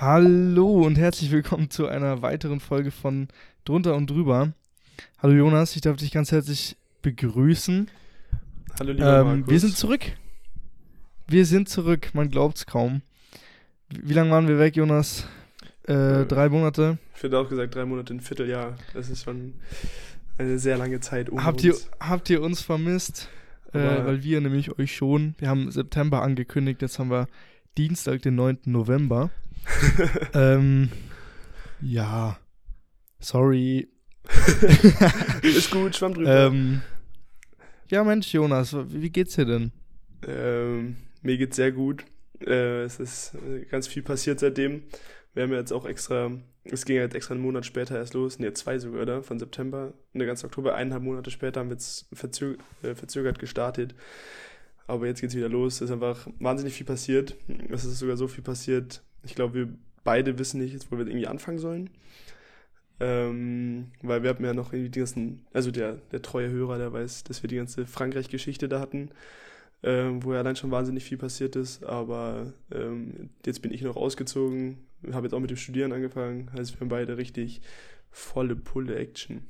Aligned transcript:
Hallo 0.00 0.82
und 0.86 0.96
herzlich 0.96 1.32
willkommen 1.32 1.70
zu 1.70 1.88
einer 1.88 2.22
weiteren 2.22 2.60
Folge 2.60 2.92
von 2.92 3.26
Drunter 3.64 3.96
und 3.96 4.08
Drüber. 4.08 4.52
Hallo 5.20 5.34
Jonas, 5.34 5.74
ich 5.74 5.82
darf 5.82 5.96
dich 5.96 6.12
ganz 6.12 6.30
herzlich 6.30 6.76
begrüßen. 7.02 7.90
Hallo 8.78 8.92
lieber 8.92 9.18
Ähm, 9.20 9.26
Markus. 9.26 9.50
wir 9.50 9.58
sind 9.58 9.76
zurück. 9.76 10.02
Wir 11.26 11.44
sind 11.46 11.68
zurück, 11.68 12.10
man 12.12 12.30
glaubt's 12.30 12.64
kaum. 12.64 13.02
Wie, 13.88 14.10
wie 14.10 14.14
lange 14.14 14.30
waren 14.30 14.46
wir 14.46 14.60
weg, 14.60 14.76
Jonas? 14.76 15.26
Äh, 15.88 16.22
Äh, 16.22 16.26
drei 16.26 16.48
Monate. 16.48 16.98
Ich 17.16 17.22
hätte 17.24 17.36
auch 17.36 17.48
gesagt, 17.48 17.74
drei 17.74 17.84
Monate, 17.84 18.14
ein 18.14 18.20
Vierteljahr. 18.20 18.76
Das 18.94 19.10
ist 19.10 19.24
schon 19.24 19.54
eine 20.38 20.60
sehr 20.60 20.78
lange 20.78 21.00
Zeit 21.00 21.28
ohne 21.28 21.42
Habt 21.44 21.64
ihr, 21.64 21.72
uns. 21.74 21.90
habt 21.98 22.30
ihr 22.30 22.40
uns 22.40 22.60
vermisst? 22.60 23.28
Äh, 23.72 23.80
weil 24.06 24.22
wir 24.22 24.40
nämlich 24.40 24.78
euch 24.78 24.94
schon. 24.94 25.34
Wir 25.38 25.48
haben 25.48 25.72
September 25.72 26.22
angekündigt, 26.22 26.82
jetzt 26.82 27.00
haben 27.00 27.10
wir 27.10 27.26
Dienstag, 27.78 28.22
den 28.22 28.34
9. 28.34 28.58
November. 28.64 29.30
ähm, 30.34 30.90
ja. 31.80 32.36
Sorry. 33.20 33.88
ist 35.42 35.70
gut, 35.70 35.94
schwamm 35.94 36.14
drüber. 36.14 36.46
ähm, 36.46 36.82
ja, 37.88 38.02
Mensch, 38.02 38.34
Jonas, 38.34 38.76
wie 38.88 39.10
geht's 39.10 39.36
dir 39.36 39.44
denn? 39.44 39.70
Ähm, 40.26 40.96
mir 41.22 41.38
geht's 41.38 41.54
sehr 41.54 41.70
gut. 41.70 42.04
Äh, 42.44 42.82
es 42.82 42.98
ist 42.98 43.34
äh, 43.34 43.64
ganz 43.66 43.86
viel 43.86 44.02
passiert 44.02 44.40
seitdem. 44.40 44.82
Wir 45.34 45.44
haben 45.44 45.52
jetzt 45.52 45.72
auch 45.72 45.86
extra, 45.86 46.32
es 46.64 46.84
ging 46.84 46.96
jetzt 46.96 47.14
extra 47.14 47.34
einen 47.34 47.44
Monat 47.44 47.64
später 47.64 47.96
erst 47.96 48.14
los, 48.14 48.40
ne, 48.40 48.52
zwei 48.54 48.80
sogar, 48.80 49.02
oder? 49.02 49.22
Von 49.22 49.38
September, 49.38 49.94
ne, 50.14 50.26
ganz 50.26 50.42
Oktober, 50.42 50.74
eineinhalb 50.74 51.04
Monate 51.04 51.30
später 51.30 51.60
haben 51.60 51.68
wir 51.68 51.76
jetzt 51.76 52.12
äh, 52.12 52.94
verzögert 52.96 53.38
gestartet. 53.38 53.94
Aber 54.88 55.06
jetzt 55.06 55.20
geht's 55.20 55.36
wieder 55.36 55.48
los. 55.48 55.76
Es 55.76 55.82
ist 55.82 55.90
einfach 55.92 56.26
wahnsinnig 56.40 56.74
viel 56.74 56.86
passiert. 56.86 57.36
Es 57.70 57.84
ist 57.84 58.00
sogar 58.00 58.16
so 58.16 58.26
viel 58.26 58.42
passiert. 58.42 59.02
Ich 59.22 59.36
glaube, 59.36 59.54
wir 59.54 59.68
beide 60.02 60.38
wissen 60.38 60.60
nicht, 60.60 60.90
wo 60.90 60.98
wir 60.98 61.06
irgendwie 61.06 61.28
anfangen 61.28 61.60
sollen. 61.60 61.90
Ähm, 62.98 63.92
weil 64.02 64.24
wir 64.24 64.30
haben 64.30 64.44
ja 64.44 64.54
noch 64.54 64.72
irgendwie 64.72 64.90
die 64.90 64.98
ganzen, 64.98 65.46
also 65.52 65.70
der, 65.70 65.98
der 66.10 66.20
treue 66.20 66.50
Hörer, 66.50 66.78
der 66.78 66.92
weiß, 66.92 67.22
dass 67.22 67.44
wir 67.44 67.48
die 67.48 67.56
ganze 67.56 67.86
Frankreich-Geschichte 67.86 68.68
da 68.68 68.80
hatten 68.80 69.10
ähm, 69.82 70.24
wo 70.24 70.32
ja 70.32 70.40
allein 70.40 70.56
schon 70.56 70.70
wahnsinnig 70.70 71.04
viel 71.04 71.18
passiert 71.18 71.56
ist. 71.56 71.84
Aber 71.84 72.52
ähm, 72.72 73.30
jetzt 73.44 73.62
bin 73.62 73.72
ich 73.72 73.82
noch 73.82 73.96
ausgezogen, 73.96 74.78
habe 75.12 75.26
jetzt 75.26 75.34
auch 75.34 75.40
mit 75.40 75.50
dem 75.50 75.56
Studieren 75.56 75.92
angefangen. 75.92 76.50
Also 76.56 76.74
wir 76.74 76.80
haben 76.80 76.88
beide 76.88 77.16
richtig 77.16 77.60
volle 78.10 78.56
Pulle 78.56 78.96
Action. 78.96 79.46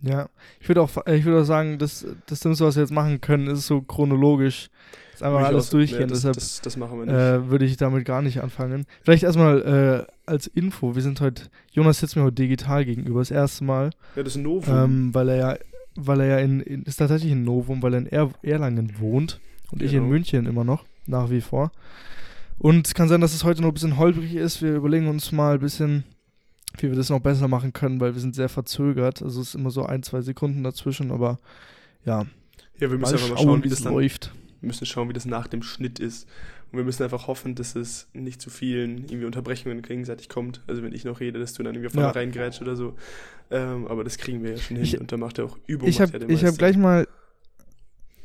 Ja, 0.00 0.28
ich 0.60 0.68
würde 0.68 0.80
auch, 0.82 0.90
ich 1.06 1.24
würde 1.24 1.40
auch 1.40 1.44
sagen, 1.44 1.78
das, 1.78 2.06
das 2.26 2.40
Dümmste, 2.40 2.64
was 2.64 2.76
wir 2.76 2.82
jetzt 2.82 2.92
machen 2.92 3.20
können, 3.20 3.48
ist 3.48 3.66
so 3.66 3.80
chronologisch. 3.82 4.70
Ist 5.12 5.22
einfach 5.24 5.40
alles 5.44 5.66
auch- 5.66 5.70
durchgehen. 5.72 6.02
nee, 6.02 6.06
das, 6.06 6.18
deshalb 6.20 6.34
das, 6.36 6.60
das 6.60 6.76
machen 6.76 6.98
wir 7.00 7.06
nicht. 7.06 7.14
äh, 7.14 7.50
würde 7.50 7.64
ich 7.64 7.76
damit 7.76 8.04
gar 8.04 8.22
nicht 8.22 8.40
anfangen. 8.40 8.86
Vielleicht 9.02 9.24
erstmal 9.24 10.06
äh, 10.06 10.12
als 10.30 10.46
Info. 10.46 10.94
Wir 10.94 11.02
sind 11.02 11.20
heute, 11.20 11.44
Jonas 11.72 11.98
sitzt 11.98 12.14
mir 12.14 12.22
heute 12.22 12.36
digital 12.36 12.84
gegenüber, 12.84 13.18
das 13.20 13.32
erste 13.32 13.64
Mal. 13.64 13.90
ja, 14.14 14.22
das 14.22 14.34
ist 14.34 14.36
ein 14.36 14.44
Novum. 14.44 14.74
Ähm, 14.76 15.14
weil 15.14 15.28
er 15.30 15.36
ja, 15.36 15.56
weil 15.96 16.20
er 16.20 16.26
ja 16.26 16.38
in, 16.38 16.60
in, 16.60 16.82
ist 16.84 16.96
tatsächlich 16.98 17.32
ein 17.32 17.42
Novum, 17.42 17.82
weil 17.82 17.94
er 17.94 17.98
in 17.98 18.06
er 18.06 18.30
Erlangen 18.42 19.00
wohnt 19.00 19.40
und 19.72 19.82
ich 19.82 19.92
in 19.92 19.98
Genau. 20.02 20.10
München 20.12 20.46
immer 20.46 20.62
noch, 20.62 20.84
nach 21.06 21.28
wie 21.30 21.40
vor. 21.40 21.72
Und 22.58 22.86
es 22.86 22.94
kann 22.94 23.08
sein, 23.08 23.20
dass 23.20 23.34
es 23.34 23.42
heute 23.42 23.62
noch 23.62 23.68
ein 23.68 23.74
bisschen 23.74 23.98
holprig 23.98 24.34
ist. 24.36 24.62
Wir 24.62 24.74
überlegen 24.76 25.08
uns 25.08 25.32
mal 25.32 25.54
ein 25.54 25.60
bisschen, 25.60 26.04
wie 26.78 26.88
wir 26.90 26.96
das 26.96 27.08
noch 27.10 27.20
besser 27.20 27.48
machen 27.48 27.72
können, 27.72 28.00
weil 28.00 28.14
wir 28.14 28.20
sind 28.20 28.34
sehr 28.34 28.48
verzögert. 28.48 29.22
Also 29.22 29.40
es 29.40 29.48
ist 29.48 29.54
immer 29.54 29.70
so 29.70 29.84
ein, 29.84 30.02
zwei 30.02 30.20
Sekunden 30.20 30.62
dazwischen, 30.62 31.10
aber 31.10 31.38
ja, 32.04 32.26
ja, 32.78 32.90
wir 32.90 32.98
müssen 32.98 33.14
einfach 33.14 33.30
mal 33.30 33.38
schauen, 33.38 33.64
wie 33.64 33.68
das 33.68 33.82
dann, 33.82 33.92
läuft. 33.92 34.32
wir 34.60 34.68
müssen 34.68 34.86
schauen, 34.86 35.08
wie 35.08 35.12
das 35.12 35.24
nach 35.24 35.48
dem 35.48 35.62
Schnitt 35.62 35.98
ist. 35.98 36.28
Und 36.70 36.76
wir 36.76 36.84
müssen 36.84 37.02
einfach 37.02 37.26
hoffen, 37.26 37.54
dass 37.54 37.74
es 37.74 38.08
nicht 38.12 38.40
zu 38.42 38.50
vielen 38.50 38.98
irgendwie 39.06 39.24
Unterbrechungen 39.24 39.80
gegenseitig 39.82 40.28
kommt. 40.28 40.60
Also 40.66 40.82
wenn 40.82 40.92
ich 40.92 41.04
noch 41.04 41.18
rede, 41.18 41.38
dass 41.40 41.54
du 41.54 41.62
dann 41.62 41.74
irgendwie 41.74 41.88
auf 41.88 41.94
Ja. 41.94 42.00
einmal 42.10 42.12
reingrätsch 42.12 42.60
oder 42.60 42.76
so. 42.76 42.94
Ähm, 43.50 43.86
aber 43.88 44.04
das 44.04 44.18
kriegen 44.18 44.42
wir 44.44 44.50
ja 44.52 44.56
schon 44.58 44.76
hin. 44.76 44.84
Ich- 44.84 45.00
und 45.00 45.10
da 45.10 45.16
macht 45.16 45.38
er 45.38 45.46
auch 45.46 45.58
Übung. 45.66 45.88
Ich 45.88 46.00
habe 46.00 46.18
ja 46.28 46.46
hab 46.48 46.58
gleich 46.58 46.76
mal. 46.76 47.08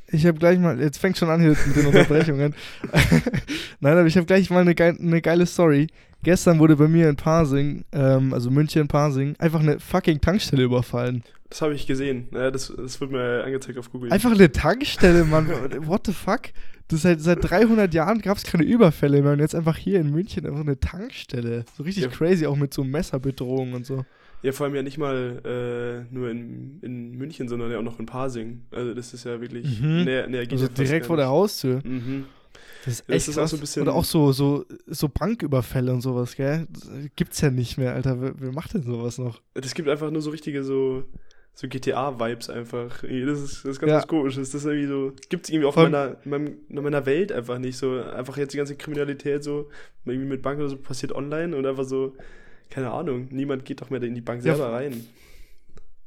Ich 0.07 0.25
habe 0.27 0.37
gleich 0.37 0.59
mal. 0.59 0.79
Jetzt 0.79 0.97
fängt 0.97 1.17
schon 1.17 1.29
an 1.29 1.39
hier 1.39 1.55
mit 1.65 1.75
den 1.75 1.85
Unterbrechungen. 1.87 2.53
Nein, 3.79 3.97
aber 3.97 4.05
ich 4.05 4.17
habe 4.17 4.25
gleich 4.27 4.49
mal 4.49 4.59
eine, 4.59 4.75
geil, 4.75 4.97
eine 4.99 5.21
geile 5.21 5.45
Story. 5.45 5.87
Gestern 6.23 6.59
wurde 6.59 6.75
bei 6.75 6.87
mir 6.87 7.09
in 7.09 7.15
Parsing, 7.15 7.83
ähm, 7.91 8.33
also 8.33 8.49
München 8.49 8.87
Parsing, 8.87 9.35
einfach 9.39 9.59
eine 9.59 9.79
fucking 9.79 10.21
Tankstelle 10.21 10.63
überfallen. 10.63 11.23
Das 11.49 11.61
habe 11.61 11.73
ich 11.75 11.85
gesehen. 11.85 12.27
Ja, 12.33 12.49
das, 12.49 12.73
das 12.75 12.99
wird 12.99 13.11
mir 13.11 13.43
angezeigt 13.43 13.77
auf 13.77 13.91
Google. 13.91 14.11
Einfach 14.11 14.31
eine 14.31 14.51
Tankstelle, 14.51 15.23
Mann. 15.25 15.47
What 15.85 16.07
the 16.07 16.13
fuck? 16.13 16.41
Das 16.87 17.03
seit, 17.03 17.21
seit 17.21 17.43
300 17.47 17.93
Jahren 17.93 18.19
gab 18.19 18.37
es 18.37 18.43
keine 18.43 18.63
Überfälle 18.63 19.21
mehr 19.21 19.33
und 19.33 19.39
jetzt 19.39 19.55
einfach 19.55 19.77
hier 19.77 19.99
in 19.99 20.09
München 20.11 20.45
einfach 20.45 20.61
eine 20.61 20.79
Tankstelle. 20.79 21.65
So 21.77 21.83
richtig 21.83 22.03
Ja. 22.05 22.09
crazy, 22.09 22.45
auch 22.45 22.55
mit 22.55 22.73
so 22.73 22.83
Messerbedrohungen 22.83 23.73
und 23.75 23.85
so. 23.85 24.05
Ja, 24.41 24.51
vor 24.51 24.65
allem 24.65 24.75
ja 24.75 24.81
nicht 24.83 24.97
mal 24.97 25.41
äh, 25.45 26.13
nur 26.13 26.29
in, 26.29 26.79
in 26.81 27.11
München, 27.17 27.47
sondern 27.47 27.71
ja 27.71 27.77
auch 27.79 27.83
noch 27.83 27.99
in 27.99 28.05
Parsing. 28.05 28.63
Also 28.71 28.93
das 28.93 29.13
ist 29.13 29.23
ja 29.23 29.39
wirklich 29.39 29.79
Mhm. 29.79 30.03
näher, 30.03 30.27
näher 30.27 30.45
geht 30.45 30.53
Also 30.59 30.67
direkt 30.67 31.05
vor 31.05 31.15
der. 31.17 31.27
Haustür. 31.29 31.79
Mhm. 31.85 32.25
Das 32.85 32.93
ist 32.95 33.03
Das 33.07 33.15
echt 33.15 33.27
ist 33.29 33.37
auch 33.37 33.47
so 33.47 33.57
ein 33.57 33.59
bisschen- 33.59 33.81
Oder 33.83 33.93
auch 33.93 34.05
so, 34.05 34.31
so, 34.31 34.65
so 34.87 35.09
Banküberfälle 35.09 35.91
und 35.93 36.01
sowas, 36.01 36.35
gell? 36.35 36.67
Das 36.71 36.89
gibt's 37.15 37.41
ja 37.41 37.49
nicht 37.49 37.77
mehr, 37.77 37.93
Alter. 37.93 38.21
Wer, 38.21 38.33
wer 38.37 38.51
macht 38.51 38.73
denn 38.73 38.83
sowas 38.83 39.17
noch? 39.17 39.41
Das 39.53 39.73
gibt 39.73 39.87
einfach 39.89 40.11
nur 40.11 40.21
so 40.21 40.29
richtige 40.31 40.63
so, 40.63 41.03
so 41.55 41.67
GTA-Vibes 41.67 42.49
einfach. 42.49 43.01
Das 43.01 43.39
ist, 43.39 43.63
das 43.63 43.71
ist 43.71 43.79
ganz 43.79 43.89
Ja. 43.91 43.97
was 43.97 44.07
Komisches. 44.07 44.51
Das 44.51 44.61
ist 44.61 44.67
irgendwie 44.67 44.87
so, 44.87 45.13
gibt 45.29 45.45
es 45.45 45.49
irgendwie 45.51 45.67
auch 45.67 45.73
Vor 45.73 45.87
in 45.87 45.95
allem- 45.95 46.17
meiner, 46.23 46.23
in, 46.25 46.29
meinem, 46.31 46.57
in 46.77 46.83
meiner 46.83 47.05
Welt 47.05 47.31
einfach 47.31 47.57
nicht 47.59 47.77
so. 47.77 48.01
Einfach 48.01 48.37
jetzt 48.37 48.53
die 48.53 48.57
ganze 48.57 48.75
Kriminalität 48.75 49.43
so, 49.43 49.69
irgendwie 50.05 50.27
mit 50.27 50.41
Bank 50.41 50.59
oder 50.59 50.69
so 50.69 50.77
passiert 50.77 51.13
online 51.13 51.55
und 51.55 51.65
einfach 51.65 51.85
so, 51.85 52.15
keine 52.69 52.91
Ahnung, 52.91 53.27
niemand 53.31 53.65
geht 53.65 53.81
doch 53.81 53.89
mehr 53.91 54.01
in 54.03 54.15
die 54.15 54.21
Bank 54.21 54.43
Ja, 54.43 54.55
selber 54.55 54.73
rein. 54.73 55.05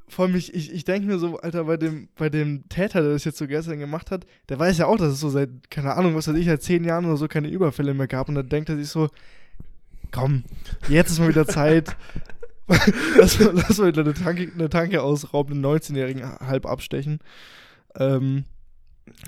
Vor 0.09 0.25
allem, 0.27 0.37
ich, 0.37 0.55
ich, 0.55 0.73
ich 0.73 0.85
denke 0.85 1.09
mir 1.09 1.19
so, 1.19 1.39
Alter, 1.39 1.65
bei 1.65 1.77
dem, 1.77 2.09
bei 2.17 2.29
dem 2.29 2.69
Täter, 2.69 3.03
der 3.03 3.13
das 3.13 3.25
jetzt 3.25 3.39
so 3.39 3.47
gestern 3.49 3.79
gemacht 3.81 4.11
hat, 4.13 4.25
der 4.49 4.59
weiß 4.59 4.79
ja 4.79 4.87
auch, 4.87 4.97
dass 4.99 5.13
es 5.13 5.21
so 5.21 5.31
seit, 5.31 5.69
keine 5.71 5.95
Ahnung, 5.95 6.15
was 6.15 6.29
weiß 6.29 6.37
ich, 6.37 6.47
seit 6.47 6.63
zehn 6.63 6.85
Jahren 6.85 7.05
oder 7.07 7.17
so 7.17 7.27
keine 7.27 7.49
Überfälle 7.49 7.93
mehr 7.93 8.07
gab. 8.07 8.29
Und 8.29 8.37
dann 8.37 8.49
denkt 8.49 8.69
er 8.69 8.77
sich 8.77 8.89
so, 8.89 9.09
komm, 10.13 10.45
jetzt 10.89 11.11
ist 11.11 11.19
mal 11.19 11.29
wieder 11.29 11.47
Zeit. 11.47 11.97
lass, 13.19 13.39
mal- 13.41 13.53
lass 13.55 13.79
mal 13.79 13.89
wieder 13.89 14.03
eine 14.03 14.15
Tanke, 14.15 14.51
eine 14.55 14.69
Tanke 14.69 15.03
ausrauben, 15.03 15.55
einen 15.55 15.65
19-Jährigen 15.77 16.25
halb 16.39 16.67
abstechen. 16.67 17.19
Ähm, 17.97 18.45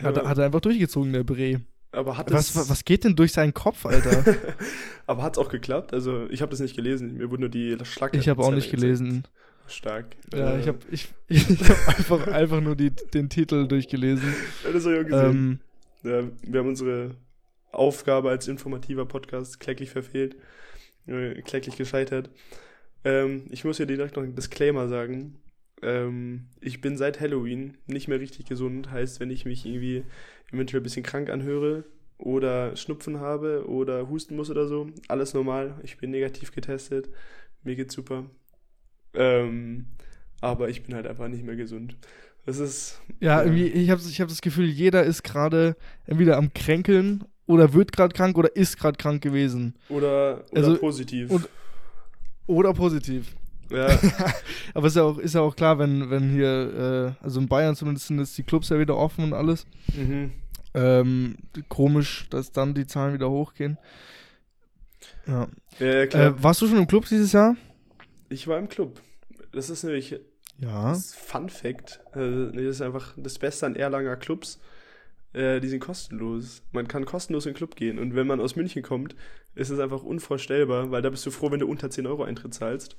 hat, 0.02 0.16
Ja. 0.16 0.22
er- 0.22 0.28
hat 0.28 0.38
er 0.38 0.44
einfach 0.46 0.60
durchgezogen, 0.60 1.12
der 1.12 1.24
Bre. 1.24 1.60
Aber 1.90 2.18
hat 2.18 2.30
Was, 2.30 2.54
was, 2.68 2.84
geht 2.84 3.04
denn 3.04 3.16
durch 3.16 3.32
seinen 3.32 3.54
Kopf, 3.54 3.86
Alter? 3.86 4.36
aber 5.06 5.22
hat 5.22 5.36
es 5.36 5.38
auch 5.38 5.48
geklappt? 5.48 5.94
Also 5.94 6.28
ich 6.30 6.42
habe 6.42 6.50
das 6.50 6.60
nicht 6.60 6.76
gelesen. 6.76 7.16
Mir 7.16 7.30
wurde 7.30 7.40
nur 7.42 7.48
die 7.48 7.76
Schlag. 7.84 8.14
Ich 8.14 8.28
habe 8.28 8.42
auch 8.42 8.52
nicht 8.52 8.70
gelesen. 8.70 9.24
Stark. 9.68 10.16
Ja, 10.32 10.54
Äh, 10.54 10.60
ich 10.60 10.68
habe 10.68 10.78
ich, 10.90 11.08
ich 11.28 11.68
hab 11.68 11.88
einfach, 11.88 12.26
einfach 12.28 12.60
nur 12.60 12.76
die, 12.76 12.90
den 12.90 13.28
Titel 13.28 13.66
durchgelesen. 13.68 14.34
Ja, 14.64 14.72
das 14.72 14.84
habe 14.84 14.94
ich 14.96 15.00
auch 15.00 15.08
gesehen. 15.08 15.60
Ähm, 16.02 16.10
Ja, 16.10 16.22
wir 16.42 16.60
haben 16.60 16.68
unsere 16.68 17.14
Aufgabe 17.72 18.30
als 18.30 18.48
informativer 18.48 19.04
Podcast 19.06 19.60
kläglich 19.60 19.90
verfehlt, 19.90 20.36
äh, 21.06 21.40
kläglich 21.42 21.76
gescheitert. 21.76 22.30
Ähm, 23.04 23.44
ich 23.50 23.64
muss 23.64 23.76
hier 23.76 23.86
direkt 23.86 24.16
noch 24.16 24.22
einen 24.22 24.34
Disclaimer 24.34 24.88
sagen. 24.88 25.36
Ähm, 25.82 26.46
ich 26.60 26.80
bin 26.80 26.96
seit 26.96 27.20
Halloween 27.20 27.76
nicht 27.86 28.08
mehr 28.08 28.20
richtig 28.20 28.46
gesund. 28.46 28.90
Heißt, 28.90 29.20
wenn 29.20 29.30
ich 29.30 29.44
mich 29.44 29.64
irgendwie 29.66 30.04
eventuell 30.52 30.80
ein 30.80 30.84
bisschen 30.84 31.04
krank 31.04 31.30
anhöre 31.30 31.84
oder 32.16 32.74
Schnupfen 32.74 33.20
habe 33.20 33.68
oder 33.68 34.08
husten 34.08 34.34
muss 34.34 34.50
oder 34.50 34.66
so, 34.66 34.88
alles 35.06 35.34
normal. 35.34 35.78
Ich 35.84 35.98
bin 35.98 36.10
negativ 36.10 36.50
getestet. 36.52 37.08
Mir 37.62 37.76
geht's 37.76 37.94
super. 37.94 38.24
Ähm, 39.14 39.86
aber 40.40 40.68
ich 40.68 40.82
bin 40.84 40.94
halt 40.94 41.06
einfach 41.06 41.28
nicht 41.28 41.44
mehr 41.44 41.56
gesund. 41.56 41.96
Das 42.46 42.58
ist. 42.58 43.00
ja, 43.20 43.42
irgendwie, 43.42 43.66
ich 43.66 43.90
habe 43.90 44.00
ich 44.00 44.20
hab 44.20 44.28
das 44.28 44.40
Gefühl, 44.40 44.66
jeder 44.66 45.04
ist 45.04 45.22
gerade 45.22 45.76
entweder 46.06 46.36
am 46.38 46.52
Kränkeln 46.54 47.24
oder 47.46 47.72
wird 47.74 47.92
gerade 47.92 48.14
krank 48.14 48.38
oder 48.38 48.54
ist 48.56 48.78
gerade 48.78 48.96
krank 48.96 49.22
gewesen. 49.22 49.74
Oder, 49.88 50.44
oder 50.52 50.56
Also, 50.56 50.76
positiv. 50.78 51.30
und- 51.30 51.48
Oder 52.46 52.72
positiv. 52.72 53.34
ja, 53.70 53.86
Aber 54.74 54.86
ist 54.86 54.96
ja 54.96 55.02
auch, 55.02 55.18
ist 55.18 55.34
ja 55.34 55.42
auch 55.42 55.54
klar, 55.56 55.78
wenn, 55.78 56.08
wenn 56.10 56.30
hier, 56.30 57.14
äh, 57.20 57.24
also 57.24 57.38
in 57.40 57.48
Bayern 57.48 57.76
zumindest 57.76 58.06
sind 58.06 58.18
jetzt 58.18 58.38
die 58.38 58.42
Clubs 58.44 58.70
ja 58.70 58.78
wieder 58.78 58.96
offen 58.96 59.24
und 59.24 59.32
alles. 59.34 59.66
mhm. 59.94 60.32
Ähm, 60.74 61.36
komisch, 61.68 62.28
dass 62.30 62.52
dann 62.52 62.72
die 62.74 62.86
Zahlen 62.86 63.12
wieder 63.14 63.28
hochgehen. 63.30 63.78
Ja. 65.26 65.48
ja, 65.78 65.86
ja, 65.86 66.06
klar. 66.06 66.26
Äh, 66.28 66.42
warst 66.42 66.62
du 66.62 66.66
schon 66.68 66.78
im 66.78 66.86
Club 66.86 67.06
dieses 67.08 67.32
Jahr? 67.32 67.56
Ich 68.28 68.46
war 68.48 68.58
im 68.58 68.68
Club. 68.68 69.00
Das 69.52 69.70
ist 69.70 69.82
nämlich 69.84 70.18
Ja. 70.58 70.90
das 70.90 71.14
Fun 71.14 71.48
Fact. 71.48 72.00
Äh, 72.14 72.52
das 72.52 72.62
ist 72.62 72.82
einfach 72.82 73.14
das 73.16 73.38
Beste 73.38 73.66
an 73.66 73.76
Erlanger 73.76 74.16
Clubs. 74.16 74.58
Äh, 75.32 75.60
die 75.60 75.68
sind 75.68 75.80
kostenlos. 75.80 76.62
Man 76.72 76.88
kann 76.88 77.04
kostenlos 77.04 77.46
in 77.46 77.52
den 77.52 77.56
Club 77.56 77.76
gehen. 77.76 77.98
Und 77.98 78.14
wenn 78.14 78.26
man 78.26 78.40
aus 78.40 78.56
München 78.56 78.82
kommt, 78.82 79.14
ist 79.54 79.70
es 79.70 79.78
einfach 79.78 80.02
unvorstellbar, 80.02 80.90
weil 80.90 81.02
da 81.02 81.10
bist 81.10 81.24
du 81.26 81.30
froh, 81.30 81.50
wenn 81.50 81.60
du 81.60 81.66
unter 81.68 81.90
10 81.90 82.06
Euro 82.06 82.22
Eintritt 82.24 82.54
zahlst. 82.54 82.96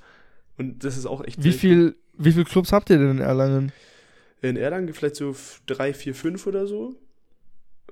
Und 0.58 0.84
das 0.84 0.96
ist 0.96 1.06
auch 1.06 1.24
echt 1.24 1.42
Wie 1.42 1.52
viel, 1.52 1.96
wie 2.16 2.32
viel 2.32 2.44
Clubs 2.44 2.72
habt 2.72 2.90
ihr 2.90 2.98
denn 2.98 3.10
in 3.12 3.18
Erlangen? 3.18 3.72
In 4.42 4.56
Erlangen 4.56 4.92
vielleicht 4.94 5.16
so 5.16 5.34
drei, 5.66 5.92
vier, 5.92 6.14
fünf 6.14 6.46
oder 6.46 6.66
so. 6.66 6.94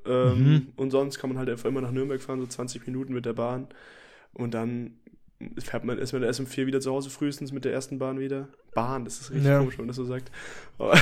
Ähm, 0.07 0.39
Mhm. 0.39 0.69
Und 0.77 0.91
sonst 0.91 1.19
kann 1.19 1.31
man 1.31 1.39
halt 1.39 1.51
einfach 1.51 1.69
immer 1.69 1.81
nach 1.81 1.91
Nürnberg 1.91 2.21
fahren, 2.23 2.41
so 2.41 2.47
20 2.47 2.87
Minuten 2.87 3.13
mit 3.13 3.27
der 3.27 3.33
Bahn. 3.35 3.69
Und 4.33 4.55
dann 4.55 4.93
fährt 5.59 5.85
man, 5.85 5.99
ist 5.99 6.13
man 6.13 6.23
erst 6.23 6.41
um 6.41 6.47
vier 6.47 6.67
wieder 6.67 6.81
zu 6.81 6.91
Hause 6.91 7.11
frühestens 7.11 7.53
mit 7.53 7.65
der 7.65 7.73
ersten 7.73 7.99
Bahn 7.99 8.19
wieder. 8.19 8.49
Bahn, 8.75 9.05
das 9.05 9.21
ist 9.21 9.31
richtig 9.31 9.47
Ja. 9.49 9.59
komisch, 9.61 9.79
wenn 9.79 9.83
man 9.85 9.89
das 9.89 9.97
so 9.97 10.05
sagt. 10.05 10.31
Aber, 10.79 10.95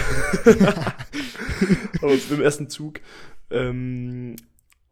aber 2.02 2.12
mit 2.12 2.30
dem 2.30 2.40
ersten 2.42 2.68
Zug. 2.68 3.00
Ähm, 3.50 4.36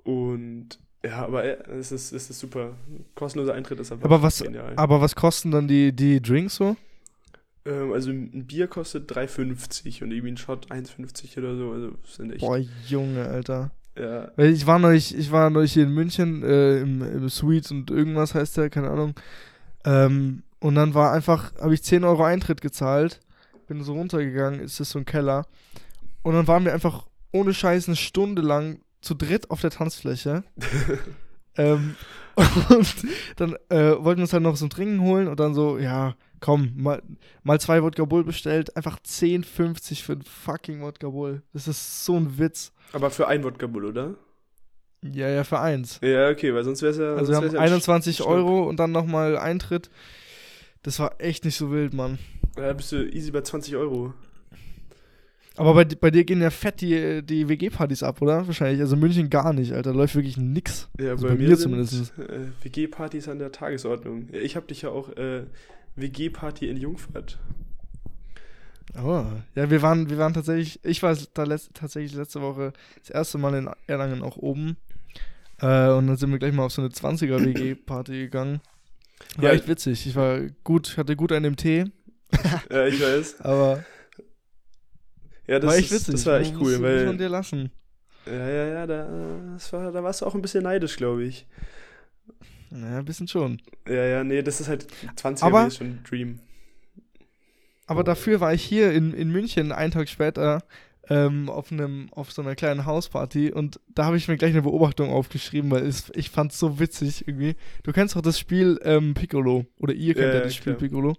und 0.04 0.78
ja, 1.04 1.24
aber 1.24 1.44
äh, 1.44 1.70
es 1.72 1.92
ist, 1.92 2.12
es 2.12 2.30
ist 2.30 2.38
super. 2.38 2.74
Kostenloser 3.14 3.54
Eintritt 3.54 3.80
ist 3.80 3.92
einfach 3.92 4.04
Aber 4.06 4.22
was, 4.22 4.38
genial. 4.42 4.72
aber 4.76 5.00
was 5.00 5.14
kosten 5.14 5.50
dann 5.50 5.68
die, 5.68 5.92
die 5.94 6.20
Drinks 6.22 6.56
so? 6.56 6.76
Ähm, 7.66 7.92
also 7.92 8.10
ein 8.10 8.46
Bier 8.46 8.66
kostet 8.68 9.10
3,50 9.12 10.02
und 10.02 10.10
irgendwie 10.12 10.32
ein 10.32 10.36
Shot 10.36 10.70
1,50 10.70 11.38
oder 11.38 11.56
so. 11.56 11.70
Also 11.72 11.92
sind 12.06 12.30
echt. 12.32 12.40
Boah, 12.40 12.58
Junge, 12.86 13.26
Alter. 13.28 13.70
Ja. 13.96 14.28
Weil 14.36 14.50
ich 14.50 14.66
war 14.66 14.78
neulich, 14.78 15.16
ich 15.16 15.30
war 15.30 15.50
neulich 15.50 15.72
hier 15.72 15.84
in 15.84 15.94
München 15.94 16.42
äh, 16.42 16.80
im, 16.80 17.02
im 17.02 17.28
Suite 17.28 17.70
und 17.70 17.90
irgendwas 17.90 18.34
heißt 18.34 18.56
der, 18.56 18.70
keine 18.70 18.90
Ahnung. 18.90 19.14
Ähm, 19.84 20.42
und 20.58 20.74
dann 20.74 20.94
war 20.94 21.12
einfach, 21.12 21.52
habe 21.60 21.74
ich 21.74 21.82
10 21.82 22.04
Euro 22.04 22.24
Eintritt 22.24 22.60
gezahlt, 22.60 23.20
bin 23.66 23.82
so 23.82 23.92
runtergegangen, 23.92 24.60
ist 24.60 24.80
das 24.80 24.90
so 24.90 24.98
ein 24.98 25.04
Keller. 25.04 25.46
Und 26.22 26.34
dann 26.34 26.48
waren 26.48 26.64
wir 26.64 26.72
einfach 26.72 27.06
ohne 27.32 27.52
Scheiß 27.52 27.88
eine 27.88 27.96
Stunde 27.96 28.42
lang 28.42 28.80
zu 29.00 29.14
dritt 29.14 29.50
auf 29.50 29.60
der 29.60 29.70
Tanzfläche. 29.70 30.42
ähm, 31.56 31.96
und 32.70 32.94
dann 33.36 33.56
äh, 33.68 33.92
wollten 33.98 34.18
wir 34.18 34.22
uns 34.22 34.32
halt 34.32 34.42
noch 34.42 34.56
so 34.56 34.66
ein 34.66 34.70
Trinken 34.70 35.02
holen 35.02 35.28
und 35.28 35.38
dann 35.38 35.54
so, 35.54 35.78
ja, 35.78 36.14
komm, 36.44 36.72
mal, 36.76 37.02
mal 37.42 37.58
zwei 37.58 37.82
Wodka 37.82 38.04
Bull 38.04 38.22
bestellt, 38.22 38.76
einfach 38.76 38.98
10,50 39.00 40.02
für 40.02 40.12
ein 40.12 40.20
fucking 40.20 40.82
Wodka 40.82 41.08
Bull. 41.08 41.40
Das 41.54 41.66
ist 41.66 42.04
so 42.04 42.16
ein 42.18 42.38
Witz. 42.38 42.70
Aber 42.92 43.08
für 43.10 43.28
ein 43.28 43.42
Wodka 43.44 43.66
Bull, 43.66 43.86
oder? 43.86 44.16
Ja, 45.00 45.30
ja, 45.30 45.42
für 45.42 45.58
eins. 45.58 46.00
Ja, 46.02 46.28
okay, 46.28 46.52
weil 46.52 46.62
sonst 46.62 46.82
wäre 46.82 46.92
es 46.92 46.98
ja. 46.98 47.14
Also 47.14 47.32
wir 47.32 47.36
haben 47.38 47.46
ja 47.46 47.52
ein 47.52 47.72
21 47.72 48.16
Stopp. 48.16 48.28
Euro 48.28 48.68
und 48.68 48.78
dann 48.78 48.92
nochmal 48.92 49.38
Eintritt. 49.38 49.88
Das 50.82 50.98
war 50.98 51.14
echt 51.18 51.46
nicht 51.46 51.56
so 51.56 51.72
wild, 51.72 51.94
Mann. 51.94 52.18
Da 52.56 52.74
bist 52.74 52.92
du 52.92 53.08
easy 53.10 53.30
bei 53.30 53.40
20 53.40 53.76
Euro. 53.76 54.12
Aber 55.56 55.72
bei, 55.72 55.84
bei 55.86 56.10
dir 56.10 56.24
gehen 56.24 56.42
ja 56.42 56.50
fett 56.50 56.82
die, 56.82 57.22
die 57.22 57.48
WG-Partys 57.48 58.02
ab, 58.02 58.20
oder? 58.20 58.46
Wahrscheinlich. 58.46 58.82
Also 58.82 58.96
München 58.96 59.30
gar 59.30 59.54
nicht, 59.54 59.72
Alter. 59.72 59.92
Da 59.92 59.98
läuft 59.98 60.14
wirklich 60.14 60.36
nix. 60.36 60.90
Ja, 61.00 61.12
Also 61.12 61.26
bei, 61.26 61.32
bei 61.32 61.38
mir, 61.40 61.48
mir 61.48 61.56
zumindest. 61.56 62.12
Äh, 62.18 62.48
WG-Partys 62.62 63.28
an 63.28 63.38
der 63.38 63.50
Tagesordnung. 63.50 64.28
Ich 64.32 64.56
habe 64.56 64.66
dich 64.66 64.82
ja 64.82 64.90
auch 64.90 65.08
äh, 65.16 65.44
WG-Party 65.96 66.68
in 66.68 66.76
Jungfurt. 66.76 67.38
Oh. 69.02 69.24
Ja, 69.54 69.70
wir 69.70 69.82
waren, 69.82 70.08
wir 70.08 70.18
waren 70.18 70.34
tatsächlich, 70.34 70.78
ich 70.84 71.02
war 71.02 71.16
da 71.34 71.42
letzt, 71.44 71.74
tatsächlich 71.74 72.14
letzte 72.14 72.40
Woche 72.42 72.72
das 73.00 73.10
erste 73.10 73.38
Mal 73.38 73.54
in 73.54 73.68
Erlangen 73.86 74.22
auch 74.22 74.36
oben. 74.36 74.76
Äh, 75.60 75.88
und 75.90 76.06
dann 76.06 76.16
sind 76.16 76.30
wir 76.30 76.38
gleich 76.38 76.52
mal 76.52 76.64
auf 76.64 76.72
so 76.72 76.82
eine 76.82 76.90
20er 76.90 77.44
WG-Party 77.44 78.12
gegangen. 78.18 78.60
War 79.36 79.44
Ja. 79.44 79.50
echt 79.52 79.66
witzig. 79.68 80.06
Ich 80.06 80.14
war 80.14 80.40
gut, 80.62 80.96
hatte 80.96 81.16
gut 81.16 81.32
einen 81.32 81.46
im 81.46 81.56
Tee, 81.56 81.84
Ja, 82.70 82.86
ich 82.86 83.00
weiß. 83.00 83.40
aber 83.40 83.84
Ja, 85.46 85.58
das, 85.58 85.70
war 85.70 85.76
echt 85.76 85.90
ist, 85.92 86.00
witzig. 86.08 86.14
das 86.14 86.26
war 86.26 86.40
echt 86.40 86.54
Muss- 86.54 86.62
cool, 86.62 86.72
Muss 86.78 86.80
man 86.80 87.06
weil. 87.08 87.16
dir 87.16 87.28
lassen. 87.28 87.70
Ja, 88.26 88.48
ja, 88.48 88.64
ja, 88.66 88.86
da, 88.86 89.38
das 89.54 89.72
war, 89.72 89.92
da 89.92 90.02
warst 90.02 90.22
du 90.22 90.26
auch 90.26 90.34
ein 90.34 90.40
bisschen 90.42 90.62
neidisch, 90.64 90.96
glaube 90.96 91.24
ich. 91.24 91.46
Naja, 92.76 92.98
ein 92.98 93.04
bisschen 93.04 93.28
schon. 93.28 93.60
Ja, 93.86 94.04
ja, 94.04 94.24
nee, 94.24 94.42
das 94.42 94.60
ist 94.60 94.68
halt 94.68 94.86
20er 95.16 95.44
Aber- 95.44 95.66
ist 95.68 95.76
schon 95.76 95.86
ein 95.86 96.00
Dream. 96.08 96.40
Aber 97.86 98.02
dafür 98.02 98.40
war 98.40 98.52
ich 98.54 98.62
hier 98.64 98.92
in, 98.92 99.12
in 99.12 99.30
München 99.30 99.70
einen 99.70 99.92
Tag 99.92 100.08
später 100.08 100.62
ähm, 101.10 101.50
auf, 101.50 101.70
einem, 101.70 102.08
auf 102.12 102.32
so 102.32 102.40
einer 102.40 102.54
kleinen 102.54 102.86
Hausparty 102.86 103.52
und 103.52 103.78
da 103.94 104.06
habe 104.06 104.16
ich 104.16 104.26
mir 104.26 104.38
gleich 104.38 104.52
eine 104.52 104.62
Beobachtung 104.62 105.10
aufgeschrieben, 105.10 105.70
weil 105.70 105.84
es, 105.86 106.10
ich 106.14 106.30
fand 106.30 106.52
es 106.52 106.58
so 106.58 106.80
witzig 106.80 107.28
irgendwie. 107.28 107.56
Du 107.82 107.92
kennst 107.92 108.16
doch 108.16 108.22
das 108.22 108.38
Spiel 108.38 108.80
ähm, 108.84 109.12
Piccolo 109.12 109.66
oder 109.78 109.92
ihr 109.92 110.14
kennt 110.14 110.24
Ja, 110.24 110.30
ja, 110.32 110.38
ja, 110.38 110.44
das 110.44 110.54
Spiel 110.54 110.72
klar. 110.72 110.78
Piccolo. 110.88 111.16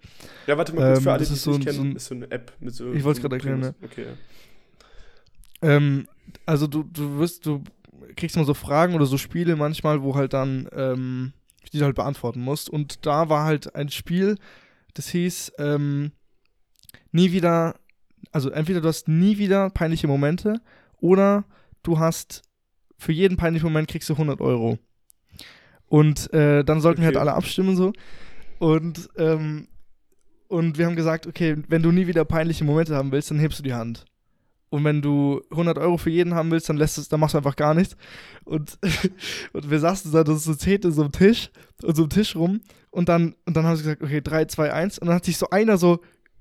Ja, 0.48 0.58
warte 0.58 0.74
mal 0.74 0.88
kurz, 0.88 0.98
Ähm, 0.98 1.04
für 1.04 1.12
alle, 1.12 1.20
das 1.20 1.28
die 1.30 1.34
es 1.36 1.44
so 1.44 1.52
nicht 1.52 1.68
ein- 1.70 1.74
so 1.76 1.80
kennen, 1.82 1.92
ein- 1.92 1.96
ist 1.98 2.06
so 2.08 2.16
eine 2.16 2.32
App 2.32 2.52
mit 2.60 2.74
so. 2.74 2.92
Ich 2.94 3.04
wollt's 3.04 3.22
so 3.22 3.30
gerade 3.30 3.36
erklären, 3.36 3.62
Primus. 3.62 3.76
Okay, 3.84 4.06
ja. 5.62 5.70
Ähm, 5.76 6.08
also 6.48 6.66
du, 6.68 6.82
du 6.84 7.20
wirst, 7.20 7.46
du 7.46 7.64
kriegst 8.16 8.36
mal 8.36 8.46
so 8.46 8.56
Fragen 8.56 8.96
oder 8.96 9.06
so 9.06 9.18
Spiele 9.20 9.56
manchmal, 9.56 10.02
wo 10.02 10.16
halt 10.16 10.34
dann, 10.34 10.68
ähm, 10.76 11.34
die 11.70 11.80
du 11.80 11.86
halt 11.86 11.96
beantworten 11.96 12.42
musst. 12.42 12.70
Und 12.70 13.06
da 13.06 13.30
war 13.30 13.46
halt 13.46 13.76
ein 13.76 13.90
Spiel, 13.90 14.38
das 14.94 15.10
hieß, 15.10 15.54
ähm, 15.60 16.12
nie 17.12 17.32
wieder, 17.32 17.76
also 18.32 18.50
entweder 18.50 18.82
du 18.82 18.88
hast 18.88 19.08
nie 19.08 19.38
wieder 19.38 19.70
peinliche 19.70 20.08
Momente 20.08 20.60
oder 21.00 21.46
du 21.84 22.00
hast 22.00 22.44
für 22.98 23.12
jeden 23.12 23.38
peinlichen 23.38 23.66
Moment 23.68 23.88
kriegst 23.90 24.10
du 24.10 24.14
100 24.14 24.42
Euro. 24.42 24.78
Und 25.88 26.34
äh, 26.34 26.64
dann 26.64 26.82
sollten 26.82 27.02
wir 27.02 27.06
halt 27.08 27.16
Okay. 27.16 27.22
alle 27.22 27.34
abstimmen 27.34 27.76
so. 27.76 27.94
Und, 28.60 29.10
ähm, 29.18 29.68
und 30.48 30.78
wir 30.78 30.86
haben 30.86 30.96
gesagt, 30.96 31.28
okay, 31.28 31.58
wenn 31.68 31.84
du 31.84 31.92
nie 31.92 32.08
wieder 32.08 32.26
peinliche 32.26 32.64
Momente 32.64 32.96
haben 32.96 33.12
willst, 33.12 33.32
dann 33.32 33.40
hebst 33.40 33.60
du 33.60 33.64
die 33.64 33.74
Hand. 33.74 34.06
Und 34.70 34.84
wenn 34.84 35.02
du 35.02 35.42
100 35.52 35.78
Euro 35.78 35.98
für 35.98 36.10
jeden 36.10 36.34
haben 36.34 36.52
willst, 36.52 36.70
dann 36.70 36.78
lässt 36.78 36.98
es, 36.98 37.08
dann 37.08 37.20
machst 37.20 37.34
du 37.34 37.38
einfach 37.38 37.56
gar 37.56 37.74
nichts. 37.74 37.96
Und, 38.44 38.78
und 39.54 39.70
wir 39.70 39.80
saßen 39.80 40.12
da, 40.12 40.24
das 40.24 40.38
ist 40.38 40.44
so 40.46 40.56
zehnt 40.56 40.86
in 40.86 40.92
so 40.92 41.04
einem 41.04 41.12
Tisch, 41.12 41.50
und 41.84 41.96
so 41.96 42.04
einem 42.04 42.10
Tisch 42.10 42.36
rum. 42.36 42.62
Und 42.90 43.10
dann, 43.10 43.36
und 43.46 43.56
dann 43.56 43.66
haben 43.66 43.76
sie 43.76 43.84
gesagt, 43.84 44.02
okay, 44.02 44.22
3, 44.22 44.46
2, 44.46 44.74
1. 44.74 45.00
Und 45.00 45.08
dann 45.08 45.16
hat 45.16 45.26
sich 45.26 45.38
so 45.38 45.50
einer 45.50 45.78
so 45.78 46.00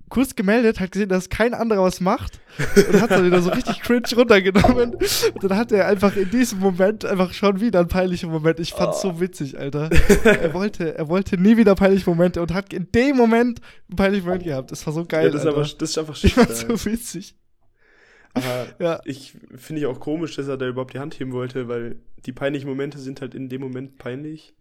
kurz 0.08 0.36
gemeldet, 0.36 0.80
hat 0.80 0.92
gesehen, 0.92 1.08
dass 1.08 1.28
kein 1.28 1.54
anderer 1.54 1.82
was 1.82 2.00
macht. 2.00 2.40
Und 2.76 3.00
hat 3.00 3.10
dann 3.10 3.24
wieder 3.24 3.42
so 3.42 3.50
richtig 3.50 3.80
cringe 3.82 4.06
runtergenommen. 4.16 4.94
Und 4.94 5.44
dann 5.44 5.56
hat 5.56 5.72
er 5.72 5.86
einfach 5.86 6.16
in 6.16 6.30
diesem 6.30 6.60
Moment 6.60 7.04
einfach 7.04 7.32
schon 7.32 7.60
wieder 7.60 7.80
einen 7.80 7.88
peinlichen 7.88 8.30
Moment. 8.30 8.60
Ich 8.60 8.72
fand's 8.72 9.02
so 9.02 9.20
witzig, 9.20 9.58
Alter. 9.58 9.90
Er 10.24 10.54
wollte, 10.54 10.96
er 10.96 11.08
wollte 11.08 11.36
nie 11.38 11.56
wieder 11.56 11.74
peinliche 11.74 12.08
Momente 12.08 12.40
und 12.40 12.54
hat 12.54 12.72
in 12.72 12.90
dem 12.92 13.16
Moment 13.16 13.60
einen 13.88 13.96
peinlichen 13.96 14.26
Moment 14.26 14.44
gehabt. 14.44 14.70
Das 14.70 14.86
war 14.86 14.92
so 14.92 15.04
geil. 15.04 15.26
ja, 15.26 15.30
das, 15.30 15.42
ist 15.42 15.46
aber, 15.46 15.62
das 15.62 15.90
ist 15.90 15.98
einfach 15.98 16.22
ich 16.22 16.34
fand's 16.34 16.60
so 16.60 16.84
witzig. 16.84 17.34
Aber 18.34 18.68
Ja. 18.78 19.00
ich 19.04 19.34
finde 19.56 19.80
ich 19.80 19.86
auch 19.86 20.00
komisch, 20.00 20.36
dass 20.36 20.48
er 20.48 20.56
da 20.56 20.66
überhaupt 20.68 20.94
die 20.94 20.98
Hand 20.98 21.18
heben 21.18 21.32
wollte, 21.32 21.68
weil 21.68 21.96
die 22.26 22.32
peinlichen 22.32 22.68
Momente 22.68 22.98
sind 22.98 23.20
halt 23.20 23.34
in 23.34 23.48
dem 23.48 23.60
Moment 23.60 23.98
peinlich. 23.98 24.54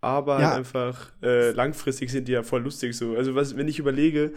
Aber 0.00 0.40
Ja. 0.40 0.54
einfach 0.54 1.12
äh, 1.22 1.50
langfristig 1.52 2.10
sind 2.10 2.28
die 2.28 2.32
ja 2.32 2.42
voll 2.42 2.62
lustig 2.62 2.94
so. 2.96 3.16
Also 3.16 3.34
was, 3.34 3.56
wenn 3.56 3.68
ich 3.68 3.78
überlege, 3.78 4.32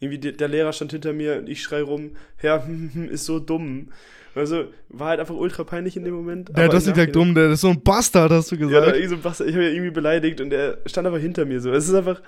irgendwie 0.00 0.18
der, 0.18 0.32
der 0.32 0.48
Lehrer 0.48 0.72
stand 0.72 0.92
hinter 0.92 1.12
mir 1.12 1.36
und 1.38 1.48
ich 1.48 1.62
schrei 1.62 1.82
rum, 1.82 2.12
Herr, 2.36 2.66
ist 3.10 3.26
so 3.26 3.38
dumm. 3.38 3.90
Also 4.34 4.64
war 4.88 5.08
halt 5.10 5.20
einfach 5.20 5.34
ultra 5.34 5.64
peinlich 5.64 5.96
in 5.96 6.04
dem 6.04 6.14
Moment. 6.14 6.50
Ja, 6.56 6.68
das 6.68 6.86
ist 6.86 6.96
nicht 6.96 7.14
dumm, 7.14 7.34
der 7.34 7.50
ist 7.50 7.60
so 7.60 7.68
ein 7.68 7.82
Bastard, 7.82 8.32
hast 8.32 8.50
du 8.50 8.56
Ja, 8.56 8.60
gesagt. 8.80 8.96
irgend 8.96 9.10
so 9.10 9.16
ein 9.16 9.22
Bastard, 9.22 9.48
ich 9.48 9.54
habe 9.54 9.64
ja 9.64 9.70
irgendwie 9.70 9.90
beleidigt 9.90 10.40
und 10.40 10.52
er 10.52 10.78
stand 10.86 11.06
aber 11.06 11.18
hinter 11.18 11.44
mir 11.44 11.60
so. 11.60 11.70
Es 11.72 11.86
ist 11.88 11.94
einfach 11.94 12.22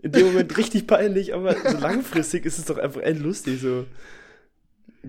in 0.00 0.12
dem 0.12 0.26
Moment 0.26 0.56
richtig 0.56 0.86
peinlich, 0.86 1.34
aber 1.34 1.56
so 1.66 1.76
langfristig 1.76 2.46
ist 2.46 2.58
es 2.58 2.66
doch 2.66 2.78
einfach 2.78 3.00
endlustig 3.00 3.60
so. 3.60 3.86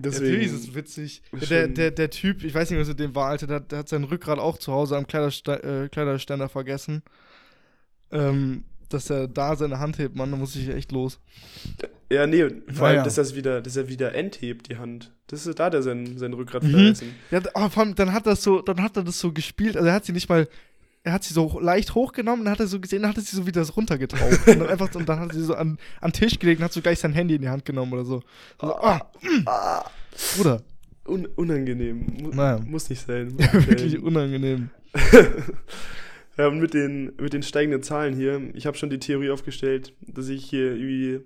Deswegen. 0.02 0.32
Natürlich 0.32 0.46
ist 0.52 0.68
es 0.68 0.74
witzig. 0.74 1.22
Der, 1.50 1.68
der, 1.68 1.90
der 1.90 2.10
Typ, 2.10 2.44
ich 2.44 2.54
weiß 2.54 2.70
nicht, 2.70 2.80
was 2.80 2.88
mit 2.88 3.00
dem 3.00 3.14
war, 3.14 3.28
Alter, 3.28 3.46
der, 3.46 3.60
der 3.60 3.78
hat 3.80 3.88
sein 3.88 4.04
Rückgrat 4.04 4.38
auch 4.38 4.58
zu 4.58 4.72
Hause 4.72 4.96
am 4.96 5.06
Kleiderste 5.06 5.62
äh, 5.84 5.88
Kleiderständer 5.88 6.48
vergessen. 6.48 7.02
Ähm, 8.10 8.64
dass 8.88 9.08
er 9.08 9.28
da 9.28 9.54
seine 9.54 9.78
Hand 9.78 9.98
hebt, 9.98 10.16
Mann, 10.16 10.32
da 10.32 10.36
muss 10.36 10.56
ich 10.56 10.68
echt 10.68 10.90
los. 10.90 11.20
Ja, 12.10 12.26
nee, 12.26 12.44
vor 12.72 12.88
allem, 12.88 13.04
dass, 13.04 13.14
das 13.14 13.36
wieder, 13.36 13.60
dass 13.60 13.76
er 13.76 13.88
wieder 13.88 14.16
enthebt, 14.16 14.68
die 14.68 14.78
Hand. 14.78 15.12
Das 15.28 15.46
ist 15.46 15.60
da, 15.60 15.70
der 15.70 15.82
sein, 15.82 16.18
sein 16.18 16.32
Rückgrat 16.32 16.64
Mhm. 16.64 16.70
vergessen. 16.72 17.14
Ja, 17.30 17.40
aber 17.54 17.70
vor 17.70 17.84
allem, 17.84 17.94
dann 17.94 18.12
hat 18.12 18.26
das 18.26 18.42
so, 18.42 18.60
dann 18.62 18.82
hat 18.82 18.96
er 18.96 19.04
das 19.04 19.20
so 19.20 19.32
gespielt, 19.32 19.76
also 19.76 19.86
er 19.88 19.94
hat 19.94 20.04
sie 20.04 20.12
nicht 20.12 20.28
mal, 20.28 20.48
er 21.02 21.12
hat 21.12 21.24
sie 21.24 21.32
so 21.32 21.58
leicht 21.60 21.94
hochgenommen, 21.94 22.44
dann 22.44 22.52
hat 22.52 22.60
er 22.60 22.66
so 22.66 22.78
gesehen, 22.78 23.02
dann 23.02 23.10
hat 23.10 23.16
er 23.16 23.22
sie 23.22 23.36
so 23.36 23.46
wieder 23.46 23.64
so 23.64 23.72
runtergetaucht. 23.72 24.46
und, 24.46 24.60
dann 24.60 24.68
einfach, 24.68 24.94
und 24.94 25.08
dann 25.08 25.20
hat 25.20 25.30
er 25.30 25.34
sie 25.34 25.44
so 25.44 25.54
an, 25.54 25.78
an 26.00 26.10
den 26.10 26.12
Tisch 26.12 26.38
gelegt 26.38 26.60
und 26.60 26.64
hat 26.64 26.72
so 26.72 26.82
gleich 26.82 26.98
sein 26.98 27.12
Handy 27.12 27.36
in 27.36 27.42
die 27.42 27.48
Hand 27.48 27.64
genommen 27.64 27.92
oder 27.92 28.04
so. 28.04 28.22
so 28.60 28.74
ah, 28.76 29.10
Ah, 29.46 29.90
Bruder, 30.36 30.62
un 31.06 31.26
unangenehm. 31.26 32.06
Mu 32.20 32.30
Naja. 32.30 32.60
Muss 32.64 32.90
nicht 32.90 33.04
sein. 33.06 33.28
Muss 33.38 33.52
nicht 33.52 33.68
wirklich 33.68 33.92
sein. 33.92 34.02
unangenehm. 34.02 34.70
ja, 36.36 36.48
und 36.48 36.60
mit 36.60 36.74
den, 36.74 37.12
mit 37.16 37.32
den 37.32 37.42
steigenden 37.42 37.82
Zahlen 37.82 38.14
hier, 38.14 38.50
ich 38.54 38.66
habe 38.66 38.76
schon 38.76 38.90
die 38.90 38.98
Theorie 38.98 39.30
aufgestellt, 39.30 39.94
dass 40.00 40.28
ich 40.28 40.44
hier 40.44 40.72
irgendwie 40.72 41.20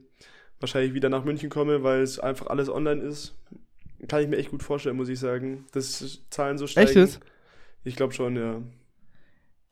wahrscheinlich 0.61 0.95
wieder 0.95 1.09
nach 1.09 1.25
München 1.25 1.51
komme, 1.51 1.83
weil 1.83 2.03
es 2.03 2.21
einfach 2.21 2.47
alles 2.47 2.69
online 2.69 3.03
ist. 3.03 3.35
Kann 4.07 4.23
ich 4.23 4.29
mir 4.29 4.37
echt 4.37 4.51
gut 4.51 4.63
vorstellen, 4.63 4.97
muss 4.97 5.09
ich 5.09 5.19
sagen, 5.19 5.65
dass 5.73 6.21
Zahlen 6.31 6.59
so 6.59 6.67
steigen. 6.67 6.89
Echt 6.89 6.97
jetzt? 6.97 7.21
Ich 7.85 7.97
glaube 7.97 8.13
schon, 8.13 8.37
ja. 8.37 8.63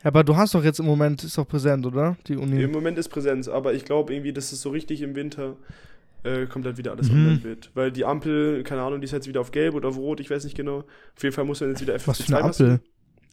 Ja, 0.02 0.08
aber 0.08 0.24
du 0.24 0.36
hast 0.36 0.54
doch 0.54 0.64
jetzt 0.64 0.80
im 0.80 0.86
Moment, 0.86 1.22
ist 1.24 1.38
doch 1.38 1.46
präsent, 1.46 1.86
oder? 1.86 2.16
Die 2.26 2.36
Uni. 2.36 2.60
Im 2.62 2.72
Moment 2.72 2.98
ist 2.98 3.08
Präsenz, 3.08 3.48
aber 3.48 3.72
ich 3.74 3.84
glaube 3.84 4.12
irgendwie, 4.12 4.32
dass 4.32 4.50
es 4.52 4.60
so 4.60 4.70
richtig 4.70 5.00
im 5.02 5.14
Winter 5.14 5.56
äh, 6.24 6.46
komplett 6.46 6.76
wieder 6.76 6.92
alles 6.92 7.08
Mhm. 7.10 7.14
online 7.26 7.44
wird. 7.44 7.70
Weil 7.74 7.90
die 7.92 8.04
Ampel, 8.04 8.62
keine 8.64 8.82
Ahnung, 8.82 9.00
die 9.00 9.04
ist 9.06 9.12
jetzt 9.12 9.26
wieder 9.28 9.40
auf 9.40 9.50
gelb 9.52 9.74
oder 9.74 9.88
auf 9.88 9.96
rot, 9.96 10.20
ich 10.20 10.30
weiß 10.30 10.44
nicht 10.44 10.56
genau. 10.56 10.78
Auf 11.16 11.22
jeden 11.22 11.34
Fall 11.34 11.44
muss 11.44 11.60
man 11.60 11.70
jetzt 11.70 11.80
wieder 11.82 11.94
Was 12.06 12.20
für 12.22 12.36
eine 12.36 12.44
FFP2 12.48 12.62
Ampel? 12.62 12.80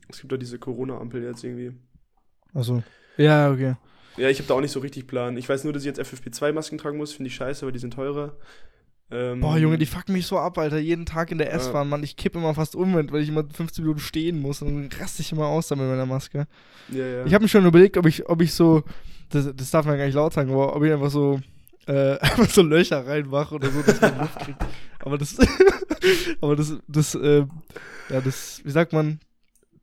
Es 0.09 0.19
gibt 0.21 0.31
doch 0.31 0.37
diese 0.37 0.57
Corona-Ampel 0.59 1.23
jetzt 1.23 1.43
irgendwie. 1.43 1.71
Achso. 2.53 2.81
Ja, 3.17 3.51
okay. 3.51 3.75
Ja, 4.17 4.27
ich 4.29 4.39
habe 4.39 4.47
da 4.47 4.55
auch 4.55 4.61
nicht 4.61 4.71
so 4.71 4.79
richtig 4.79 5.05
Plan. 5.07 5.37
Ich 5.37 5.47
weiß 5.47 5.63
nur, 5.63 5.73
dass 5.73 5.83
ich 5.83 5.87
jetzt 5.87 5.99
FFP2-Masken 6.01 6.77
tragen 6.79 6.97
muss, 6.97 7.13
finde 7.13 7.27
ich 7.27 7.35
scheiße, 7.35 7.65
weil 7.65 7.71
die 7.73 7.79
sind 7.79 7.93
teurer. 7.93 8.35
Ähm, 9.11 9.41
Boah, 9.41 9.57
Junge, 9.57 9.77
die 9.77 9.85
fucken 9.85 10.13
mich 10.13 10.27
so 10.27 10.37
ab, 10.37 10.57
Alter. 10.57 10.77
Jeden 10.77 11.05
Tag 11.05 11.31
in 11.31 11.39
der. 11.39 11.51
S-Bahn, 11.53 11.89
Mann. 11.89 12.03
Ich 12.03 12.15
kippe 12.15 12.37
immer 12.37 12.53
fast 12.53 12.75
um, 12.75 12.93
weil 12.93 13.21
ich 13.21 13.29
immer 13.29 13.43
15 13.43 13.83
Minuten 13.83 13.99
stehen 13.99 14.39
muss. 14.39 14.61
Und 14.61 14.91
dann 14.91 14.99
raste 14.99 15.21
ich 15.21 15.31
immer 15.31 15.47
aus 15.47 15.67
da 15.67 15.75
mit 15.75 15.87
meiner 15.87 16.05
Maske. 16.05 16.47
Ja, 16.89 17.05
ja. 17.05 17.25
Ich 17.25 17.33
habe 17.33 17.43
mir 17.43 17.49
schon 17.49 17.65
überlegt, 17.65 17.97
ob 17.97 18.05
ich, 18.05 18.27
ob 18.29 18.41
ich 18.41 18.53
so, 18.53 18.83
das, 19.29 19.49
das 19.55 19.71
darf 19.71 19.85
man 19.85 19.97
gar 19.97 20.05
nicht 20.05 20.15
laut 20.15 20.33
sagen, 20.33 20.51
aber 20.51 20.75
ob 20.75 20.83
ich 20.83 20.91
einfach 20.91 21.09
so, 21.09 21.39
äh, 21.87 22.17
einfach 22.19 22.49
so 22.49 22.61
Löcher 22.61 23.05
reinmache 23.05 23.55
oder 23.55 23.71
so, 23.71 23.81
dass 23.81 23.99
man 23.99 24.19
Luft 24.19 24.39
kriegt. 24.39 24.65
Aber 24.99 25.17
das, 25.17 25.37
aber 26.41 26.55
das, 26.55 26.77
das, 26.87 27.15
äh, 27.15 27.45
ja, 28.09 28.21
das, 28.21 28.61
wie 28.63 28.71
sagt 28.71 28.93
man, 28.93 29.19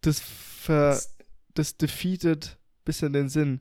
das 0.02 0.20
ver, 0.20 1.00
das 1.54 1.76
defeated 1.76 2.56
bisschen 2.84 3.12
den 3.12 3.28
Sinn 3.28 3.60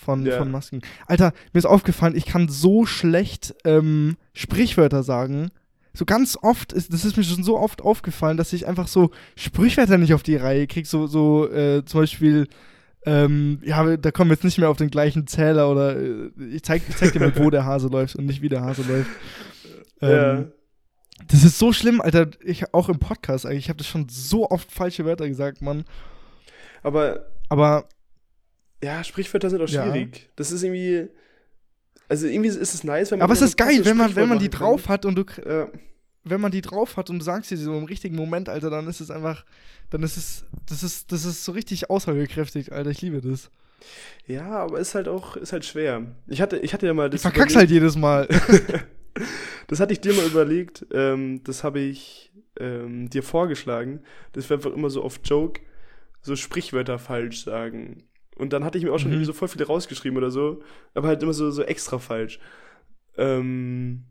von, 0.00 0.24
Ja. 0.26 0.38
von 0.38 0.50
Masken. 0.50 0.80
Alter, 1.06 1.32
mir 1.52 1.58
ist 1.58 1.66
aufgefallen, 1.66 2.16
ich 2.16 2.26
kann 2.26 2.48
so 2.48 2.86
schlecht 2.86 3.54
ähm, 3.64 4.16
Sprichwörter 4.32 5.02
sagen. 5.02 5.50
So 5.92 6.04
ganz 6.04 6.38
oft, 6.40 6.72
ist, 6.72 6.92
das 6.92 7.04
ist 7.04 7.16
mir 7.16 7.24
schon 7.24 7.42
so 7.42 7.58
oft 7.58 7.82
aufgefallen, 7.82 8.36
dass 8.36 8.52
ich 8.52 8.66
einfach 8.66 8.86
so 8.88 9.10
Sprichwörter 9.36 9.98
nicht 9.98 10.14
auf 10.14 10.22
die 10.22 10.36
Reihe 10.36 10.66
kriege. 10.66 10.86
So, 10.88 11.06
so 11.06 11.50
äh, 11.50 11.84
zum 11.84 12.00
Beispiel, 12.00 12.46
ähm, 13.04 13.60
ja, 13.64 13.96
da 13.96 14.10
kommen 14.12 14.30
wir 14.30 14.34
jetzt 14.34 14.44
nicht 14.44 14.58
mehr 14.58 14.70
auf 14.70 14.76
den 14.76 14.90
gleichen 14.90 15.26
Zähler 15.26 15.70
oder 15.70 15.96
äh, 15.96 16.30
ich 16.52 16.62
zeig, 16.62 16.82
ich 16.88 16.96
zeig 16.96 17.12
dir 17.12 17.20
mal, 17.20 17.36
wo 17.36 17.50
der 17.50 17.64
Hase 17.64 17.88
läuft 17.92 18.14
und 18.16 18.26
nicht 18.26 18.40
wie 18.42 18.48
der 18.48 18.62
Hase 18.62 18.82
läuft. 18.82 19.10
ja. 20.00 20.32
Ähm, 20.34 20.52
Das 21.28 21.44
ist 21.44 21.58
so 21.58 21.72
schlimm, 21.72 22.00
Alter. 22.00 22.28
Ich 22.44 22.72
auch 22.72 22.88
im 22.88 22.98
Podcast 22.98 23.44
eigentlich. 23.44 23.64
Ich 23.64 23.68
habe 23.68 23.78
das 23.78 23.86
schon 23.88 24.06
so 24.08 24.48
oft 24.48 24.70
falsche 24.72 25.04
Wörter 25.04 25.28
gesagt, 25.28 25.60
Mann. 25.60 25.84
Aber 26.82 27.26
Aber 27.48 27.84
ja, 28.82 29.04
Sprichwörter 29.04 29.50
sind 29.50 29.60
auch 29.62 29.68
Ja. 29.68 29.84
schwierig. 29.90 30.30
Das 30.36 30.52
ist 30.52 30.62
irgendwie. 30.62 31.08
Also 32.08 32.26
irgendwie 32.26 32.48
ist 32.48 32.74
es 32.74 32.82
nice, 32.84 33.10
wenn 33.10 33.18
man. 33.18 33.24
Aber 33.24 33.34
es 33.34 33.42
ist 33.42 33.56
geil, 33.56 33.84
wenn 33.84 33.96
man, 33.96 34.14
wenn 34.16 34.28
man 34.28 34.38
die 34.38 34.50
drauf 34.50 34.88
hat 34.88 35.04
und 35.06 35.14
du. 35.16 35.24
Ja. 35.48 35.68
wenn 36.24 36.40
man 36.40 36.50
die 36.52 36.60
drauf 36.60 36.96
hat 36.96 37.08
und 37.08 37.18
du 37.20 37.24
sagst 37.24 37.48
sie 37.50 37.56
so 37.56 37.76
im 37.78 37.84
richtigen 37.84 38.16
Moment, 38.16 38.48
Alter, 38.48 38.68
dann 38.68 38.86
ist 38.88 39.00
es 39.00 39.10
einfach, 39.10 39.44
dann 39.90 40.02
ist 40.02 40.16
es, 40.16 40.44
das 40.68 40.82
ist, 40.82 41.12
das 41.12 41.24
ist 41.24 41.44
so 41.44 41.52
richtig 41.52 41.88
aussagekräftig, 41.88 42.72
Alter, 42.72 42.90
ich 42.90 43.00
liebe 43.00 43.20
das. 43.22 43.50
ja, 44.26 44.46
aber 44.50 44.78
ist 44.80 44.94
halt 44.94 45.08
auch, 45.08 45.36
ist 45.36 45.52
halt 45.52 45.64
schwer. 45.64 46.02
Ich 46.26 46.40
hatte, 46.42 46.58
ich 46.58 46.74
hatte 46.74 46.86
ja 46.86 46.92
mal 46.94 47.08
das. 47.08 47.22
verkack's 47.22 47.52
überlegt- 47.52 47.56
halt 47.58 47.70
jedes 47.70 47.96
Mal. 47.96 48.28
Das 49.66 49.80
hatte 49.80 49.92
ich 49.92 50.00
dir 50.00 50.12
mal 50.14 50.24
überlegt, 50.26 50.86
ähm, 50.92 51.42
das 51.44 51.62
habe 51.64 51.80
ich 51.80 52.32
ähm, 52.58 53.08
dir 53.10 53.22
vorgeschlagen, 53.22 54.00
dass 54.32 54.48
wir 54.48 54.56
einfach 54.56 54.72
immer 54.72 54.90
so 54.90 55.02
auf 55.02 55.20
Joke 55.24 55.60
so 56.22 56.36
Sprichwörter 56.36 56.98
falsch 56.98 57.44
sagen. 57.44 58.04
Und 58.40 58.52
dann 58.52 58.64
hatte 58.64 58.78
ich 58.78 58.84
mir 58.84 58.92
auch 58.92 58.98
schon 58.98 59.08
Mhm. 59.10 59.14
irgendwie 59.14 59.26
so 59.26 59.32
voll 59.32 59.48
viele 59.48 59.66
rausgeschrieben 59.66 60.16
oder 60.16 60.30
so, 60.30 60.62
aber 60.94 61.08
halt 61.08 61.22
immer 61.22 61.32
so, 61.32 61.50
so 61.50 61.62
extra 61.62 61.98
falsch. 61.98 62.40
Ähm, 63.16 64.04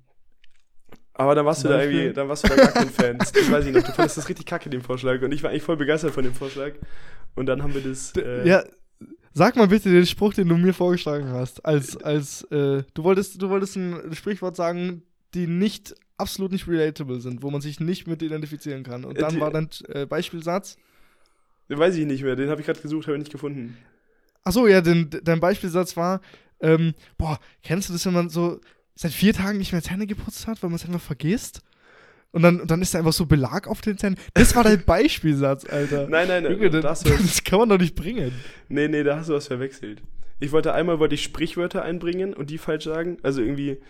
aber 1.14 1.36
dann 1.36 1.46
warst 1.46 1.62
Zum 1.62 1.72
du 1.72 1.78
da 1.78 1.84
irgendwie, 1.84 2.14
dann 2.14 2.30
warst 2.30 2.46
du 2.46 2.48
da 2.48 2.56
gar 2.56 2.72
kein 2.72 2.90
Fan. 2.90 3.18
Das, 3.18 3.32
das 3.34 3.52
weiß 3.52 3.66
ich 3.66 3.74
noch. 3.74 3.84
Du 3.84 3.92
fandest 3.92 4.18
das 4.18 4.30
richtig 4.30 4.46
kacke, 4.46 4.70
den 4.70 4.82
Vorschlag. 4.82 5.22
Und 5.22 5.34
ich 5.34 5.44
war 5.44 5.50
eigentlich 5.50 5.64
voll 5.64 5.76
begeistert 5.76 6.12
von 6.14 6.24
dem 6.24 6.34
Vorschlag. 6.34 6.74
Und 7.36 7.48
dann 7.48 7.62
haben 7.62 7.74
wir 7.74 7.82
das. 7.82 8.14
Äh, 8.16 8.48
ja, 8.48 8.64
sag 9.34 9.58
mal 9.58 9.68
bitte 9.68 9.90
den 9.90 10.06
Spruch, 10.06 10.34
den 10.34 10.48
du 10.48 10.56
mir 10.58 10.74
vorgeschlagen 10.74 11.28
hast. 11.30 11.66
Als, 11.66 11.98
als, 11.98 12.44
äh, 12.52 12.84
du 12.94 13.04
wolltest, 13.04 13.42
du 13.42 13.50
wolltest 13.50 13.76
ein 13.76 14.14
Sprichwort 14.14 14.56
sagen, 14.56 15.04
die 15.34 15.46
nicht, 15.48 15.94
absolut 16.18 16.54
nicht 16.54 16.68
relatable 16.68 17.20
sind, 17.20 17.44
wo 17.44 17.52
man 17.52 17.60
sich 17.62 17.80
nicht 17.82 18.08
mit 18.08 18.22
identifizieren 18.22 18.84
kann. 18.84 19.04
Und 19.04 19.18
Äh, 19.18 19.22
dann 19.22 19.40
war 19.42 19.52
dann 19.52 19.70
äh, 19.90 20.06
Beispielsatz. 20.06 20.78
Den 21.70 21.80
weiß 21.80 21.96
ich 21.98 22.06
nicht 22.06 22.24
mehr. 22.24 22.36
Den 22.38 22.50
habe 22.50 22.62
ich 22.62 22.66
gerade 22.66 22.80
gesucht, 22.82 23.08
habe 23.08 23.18
ich 23.18 23.24
nicht 23.24 23.32
gefunden. 23.32 23.78
Achso, 24.44 24.68
ja, 24.68 24.82
den, 24.82 25.10
dein 25.24 25.40
Beispielsatz 25.40 25.98
war, 25.98 26.22
ähm, 26.62 26.94
boah, 27.18 27.40
kennst 27.64 27.90
du 27.90 27.94
das, 27.94 28.06
wenn 28.06 28.14
man 28.14 28.30
so 28.30 28.60
seit 28.96 29.12
vier 29.12 29.34
Tagen 29.34 29.58
nicht 29.58 29.72
mehr 29.72 29.82
Zähne 29.82 30.08
geputzt 30.08 30.48
hat, 30.48 30.62
weil 30.62 30.70
man 30.70 30.76
es 30.78 30.86
einfach 30.86 31.02
vergisst? 31.02 31.62
Und 32.32 32.44
dann, 32.44 32.62
und 32.62 32.70
dann 32.70 32.82
ist 32.82 32.94
da 32.94 33.00
einfach 33.00 33.14
so 33.14 33.26
Belag 33.26 33.68
auf 33.68 33.82
den 33.82 33.98
Zähnen. 33.98 34.18
Das 34.34 34.56
war 34.56 34.64
dein 34.64 34.84
Beispielsatz, 34.86 35.66
Alter. 35.66 36.08
Nein, 36.08 36.28
nein, 36.28 36.44
nein. 36.44 36.54
Junge, 36.54 36.70
da 36.70 36.82
das, 36.82 37.02
das 37.04 37.44
kann 37.44 37.60
man 37.60 37.70
doch 37.70 37.80
nicht 37.80 37.96
bringen. 37.96 38.32
Nee, 38.68 38.88
nee, 38.88 39.04
da 39.04 39.18
hast 39.18 39.30
du 39.30 39.34
was 39.34 39.48
verwechselt. 39.48 40.04
Ich 40.40 40.52
wollte 40.52 40.74
einmal 40.74 41.00
wollte 41.00 41.16
ich 41.16 41.24
Sprichwörter 41.24 41.84
einbringen 41.84 42.34
und 42.34 42.50
die 42.50 42.58
falsch 42.58 42.86
sagen. 42.86 43.18
Also 43.24 43.42
irgendwie, 43.42 43.82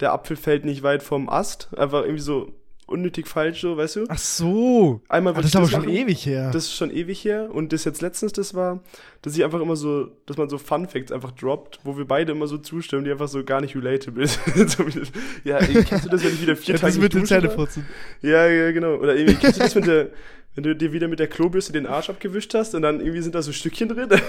der 0.00 0.12
Apfel 0.12 0.36
fällt 0.36 0.64
nicht 0.64 0.82
weit 0.82 1.02
vom 1.02 1.28
Ast. 1.28 1.68
Einfach 1.76 2.02
irgendwie 2.02 2.22
so 2.22 2.59
unnötig 2.90 3.26
falsch, 3.28 3.60
so, 3.60 3.76
weißt 3.76 3.96
du? 3.96 4.04
Ach 4.08 4.18
so. 4.18 5.00
Einmal 5.08 5.32
Ah, 5.32 5.36
wollte 5.36 5.46
das 5.46 5.50
ist 5.52 5.56
aber 5.56 5.68
schon 5.68 5.80
machen. 5.80 5.94
ewig 5.94 6.26
her. 6.26 6.50
Das 6.52 6.64
ist 6.64 6.74
schon 6.74 6.90
ewig 6.90 7.24
her. 7.24 7.48
Und 7.52 7.72
das 7.72 7.84
jetzt 7.84 8.02
letztens, 8.02 8.32
das 8.32 8.54
war, 8.54 8.80
dass 9.22 9.36
ich 9.36 9.44
einfach 9.44 9.60
immer 9.60 9.76
so, 9.76 10.08
dass 10.26 10.36
man 10.36 10.48
so 10.48 10.58
Fun 10.58 10.86
Facts 10.88 11.12
einfach 11.12 11.30
droppt, 11.32 11.80
wo 11.84 11.96
wir 11.96 12.04
beide 12.04 12.32
immer 12.32 12.46
so 12.46 12.58
zustimmen, 12.58 13.04
die 13.04 13.10
einfach 13.12 13.28
so 13.28 13.44
gar 13.44 13.60
nicht 13.60 13.76
relatable 13.76 14.26
sind. 14.26 14.70
So 14.70 14.86
wie 14.86 14.98
das- 14.98 15.08
ja, 15.44 15.58
ey, 15.58 15.84
kennst 15.84 16.04
du 16.04 16.08
das, 16.08 16.24
wenn 16.24 16.32
ich 16.34 16.42
wieder 16.42 16.56
vier 16.56 16.74
ja, 16.74 16.80
Tage 16.80 16.92
das 16.94 17.02
mit 17.02 17.14
den? 17.14 17.26
Zähneputzen. 17.26 17.86
Ja, 18.22 18.46
ja, 18.46 18.70
genau. 18.72 18.96
Oder 18.96 19.14
irgendwie, 19.16 19.34
kennst 19.36 19.58
du 19.58 19.62
das, 19.64 19.74
wenn, 19.76 19.84
der, 19.84 20.08
wenn 20.54 20.64
du 20.64 20.74
dir 20.76 20.92
wieder 20.92 21.08
mit 21.08 21.18
der 21.20 21.28
Klobürste 21.28 21.72
den 21.72 21.86
Arsch 21.86 22.10
abgewischt 22.10 22.52
hast 22.54 22.74
und 22.74 22.82
dann 22.82 23.00
irgendwie 23.00 23.22
sind 23.22 23.34
da 23.34 23.42
so 23.42 23.52
Stückchen 23.52 23.88
drin? 23.88 24.08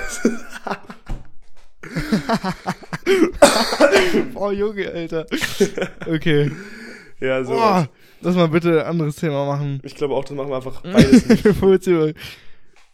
Oh, 4.36 4.52
Junge, 4.52 4.90
Alter. 4.92 5.26
Okay. 6.08 6.52
Ja, 7.22 7.44
so. 7.44 7.54
Boah, 7.54 7.88
lass 8.22 8.36
mal 8.36 8.48
bitte 8.48 8.82
ein 8.82 8.88
anderes 8.88 9.16
Thema 9.16 9.46
machen. 9.46 9.80
Ich 9.84 9.96
glaube 9.96 10.16
auch, 10.16 10.26
das 10.26 10.36
machen 10.36 10.50
wir 10.50 10.56
einfach 10.56 10.82
beides 10.84 11.28
nicht. 11.28 12.18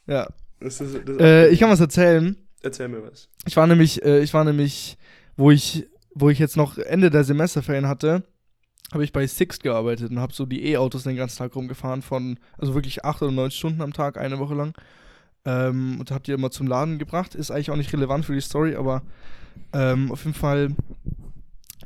Ja. 0.05 0.27
Das 0.59 0.81
ist, 0.81 1.07
das 1.07 1.17
Äh, 1.17 1.49
ich 1.49 1.59
kann 1.59 1.69
was 1.69 1.79
erzählen. 1.79 2.35
Erzähl 2.61 2.87
mir 2.87 3.03
was. 3.03 3.29
Ich 3.45 3.55
war 3.55 3.67
nämlich, 3.67 4.03
äh, 4.03 4.19
ich 4.21 4.33
war 4.33 4.43
nämlich, 4.43 4.97
wo 5.35 5.51
ich, 5.51 5.87
wo 6.13 6.29
ich 6.29 6.39
jetzt 6.39 6.57
noch 6.57 6.77
Ende 6.77 7.09
der 7.09 7.23
Semesterferien 7.23 7.87
hatte, 7.87 8.23
habe 8.91 9.03
ich 9.03 9.11
bei 9.13 9.27
Sixt 9.27 9.63
gearbeitet 9.63 10.11
und 10.11 10.19
habe 10.19 10.33
so 10.33 10.45
die 10.45 10.71
E-Autos 10.71 11.03
den 11.03 11.15
ganzen 11.15 11.37
Tag 11.37 11.55
rumgefahren 11.55 12.01
von, 12.01 12.39
also 12.57 12.73
wirklich 12.73 13.05
acht 13.05 13.21
oder 13.21 13.31
neun 13.31 13.51
Stunden 13.51 13.81
am 13.81 13.93
Tag, 13.93 14.17
eine 14.17 14.39
Woche 14.39 14.55
lang. 14.55 14.73
Ähm, 15.45 15.97
und 15.99 16.11
habe 16.11 16.23
die 16.23 16.31
immer 16.31 16.51
zum 16.51 16.67
Laden 16.67 16.97
gebracht. 16.97 17.35
Ist 17.35 17.51
eigentlich 17.51 17.71
auch 17.71 17.75
nicht 17.75 17.93
relevant 17.93 18.25
für 18.25 18.33
die 18.33 18.41
Story, 18.41 18.75
aber 18.75 19.03
ähm, 19.73 20.11
auf 20.11 20.23
jeden 20.23 20.35
Fall. 20.35 20.75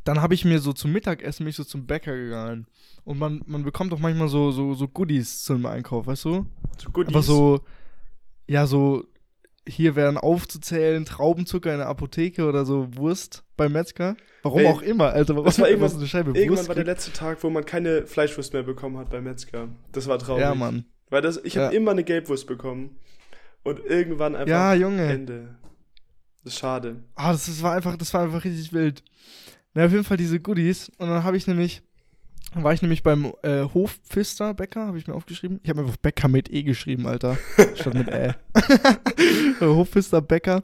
Dann 0.03 0.21
habe 0.21 0.33
ich 0.33 0.45
mir 0.45 0.59
so 0.59 0.73
zum 0.73 0.91
Mittagessen 0.91 1.43
mich 1.45 1.55
so 1.55 1.63
zum 1.63 1.85
Bäcker 1.85 2.15
gegangen. 2.15 2.67
Und 3.03 3.19
man, 3.19 3.41
man 3.45 3.63
bekommt 3.63 3.91
doch 3.91 3.99
manchmal 3.99 4.27
so, 4.27 4.51
so, 4.51 4.73
so 4.73 4.87
Goodies 4.87 5.43
zum 5.43 5.65
Einkauf, 5.65 6.07
weißt 6.07 6.25
du? 6.25 6.45
So 6.77 6.89
gut. 6.91 7.07
Aber 7.07 7.21
so, 7.21 7.61
ja, 8.47 8.65
so, 8.67 9.05
hier 9.67 9.95
wären 9.95 10.17
aufzuzählen 10.17 11.05
Traubenzucker 11.05 11.71
in 11.71 11.79
der 11.79 11.87
Apotheke 11.87 12.45
oder 12.45 12.65
so 12.65 12.87
Wurst 12.95 13.43
beim 13.57 13.73
Metzger. 13.73 14.15
Warum 14.43 14.61
Ey, 14.61 14.67
auch 14.67 14.81
immer, 14.81 15.11
Alter. 15.13 15.35
Warum 15.35 15.45
das 15.45 15.59
war 15.59 15.89
so 15.89 15.97
eine 15.97 16.07
Scheibe 16.07 16.31
Irgendwann 16.31 16.57
Wurst 16.57 16.67
war 16.67 16.75
der 16.75 16.85
letzte 16.85 17.11
Tag, 17.13 17.43
wo 17.43 17.49
man 17.49 17.63
keine 17.65 18.07
Fleischwurst 18.07 18.53
mehr 18.53 18.63
bekommen 18.63 18.97
hat 18.97 19.11
beim 19.11 19.23
Metzger. 19.23 19.69
Das 19.91 20.07
war 20.07 20.17
traurig. 20.17 20.41
Ja, 20.41 20.55
Mann. 20.55 20.85
Weil 21.09 21.21
das, 21.21 21.37
ich 21.43 21.57
habe 21.57 21.73
Ja. 21.73 21.79
immer 21.79 21.91
eine 21.91 22.03
Gelbwurst 22.03 22.47
bekommen. 22.47 22.97
Und 23.63 23.79
irgendwann 23.85 24.35
einfach 24.35 24.49
Ja, 24.49 24.73
Junge. 24.73 25.03
Ende. 25.03 25.55
Das 26.43 26.53
ist 26.53 26.59
schade. 26.59 27.03
Ah, 27.13 27.31
das, 27.31 27.45
das 27.45 27.61
war 27.61 27.73
einfach, 27.73 27.95
das 27.95 28.11
war 28.15 28.23
einfach 28.23 28.43
richtig 28.43 28.73
wild. 28.73 29.03
Na, 29.73 29.85
auf 29.85 29.91
jeden 29.91 30.03
Fall 30.03 30.17
diese 30.17 30.39
Goodies. 30.39 30.89
Und 30.97 31.09
dann 31.09 31.23
habe 31.23 31.37
ich 31.37 31.47
nämlich, 31.47 31.81
dann 32.53 32.63
war 32.63 32.73
ich 32.73 32.81
nämlich 32.81 33.03
beim 33.03 33.31
äh, 33.43 33.63
Hofpfister 33.73 34.53
Bäcker, 34.53 34.87
habe 34.87 34.97
ich 34.97 35.07
mir 35.07 35.13
aufgeschrieben. 35.13 35.59
Ich 35.63 35.69
habe 35.69 35.81
einfach 35.81 35.97
Bäcker 35.97 36.27
mit 36.27 36.51
E 36.51 36.63
geschrieben, 36.63 37.07
Alter. 37.07 37.37
statt 37.75 37.93
mit 37.93 38.07
Ä. 38.07 38.33
Äh, 39.61 39.65
Hofpfister 39.65 40.21
Bäcker. 40.21 40.63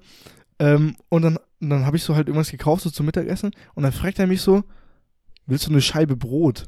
Ähm, 0.59 0.95
und 1.09 1.21
dann, 1.21 1.37
und 1.59 1.69
dann 1.69 1.85
habe 1.85 1.97
ich 1.97 2.03
so 2.03 2.15
halt 2.15 2.27
irgendwas 2.27 2.51
gekauft, 2.51 2.83
so 2.83 2.89
zum 2.89 3.05
Mittagessen. 3.05 3.51
Und 3.75 3.83
dann 3.83 3.91
fragt 3.91 4.19
er 4.19 4.27
mich 4.27 4.41
so, 4.41 4.63
willst 5.45 5.67
du 5.67 5.71
eine 5.71 5.81
Scheibe 5.81 6.15
Brot? 6.15 6.65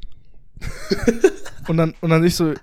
und 1.68 1.76
dann, 1.76 1.94
und 2.00 2.10
dann 2.10 2.24
ich 2.24 2.36
so, 2.36 2.54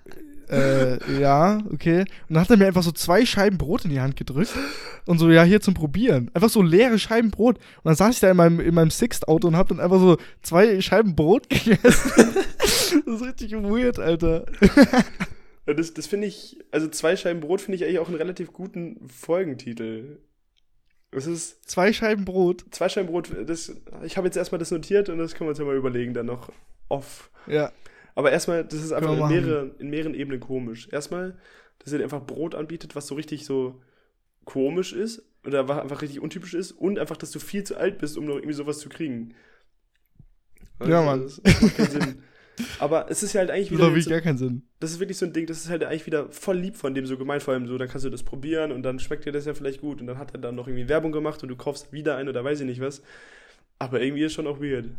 äh, 0.49 1.19
ja, 1.19 1.59
okay. 1.71 2.01
Und 2.01 2.35
dann 2.35 2.41
hat 2.41 2.49
er 2.49 2.57
mir 2.57 2.67
einfach 2.67 2.83
so 2.83 2.91
zwei 2.91 3.25
Scheiben 3.25 3.57
Brot 3.57 3.85
in 3.85 3.91
die 3.91 3.99
Hand 3.99 4.15
gedrückt 4.15 4.53
und 5.05 5.19
so, 5.19 5.29
ja, 5.29 5.43
hier 5.43 5.61
zum 5.61 5.73
Probieren. 5.73 6.31
Einfach 6.33 6.49
so 6.49 6.61
leere 6.61 6.99
Scheiben 6.99 7.31
Brot. 7.31 7.57
Und 7.57 7.85
dann 7.85 7.95
saß 7.95 8.15
ich 8.15 8.19
da 8.21 8.31
in 8.31 8.37
meinem, 8.37 8.59
in 8.59 8.73
meinem 8.73 8.91
Sixt-Auto 8.91 9.47
und 9.47 9.57
hab 9.57 9.67
dann 9.69 9.79
einfach 9.79 9.99
so 9.99 10.17
zwei 10.41 10.79
Scheiben 10.81 11.15
Brot 11.15 11.49
gegessen. 11.49 12.35
das 12.57 12.91
ist 12.93 13.21
richtig 13.23 13.51
weird, 13.53 13.99
Alter. 13.99 14.45
Das, 15.65 15.93
das 15.93 16.07
finde 16.07 16.27
ich, 16.27 16.57
also 16.71 16.87
zwei 16.87 17.15
Scheiben 17.17 17.41
Brot 17.41 17.59
finde 17.61 17.75
ich 17.75 17.83
eigentlich 17.83 17.99
auch 17.99 18.07
einen 18.07 18.17
relativ 18.17 18.53
guten 18.53 19.07
Folgentitel. 19.09 20.19
Das 21.11 21.25
ist 21.25 21.69
Zwei 21.69 21.91
Scheiben 21.93 22.25
Brot. 22.25 22.65
zwei 22.71 22.89
Scheiben 22.89 23.07
Brot, 23.09 23.29
das, 23.45 23.73
ich 24.03 24.17
habe 24.17 24.27
jetzt 24.27 24.37
erstmal 24.37 24.59
das 24.59 24.71
notiert 24.71 25.09
und 25.09 25.17
das 25.17 25.33
können 25.33 25.47
wir 25.47 25.51
uns 25.51 25.59
ja 25.59 25.65
mal 25.65 25.75
überlegen 25.75 26.13
dann 26.13 26.25
noch 26.25 26.51
off. 26.89 27.29
Ja. 27.47 27.71
Aber 28.17 28.31
erstmal, 28.31 28.63
das 28.65 28.81
ist 28.83 28.91
einfach 28.93 29.13
in 29.13 29.19
machen. 29.19 29.31
mehreren, 29.35 29.71
in 29.77 29.89
mehreren 29.91 30.15
Ebenen 30.15 30.39
komisch. 30.39 30.89
Erstmal, 30.91 31.37
dass 31.77 31.93
er 31.93 31.99
dir 31.99 32.05
einfach 32.05 32.25
Brot 32.25 32.55
anbietet, 32.55 32.95
was 32.95 33.05
so 33.05 33.13
richtig 33.13 33.45
so 33.45 33.79
komisch 34.43 34.91
ist 34.91 35.21
oder 35.45 35.59
einfach 35.69 36.01
richtig 36.01 36.19
untypisch 36.19 36.55
ist 36.55 36.71
und 36.71 36.97
einfach, 36.97 37.17
dass 37.17 37.29
du 37.29 37.37
viel 37.39 37.63
zu 37.63 37.77
alt 37.77 37.99
bist, 37.99 38.17
um 38.17 38.25
noch 38.25 38.37
irgendwie 38.37 38.53
sowas 38.53 38.79
zu 38.79 38.89
kriegen. 38.89 39.35
Ja, 40.83 41.01
Mann. 41.03 41.23
Das, 41.23 41.39
das 41.43 41.61
macht 41.61 41.77
keinen 41.77 41.91
Sinn. 41.91 42.23
Aber 42.79 43.05
es 43.11 43.21
ist 43.21 43.33
ja 43.33 43.41
halt 43.41 43.51
eigentlich 43.51 43.69
Das 43.69 43.77
wieder. 43.77 43.87
wirklich 43.89 44.05
so, 44.05 44.09
gar 44.09 44.21
keinen 44.21 44.37
Sinn. 44.39 44.63
das 44.79 44.89
ist 44.91 44.99
wirklich 44.99 45.17
so 45.19 45.27
ein 45.27 45.33
Ding, 45.33 45.45
das 45.45 45.59
ist 45.59 45.69
halt 45.69 45.83
eigentlich 45.83 46.07
wieder 46.07 46.31
voll 46.31 46.57
lieb 46.57 46.75
von 46.75 46.95
dem 46.95 47.05
so 47.05 47.15
gemeint, 47.15 47.43
vor 47.43 47.53
allem 47.53 47.67
so, 47.67 47.77
dann 47.77 47.87
kannst 47.87 48.05
du 48.05 48.09
das 48.09 48.23
probieren 48.23 48.71
und 48.71 48.81
dann 48.81 48.97
schmeckt 48.99 49.25
dir 49.25 49.31
das 49.31 49.45
ja 49.45 49.53
vielleicht 49.53 49.79
gut 49.81 50.01
und 50.01 50.07
dann 50.07 50.17
hat 50.17 50.33
er 50.33 50.39
dann 50.39 50.55
noch 50.55 50.67
irgendwie 50.67 50.89
Werbung 50.89 51.11
gemacht 51.11 51.43
und 51.43 51.49
du 51.49 51.55
kaufst 51.55 51.93
wieder 51.93 52.17
ein 52.17 52.27
oder 52.29 52.43
weiß 52.43 52.59
ich 52.61 52.65
nicht 52.65 52.81
was. 52.81 53.03
Aber 53.77 54.01
irgendwie 54.01 54.23
ist 54.23 54.33
schon 54.33 54.47
auch 54.47 54.59
weird. 54.59 54.89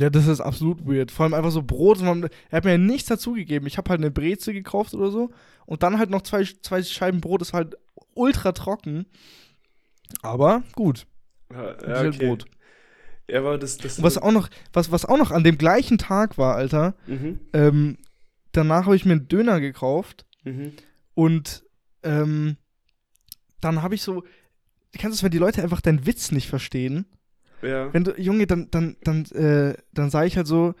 Ja, 0.00 0.10
das 0.10 0.26
ist 0.26 0.40
absolut 0.40 0.86
weird. 0.86 1.10
Vor 1.10 1.24
allem 1.24 1.34
einfach 1.34 1.50
so 1.50 1.62
Brot. 1.62 2.00
Man, 2.00 2.24
er 2.50 2.56
hat 2.56 2.64
mir 2.64 2.72
ja 2.72 2.78
nichts 2.78 3.08
dazugegeben. 3.08 3.66
Ich 3.66 3.78
habe 3.78 3.90
halt 3.90 4.00
eine 4.00 4.10
Breze 4.10 4.52
gekauft 4.52 4.94
oder 4.94 5.10
so. 5.10 5.30
Und 5.66 5.82
dann 5.82 5.98
halt 5.98 6.10
noch 6.10 6.22
zwei, 6.22 6.44
zwei 6.44 6.82
Scheiben 6.82 7.20
Brot. 7.20 7.40
Das 7.40 7.52
war 7.52 7.64
halt 7.64 7.76
ultra 8.14 8.52
trocken. 8.52 9.06
Aber 10.22 10.62
gut. 10.74 11.06
Ja, 11.52 11.70
Ist 11.70 11.82
ja 11.86 11.94
halt 11.96 12.14
okay. 12.14 12.26
Brot. 12.26 12.44
Ja, 13.28 13.40
aber 13.40 13.58
das, 13.58 13.76
das 13.76 13.98
Und 13.98 14.04
was 14.04 14.18
auch 14.18 14.32
noch, 14.32 14.48
was, 14.72 14.90
was 14.90 15.04
auch 15.04 15.18
noch 15.18 15.30
an 15.30 15.44
dem 15.44 15.58
gleichen 15.58 15.98
Tag 15.98 16.38
war, 16.38 16.54
Alter, 16.54 16.94
Mhm, 17.06 17.40
ähm, 17.52 17.98
danach 18.52 18.86
habe 18.86 18.96
ich 18.96 19.04
mir 19.04 19.12
einen 19.12 19.28
Döner 19.28 19.60
gekauft 19.60 20.24
mhm. 20.44 20.72
und 21.14 21.62
ähm, 22.02 22.56
dann 23.60 23.82
habe 23.82 23.94
ich 23.94 24.02
so, 24.02 24.24
kennst 24.92 25.16
du 25.16 25.18
es, 25.18 25.22
wenn 25.22 25.30
die 25.30 25.38
Leute 25.38 25.62
einfach 25.62 25.82
deinen 25.82 26.06
Witz 26.06 26.32
nicht 26.32 26.48
verstehen? 26.48 27.04
Ja. 27.62 27.92
Wenn 27.92 28.04
du, 28.04 28.12
Junge, 28.20 28.46
dann, 28.46 28.70
dann, 28.70 28.96
dann, 29.02 29.24
äh, 29.26 29.74
dann 29.92 30.10
sage 30.10 30.26
ich 30.26 30.36
halt 30.36 30.46
so, 30.46 30.74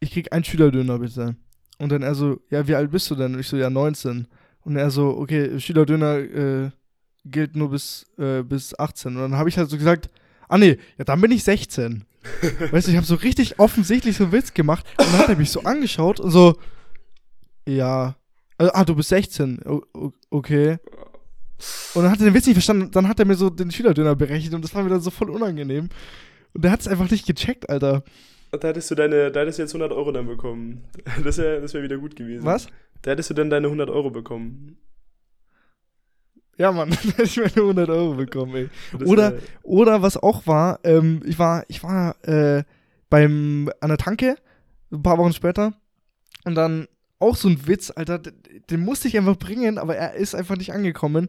ich 0.00 0.12
krieg 0.12 0.32
einen 0.32 0.44
Schülerdöner 0.44 0.98
bitte. 0.98 1.36
Und 1.78 1.90
dann 1.90 2.02
er 2.02 2.14
so, 2.14 2.40
ja, 2.50 2.66
wie 2.66 2.74
alt 2.74 2.90
bist 2.90 3.10
du 3.10 3.14
denn? 3.14 3.34
Und 3.34 3.40
ich 3.40 3.48
so, 3.48 3.56
ja, 3.56 3.70
19. 3.70 4.26
Und 4.62 4.76
er 4.76 4.90
so, 4.90 5.16
okay, 5.18 5.58
Schülerdöner 5.60 6.18
äh, 6.18 6.70
gilt 7.24 7.56
nur 7.56 7.70
bis, 7.70 8.06
äh, 8.18 8.42
bis 8.42 8.78
18. 8.78 9.16
Und 9.16 9.22
dann 9.22 9.36
habe 9.36 9.48
ich 9.48 9.58
halt 9.58 9.70
so 9.70 9.76
gesagt, 9.76 10.10
ah 10.48 10.58
nee, 10.58 10.78
ja, 10.98 11.04
dann 11.04 11.20
bin 11.20 11.32
ich 11.32 11.44
16. 11.44 12.04
weißt 12.70 12.86
du, 12.86 12.90
ich 12.90 12.96
habe 12.96 13.06
so 13.06 13.16
richtig 13.16 13.58
offensichtlich 13.58 14.16
so 14.16 14.24
einen 14.24 14.32
Witz 14.32 14.54
gemacht. 14.54 14.86
Und 14.98 15.12
dann 15.12 15.18
hat 15.18 15.28
er 15.28 15.36
mich 15.36 15.50
so 15.50 15.62
angeschaut 15.62 16.20
und 16.20 16.30
so, 16.30 16.56
ja, 17.66 18.16
äh, 18.58 18.68
ah, 18.72 18.84
du 18.84 18.94
bist 18.94 19.08
16. 19.08 19.60
O 19.64 19.82
o 19.94 20.12
okay. 20.30 20.78
Und 21.94 22.02
dann 22.02 22.10
hat 22.12 22.18
er 22.20 22.24
den 22.26 22.34
Witz 22.34 22.46
nicht 22.46 22.54
verstanden. 22.56 22.90
Dann 22.90 23.08
hat 23.08 23.18
er 23.20 23.24
mir 23.26 23.34
so 23.36 23.50
den 23.50 23.70
Schülerdöner 23.70 24.14
berechnet 24.16 24.54
und 24.54 24.62
das 24.62 24.74
war 24.74 24.82
mir 24.82 24.90
dann 24.90 25.00
so 25.00 25.10
voll 25.10 25.30
unangenehm. 25.30 25.88
Und 26.52 26.64
der 26.64 26.70
hat 26.70 26.80
es 26.80 26.88
einfach 26.88 27.10
nicht 27.10 27.26
gecheckt, 27.26 27.68
Alter. 27.70 28.02
Da 28.52 28.68
hättest 28.68 28.90
du 28.90 28.94
deine, 28.94 29.32
da 29.32 29.40
hättest 29.40 29.58
du 29.58 29.62
jetzt 29.62 29.74
100 29.74 29.92
Euro 29.92 30.12
dann 30.12 30.26
bekommen. 30.26 30.84
Das 31.24 31.38
wäre 31.38 31.60
das 31.60 31.74
wär 31.74 31.82
wieder 31.82 31.98
gut 31.98 32.16
gewesen. 32.16 32.44
Was? 32.44 32.66
Da 33.02 33.10
hättest 33.12 33.30
du 33.30 33.34
dann 33.34 33.50
deine 33.50 33.66
100 33.68 33.90
Euro 33.90 34.10
bekommen. 34.10 34.76
Ja, 36.56 36.70
Mann, 36.70 36.90
dann 37.02 37.10
hätte 37.12 37.22
ich 37.24 37.36
meine 37.36 37.50
100 37.56 37.88
Euro 37.90 38.14
bekommen, 38.14 38.54
ey. 38.54 38.68
Das 38.98 39.08
Oder- 39.08 39.32
wär- 39.34 39.40
Oder 39.64 40.02
was 40.02 40.16
auch 40.16 40.46
war, 40.46 40.78
ähm, 40.84 41.20
ich 41.24 41.38
war, 41.38 41.64
ich 41.68 41.82
war 41.82 42.14
äh, 42.26 42.62
beim, 43.10 43.70
an 43.80 43.88
der 43.88 43.98
Tanke, 43.98 44.36
ein 44.92 45.02
paar 45.02 45.18
Wochen 45.18 45.32
später, 45.32 45.72
und 46.44 46.54
dann 46.54 46.86
auch 47.18 47.36
so 47.36 47.48
ein 47.48 47.66
Witz, 47.66 47.90
Alter, 47.94 48.18
den 48.18 48.80
musste 48.80 49.08
ich 49.08 49.16
einfach 49.16 49.36
bringen, 49.36 49.78
aber 49.78 49.96
er 49.96 50.14
ist 50.14 50.34
einfach 50.34 50.56
nicht 50.56 50.72
angekommen. 50.72 51.28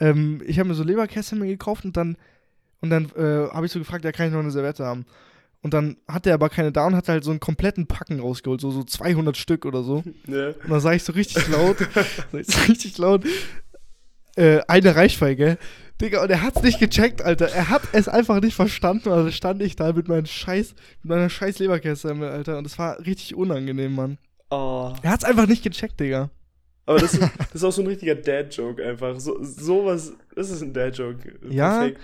Ähm, 0.00 0.42
ich 0.46 0.58
habe 0.58 0.68
mir 0.68 0.74
so 0.74 0.82
Leberkäse 0.82 1.36
mir 1.36 1.46
gekauft 1.46 1.84
und 1.84 1.96
dann, 1.96 2.16
und 2.80 2.90
dann 2.90 3.06
äh, 3.16 3.48
habe 3.50 3.66
ich 3.66 3.72
so 3.72 3.78
gefragt, 3.78 4.04
ja, 4.04 4.12
kann 4.12 4.26
ich 4.26 4.32
noch 4.32 4.40
eine 4.40 4.50
Serviette 4.50 4.84
haben? 4.84 5.06
Und 5.62 5.74
dann 5.74 5.96
hatte 6.06 6.30
er 6.30 6.34
aber 6.34 6.48
keine 6.48 6.70
da 6.70 6.86
und 6.86 6.94
hat 6.94 7.08
halt 7.08 7.24
so 7.24 7.30
einen 7.30 7.40
kompletten 7.40 7.86
Packen 7.86 8.20
rausgeholt, 8.20 8.60
so, 8.60 8.70
so 8.70 8.84
200 8.84 9.36
Stück 9.36 9.64
oder 9.64 9.82
so. 9.82 10.02
Ja. 10.26 10.48
Und 10.48 10.70
dann 10.70 10.80
sage 10.80 10.96
ich 10.96 11.02
so 11.02 11.12
richtig 11.12 11.48
laut, 11.48 11.78
so 12.32 12.60
richtig 12.68 12.98
laut, 12.98 13.24
äh, 14.36 14.60
eine 14.68 14.94
Reichweige. 14.94 15.58
Digga, 16.00 16.22
und 16.22 16.30
er 16.30 16.42
hat's 16.42 16.62
nicht 16.62 16.78
gecheckt, 16.78 17.22
Alter. 17.22 17.48
Er 17.48 17.70
hat 17.70 17.82
es 17.92 18.06
einfach 18.06 18.40
nicht 18.40 18.54
verstanden. 18.54 19.10
Also 19.10 19.30
stand 19.30 19.62
ich 19.62 19.76
da 19.76 19.92
mit 19.92 20.08
meinem 20.08 20.26
scheiß, 20.26 20.74
mit 21.02 21.10
meiner 21.10 21.30
scheiß 21.30 21.58
Leberkäse, 21.58 22.10
Alter. 22.14 22.58
Und 22.58 22.66
es 22.66 22.78
war 22.78 22.98
richtig 23.00 23.34
unangenehm, 23.34 23.94
Mann. 23.94 24.18
Oh. 24.50 24.92
Er 25.02 25.10
hat's 25.10 25.24
einfach 25.24 25.46
nicht 25.46 25.62
gecheckt, 25.62 25.98
Digga. 26.00 26.30
Aber 26.86 26.98
das 26.98 27.14
ist, 27.14 27.22
das 27.38 27.54
ist 27.54 27.64
auch 27.64 27.72
so 27.72 27.82
ein 27.82 27.88
richtiger 27.88 28.14
Dad-Joke 28.14 28.84
einfach. 28.84 29.18
So, 29.18 29.36
sowas, 29.42 30.12
das 30.34 30.50
ist 30.50 30.62
ein 30.62 30.72
Dad-Joke. 30.72 31.34
Ja, 31.50 31.78
Perfekt. 31.78 32.00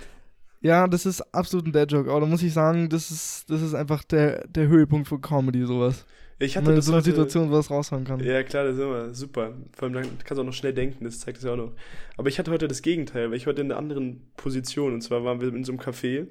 Ja, 0.61 0.87
das 0.87 1.05
ist 1.05 1.21
absolut 1.33 1.67
ein 1.67 1.71
Dad-Joke. 1.73 2.09
Aber 2.09 2.21
da 2.21 2.25
muss 2.25 2.41
ich 2.43 2.53
sagen, 2.53 2.87
das 2.89 3.11
ist, 3.11 3.49
das 3.49 3.61
ist 3.61 3.73
einfach 3.73 4.03
der, 4.03 4.47
der 4.47 4.67
Höhepunkt 4.67 5.07
von 5.07 5.21
Comedy, 5.21 5.65
sowas. 5.65 6.05
Ich 6.39 6.55
Wenn 6.55 6.61
hatte 6.61 6.65
man 6.65 6.73
in 6.73 6.75
das 6.77 6.85
so 6.85 6.91
einer 6.91 6.97
heute- 7.01 7.11
Situation 7.11 7.51
was 7.51 7.69
raushauen 7.69 8.03
kann. 8.05 8.19
Ja, 8.21 8.43
klar, 8.43 8.65
das 8.65 8.75
ist 8.75 8.81
immer 8.81 9.13
super. 9.13 9.53
Vor 9.73 9.85
allem 9.87 9.93
dann 9.93 10.03
kannst 10.23 10.31
du 10.37 10.41
auch 10.41 10.45
noch 10.45 10.53
schnell 10.53 10.73
denken, 10.73 11.05
das 11.05 11.19
zeigt 11.19 11.37
es 11.37 11.43
ja 11.43 11.51
auch 11.53 11.57
noch. 11.57 11.71
Aber 12.17 12.27
ich 12.27 12.39
hatte 12.39 12.51
heute 12.51 12.67
das 12.67 12.81
Gegenteil, 12.81 13.29
weil 13.29 13.37
ich 13.37 13.45
heute 13.47 13.61
in 13.61 13.71
einer 13.71 13.77
anderen 13.79 14.31
Position 14.35 14.93
und 14.93 15.01
zwar 15.01 15.23
waren 15.23 15.39
wir 15.41 15.49
in 15.53 15.63
so 15.63 15.71
einem 15.71 15.79
Café 15.81 16.27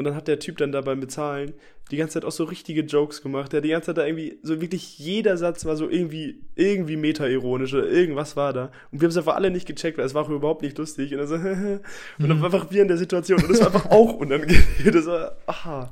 und 0.00 0.04
dann 0.06 0.14
hat 0.14 0.28
der 0.28 0.38
Typ 0.38 0.56
dann 0.56 0.72
da 0.72 0.80
beim 0.80 0.98
Bezahlen 0.98 1.52
die 1.90 1.98
ganze 1.98 2.14
Zeit 2.14 2.24
auch 2.24 2.32
so 2.32 2.44
richtige 2.44 2.80
Jokes 2.80 3.20
gemacht. 3.20 3.52
Der 3.52 3.58
hat 3.58 3.64
die 3.64 3.68
ganze 3.68 3.86
Zeit 3.88 3.98
da 3.98 4.06
irgendwie, 4.06 4.38
so 4.42 4.62
wirklich 4.62 4.98
jeder 4.98 5.36
Satz 5.36 5.66
war 5.66 5.76
so 5.76 5.90
irgendwie, 5.90 6.40
irgendwie 6.54 6.96
meta-ironisch 6.96 7.74
oder 7.74 7.86
irgendwas 7.86 8.34
war 8.34 8.54
da. 8.54 8.70
Und 8.90 9.00
wir 9.00 9.06
haben 9.06 9.10
es 9.10 9.16
einfach 9.18 9.34
alle 9.34 9.50
nicht 9.50 9.66
gecheckt, 9.66 9.98
weil 9.98 10.06
es 10.06 10.14
war 10.14 10.22
auch 10.24 10.30
überhaupt 10.30 10.62
nicht 10.62 10.78
lustig. 10.78 11.12
Und 11.12 11.18
dann 11.18 11.26
so, 11.26 11.34
und 11.36 11.82
dann 12.18 12.38
Mhm. 12.38 12.40
war 12.40 12.46
einfach 12.54 12.70
wir 12.70 12.80
in 12.80 12.88
der 12.88 12.96
Situation 12.96 13.42
und 13.42 13.50
das 13.50 13.60
war 13.60 13.66
einfach 13.66 13.90
auch 13.90 14.14
unangenehm. 14.14 14.62
Das 14.92 15.04
war, 15.04 15.36
aha. 15.46 15.90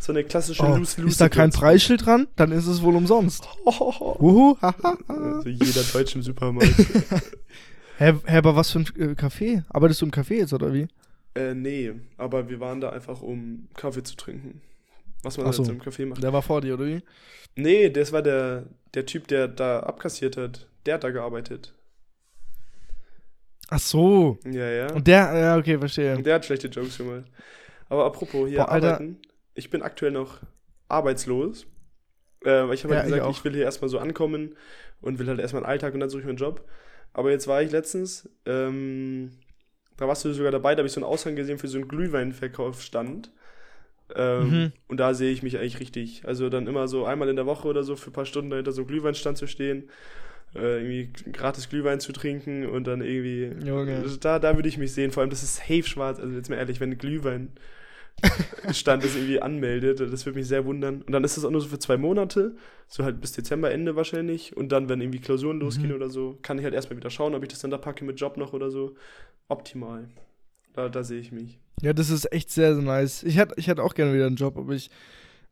So 0.00 0.12
eine 0.12 0.22
klassische 0.24 0.62
Oh, 0.62 0.76
Loose-Loose. 0.76 1.08
ist 1.12 1.20
da 1.20 1.28
kein 1.30 1.50
Preisschild 1.50 2.04
dran? 2.06 2.28
Dann 2.36 2.52
ist 2.52 2.66
es 2.66 2.82
wohl 2.82 2.94
umsonst. 2.96 3.48
Oh, 3.64 4.16
Uhu, 4.20 4.56
haha. 4.60 4.98
also 5.08 5.48
jeder 5.48 5.82
Deutsch 5.92 6.14
im 6.14 6.22
Supermarkt. 6.22 6.74
Hä, 7.98 8.12
hä, 8.26 8.36
aber 8.36 8.54
was 8.56 8.70
für 8.70 8.80
ein 8.80 8.86
äh, 8.96 9.04
Café? 9.14 9.62
Arbeitest 9.68 10.02
du 10.02 10.06
im 10.06 10.12
Café 10.12 10.34
jetzt, 10.34 10.52
oder 10.52 10.72
wie? 10.72 10.86
Äh, 11.38 11.54
nee, 11.54 11.92
aber 12.16 12.48
wir 12.48 12.58
waren 12.60 12.80
da 12.80 12.90
einfach, 12.90 13.22
um 13.22 13.68
Kaffee 13.74 14.02
zu 14.02 14.16
trinken. 14.16 14.60
Was 15.22 15.36
man 15.36 15.44
Ach 15.44 15.48
halt 15.48 15.56
so. 15.56 15.64
so 15.64 15.72
im 15.72 15.80
Café 15.80 16.06
macht. 16.06 16.22
Der 16.22 16.32
war 16.32 16.42
vor 16.42 16.60
dir, 16.60 16.74
oder 16.74 16.86
wie? 16.86 17.02
Nee, 17.56 17.90
das 17.90 18.12
war 18.12 18.22
der, 18.22 18.66
der 18.94 19.06
Typ, 19.06 19.26
der 19.28 19.48
da 19.48 19.80
abkassiert 19.80 20.36
hat. 20.36 20.68
Der 20.86 20.94
hat 20.94 21.04
da 21.04 21.10
gearbeitet. 21.10 21.74
Ach 23.68 23.78
so. 23.80 24.38
Ja, 24.44 24.68
ja. 24.68 24.92
Und 24.92 25.06
der, 25.06 25.34
ja, 25.36 25.56
okay, 25.58 25.78
verstehe. 25.78 26.16
Und 26.16 26.24
der 26.24 26.36
hat 26.36 26.44
schlechte 26.44 26.68
Jokes 26.68 26.98
gemacht. 26.98 27.24
Aber 27.88 28.04
apropos, 28.06 28.48
hier 28.48 28.58
Boah, 28.58 28.70
Alter. 28.70 28.94
arbeiten. 28.94 29.18
Ich 29.54 29.70
bin 29.70 29.82
aktuell 29.82 30.12
noch 30.12 30.40
arbeitslos. 30.88 31.66
Äh, 32.44 32.72
ich 32.72 32.84
habe 32.84 32.94
Ja, 32.94 33.00
halt 33.00 33.08
ich 33.08 33.12
gesagt, 33.14 33.22
auch. 33.22 33.30
ich, 33.36 33.44
will 33.44 33.54
hier 33.54 33.64
erstmal 33.64 33.88
so 33.88 33.98
ankommen 33.98 34.54
und 35.00 35.18
will 35.18 35.26
halt 35.28 35.40
erstmal 35.40 35.64
einen 35.64 35.70
Alltag 35.70 35.94
und 35.94 36.00
dann 36.00 36.10
suche 36.10 36.20
ich 36.20 36.26
mir 36.26 36.30
einen 36.30 36.38
Job. 36.38 36.66
Aber 37.12 37.30
jetzt 37.30 37.46
war 37.48 37.62
ich 37.62 37.70
letztens, 37.70 38.28
ähm, 38.46 39.32
da 39.98 40.08
warst 40.08 40.24
du 40.24 40.32
sogar 40.32 40.50
dabei, 40.52 40.74
da 40.74 40.78
habe 40.80 40.86
ich 40.86 40.92
so 40.94 41.00
einen 41.00 41.10
Aushang 41.10 41.36
gesehen 41.36 41.58
für 41.58 41.68
so 41.68 41.76
einen 41.78 41.88
Glühweinverkaufsstand. 41.88 43.30
Ähm, 44.16 44.48
Mhm. 44.50 44.72
Und 44.88 44.96
da 44.98 45.12
sehe 45.12 45.30
ich 45.32 45.42
mich 45.42 45.58
eigentlich 45.58 45.80
richtig. 45.80 46.22
Also 46.24 46.48
dann 46.48 46.66
immer 46.66 46.88
so 46.88 47.04
einmal 47.04 47.28
in 47.28 47.36
der 47.36 47.44
Woche 47.44 47.68
oder 47.68 47.82
so 47.82 47.94
für 47.94 48.08
ein 48.10 48.14
paar 48.14 48.24
Stunden 48.24 48.48
dahinter 48.50 48.72
so 48.72 48.80
einem 48.80 48.88
Glühweinstand 48.88 49.36
zu 49.36 49.46
stehen, 49.46 49.90
äh, 50.54 50.78
irgendwie 50.78 51.12
gratis 51.32 51.68
Glühwein 51.68 52.00
zu 52.00 52.12
trinken 52.12 52.66
und 52.66 52.86
dann 52.86 53.02
irgendwie. 53.02 53.52
Junge. 53.66 53.96
Also 53.96 54.16
da, 54.16 54.38
da 54.38 54.56
würde 54.56 54.68
ich 54.70 54.78
mich 54.78 54.92
sehen. 54.94 55.10
Vor 55.10 55.20
allem, 55.20 55.28
das 55.30 55.42
ist 55.42 55.56
safe 55.56 55.82
schwarz. 55.82 56.18
Also 56.20 56.34
jetzt 56.34 56.48
mal 56.48 56.56
ehrlich, 56.56 56.80
wenn 56.80 56.90
ein 56.92 56.96
Glühwein 56.98 57.50
Stand 58.72 59.04
das 59.04 59.14
irgendwie 59.14 59.40
anmeldet, 59.40 60.00
das 60.00 60.26
würde 60.26 60.38
mich 60.38 60.48
sehr 60.48 60.64
wundern. 60.64 61.02
Und 61.02 61.12
dann 61.12 61.22
ist 61.22 61.36
das 61.36 61.44
auch 61.44 61.50
nur 61.50 61.60
so 61.60 61.68
für 61.68 61.78
zwei 61.78 61.96
Monate, 61.96 62.56
so 62.88 63.04
halt 63.04 63.20
bis 63.20 63.32
Dezember 63.32 63.70
Ende 63.70 63.94
wahrscheinlich. 63.94 64.56
Und 64.56 64.72
dann, 64.72 64.88
wenn 64.88 65.00
irgendwie 65.00 65.20
Klausuren 65.20 65.60
losgehen 65.60 65.90
Mhm. 65.90 65.96
oder 65.96 66.08
so, 66.10 66.38
kann 66.42 66.58
ich 66.58 66.64
halt 66.64 66.74
erstmal 66.74 66.96
wieder 66.96 67.10
schauen, 67.10 67.34
ob 67.34 67.42
ich 67.42 67.48
das 67.50 67.60
dann 67.60 67.70
da 67.70 67.78
packe 67.78 68.04
mit 68.04 68.18
Job 68.18 68.36
noch 68.36 68.54
oder 68.54 68.70
so. 68.70 68.96
Optimal. 69.48 70.08
Da, 70.74 70.88
da 70.88 71.02
sehe 71.02 71.20
ich 71.20 71.32
mich. 71.32 71.58
Ja, 71.80 71.92
das 71.92 72.10
ist 72.10 72.32
echt 72.32 72.50
sehr, 72.50 72.74
sehr 72.74 72.84
nice. 72.84 73.22
Ich 73.22 73.36
hätte 73.36 73.54
ich 73.56 73.68
hätt 73.68 73.80
auch 73.80 73.94
gerne 73.94 74.14
wieder 74.14 74.26
einen 74.26 74.36
Job, 74.36 74.56
aber 74.56 74.72
ich 74.72 74.90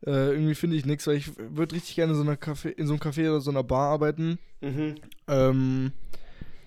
äh, 0.05 0.31
irgendwie 0.31 0.55
finde 0.55 0.75
ich 0.75 0.85
nichts, 0.85 1.07
weil 1.07 1.15
ich 1.17 1.31
würde 1.37 1.75
richtig 1.75 1.95
gerne 1.95 2.11
in 2.13 2.17
so, 2.17 2.23
einer 2.23 2.35
Café, 2.35 2.69
in 2.69 2.85
so 2.85 2.93
einem 2.93 3.01
Café 3.01 3.29
oder 3.29 3.41
so 3.41 3.49
einer 3.49 3.63
Bar 3.63 3.89
arbeiten. 3.89 4.37
Mhm. 4.61 4.95
Ähm, 5.27 5.91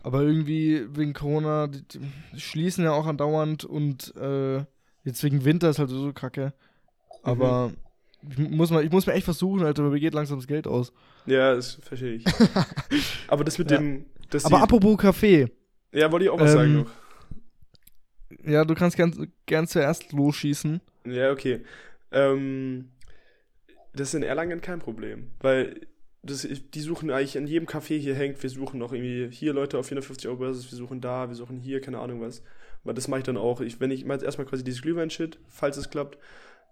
aber 0.03 0.23
irgendwie 0.23 0.87
wegen 0.97 1.13
Corona, 1.13 1.67
die, 1.67 1.83
die 1.87 2.41
schließen 2.41 2.85
ja 2.85 2.93
auch 2.93 3.07
andauernd 3.07 3.65
und 3.65 4.15
äh, 4.17 4.65
jetzt 5.05 5.23
wegen 5.23 5.45
Winter 5.45 5.71
ist 5.71 5.79
halt 5.79 5.91
so 5.91 6.13
kacke. 6.13 6.53
Aber 7.23 7.73
ich, 8.29 8.39
muss 8.39 8.71
mal, 8.71 8.85
ich 8.85 8.91
muss 8.91 9.07
mir 9.07 9.13
echt 9.13 9.25
versuchen, 9.25 9.63
Alter, 9.63 9.85
weil 9.85 9.91
mir 9.91 10.01
geht 10.01 10.15
langsam 10.15 10.39
das 10.39 10.47
Geld 10.47 10.67
aus. 10.67 10.93
Ja, 11.27 11.55
das 11.55 11.75
verstehe 11.75 12.15
ich. 12.15 12.25
Aber 13.29 13.45
das 13.45 13.59
mit 13.59 13.71
Ja. 13.71 13.79
dem. 13.79 14.07
Aber 14.45 14.63
apropos 14.63 14.99
Café. 14.99 15.51
ja, 15.93 16.11
wollte 16.11 16.25
ich 16.25 16.31
auch 16.31 16.41
was 16.41 16.53
sagen 16.53 16.71
ähm, 16.71 16.79
noch. 16.81 16.91
Ja, 18.45 18.65
du 18.65 18.75
kannst 18.75 18.97
gern, 18.97 19.33
gern 19.47 19.67
zuerst 19.67 20.13
losschießen. 20.13 20.81
Ja, 21.07 21.33
okay. 21.33 21.61
Ähm, 22.13 22.91
das 23.93 24.09
ist 24.09 24.15
in 24.15 24.23
Erlangen 24.23 24.61
kein 24.61 24.79
Problem, 24.79 25.31
weil 25.41 25.81
das, 26.23 26.47
die 26.47 26.81
suchen 26.81 27.11
eigentlich 27.11 27.37
in 27.37 27.47
jedem 27.47 27.67
Café 27.67 27.99
hier 27.99 28.15
hängt, 28.15 28.43
wir 28.43 28.51
suchen 28.51 28.79
noch 28.79 28.93
irgendwie 28.93 29.29
hier 29.35 29.53
Leute 29.53 29.79
auf 29.79 29.87
450 29.87 30.29
Euro 30.29 30.39
Basis, 30.39 30.71
wir 30.71 30.77
suchen 30.77 31.01
da, 31.01 31.29
wir 31.29 31.35
suchen 31.35 31.59
hier, 31.59 31.81
keine 31.81 31.99
Ahnung 31.99 32.21
was. 32.21 32.43
Aber 32.85 32.95
das 32.95 33.09
mache 33.09 33.21
ich 33.21 33.25
dann 33.25 33.37
auch. 33.37 33.61
Ich, 33.61 33.81
wenn 33.81 33.91
ich 33.91 34.05
mal 34.05 34.23
erstmal 34.23 34.47
quasi 34.47 34.65
dieses 34.65 34.83
Glühwein-Shit, 34.83 35.39
falls 35.49 35.77
es 35.77 35.91
klappt, 35.91 36.19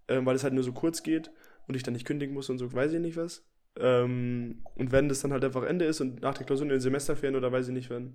ähm, 0.08 0.26
weil 0.26 0.36
es 0.36 0.44
halt 0.44 0.54
nur 0.54 0.64
so 0.64 0.72
kurz 0.72 1.02
geht 1.02 1.30
und 1.66 1.74
ich 1.76 1.82
dann 1.82 1.94
nicht 1.94 2.06
kündigen 2.06 2.34
muss 2.34 2.50
und 2.50 2.58
so, 2.58 2.72
weiß 2.72 2.92
ich 2.92 3.00
nicht 3.00 3.16
was. 3.16 3.44
Ähm, 3.78 4.62
und 4.74 4.92
wenn 4.92 5.08
das 5.08 5.20
dann 5.20 5.32
halt 5.32 5.44
einfach 5.44 5.64
Ende 5.64 5.84
ist 5.84 6.00
und 6.00 6.22
nach 6.22 6.34
der 6.34 6.46
Klausur 6.46 6.64
in 6.64 6.70
den 6.70 6.80
Semesterferien 6.80 7.36
oder 7.36 7.52
weiß 7.52 7.68
ich 7.68 7.74
nicht 7.74 7.90
wann, 7.90 8.14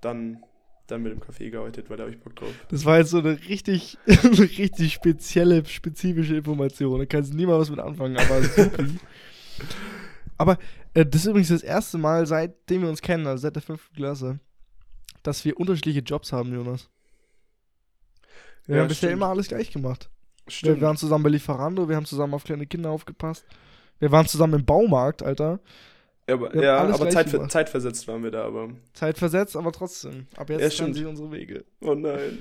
dann, 0.00 0.42
dann 0.86 1.02
mit 1.02 1.12
dem 1.12 1.20
Café 1.20 1.50
gearbeitet, 1.50 1.88
weil 1.88 1.96
da 1.96 2.02
habe 2.04 2.12
ich 2.12 2.20
Bock 2.20 2.36
drauf. 2.36 2.52
Das 2.68 2.84
war 2.84 2.98
jetzt 2.98 3.10
so 3.10 3.18
eine 3.18 3.38
richtig, 3.48 3.98
eine 4.06 4.38
richtig 4.38 4.92
spezielle, 4.92 5.64
spezifische 5.64 6.36
Information. 6.36 6.98
Da 6.98 7.06
kannst 7.06 7.32
du 7.32 7.36
niemand 7.36 7.60
was 7.60 7.70
mit 7.70 7.78
anfangen, 7.80 8.16
aber 8.16 8.42
super. 8.42 8.84
aber 10.38 10.58
äh, 10.94 11.06
das 11.06 11.22
ist 11.22 11.26
übrigens 11.28 11.48
das 11.48 11.62
erste 11.62 11.98
Mal, 11.98 12.26
seitdem 12.26 12.82
wir 12.82 12.88
uns 12.88 13.00
kennen, 13.02 13.26
also 13.26 13.42
seit 13.42 13.54
der 13.56 13.62
fünften 13.62 13.94
Klasse, 13.94 14.40
dass 15.22 15.44
wir 15.44 15.58
unterschiedliche 15.58 16.00
Jobs 16.00 16.32
haben, 16.32 16.52
Jonas. 16.52 16.90
Wir 18.66 18.76
Ja, 18.76 18.82
haben 18.82 18.88
bisher 18.88 19.08
stimmt. 19.08 19.12
immer 19.14 19.28
alles 19.28 19.48
gleich 19.48 19.70
gemacht. 19.70 20.10
Wir 20.62 20.80
waren 20.80 20.96
zusammen 20.96 21.22
bei 21.24 21.30
Lieferando, 21.30 21.88
wir 21.88 21.96
haben 21.96 22.04
zusammen 22.06 22.34
auf 22.34 22.44
kleine 22.44 22.66
Kinder 22.66 22.90
aufgepasst. 22.90 23.46
Wir 24.00 24.10
waren 24.10 24.26
zusammen 24.26 24.54
im 24.60 24.64
Baumarkt, 24.64 25.22
Alter. 25.22 25.60
Ja, 26.28 26.34
aber, 26.34 26.62
ja, 26.62 26.78
aber 26.78 27.10
Zeit, 27.10 27.28
zeitversetzt 27.50 28.06
waren 28.06 28.22
wir 28.22 28.30
da, 28.30 28.44
aber. 28.44 28.68
Zeitversetzt, 28.94 29.56
aber 29.56 29.72
trotzdem. 29.72 30.28
Ab 30.36 30.50
jetzt 30.50 30.60
Ja, 30.62 30.70
stimmt. 30.70 30.94
sich 30.94 31.04
unsere 31.04 31.32
Wege. 31.32 31.64
Oh 31.80 31.94
nein. 31.94 32.38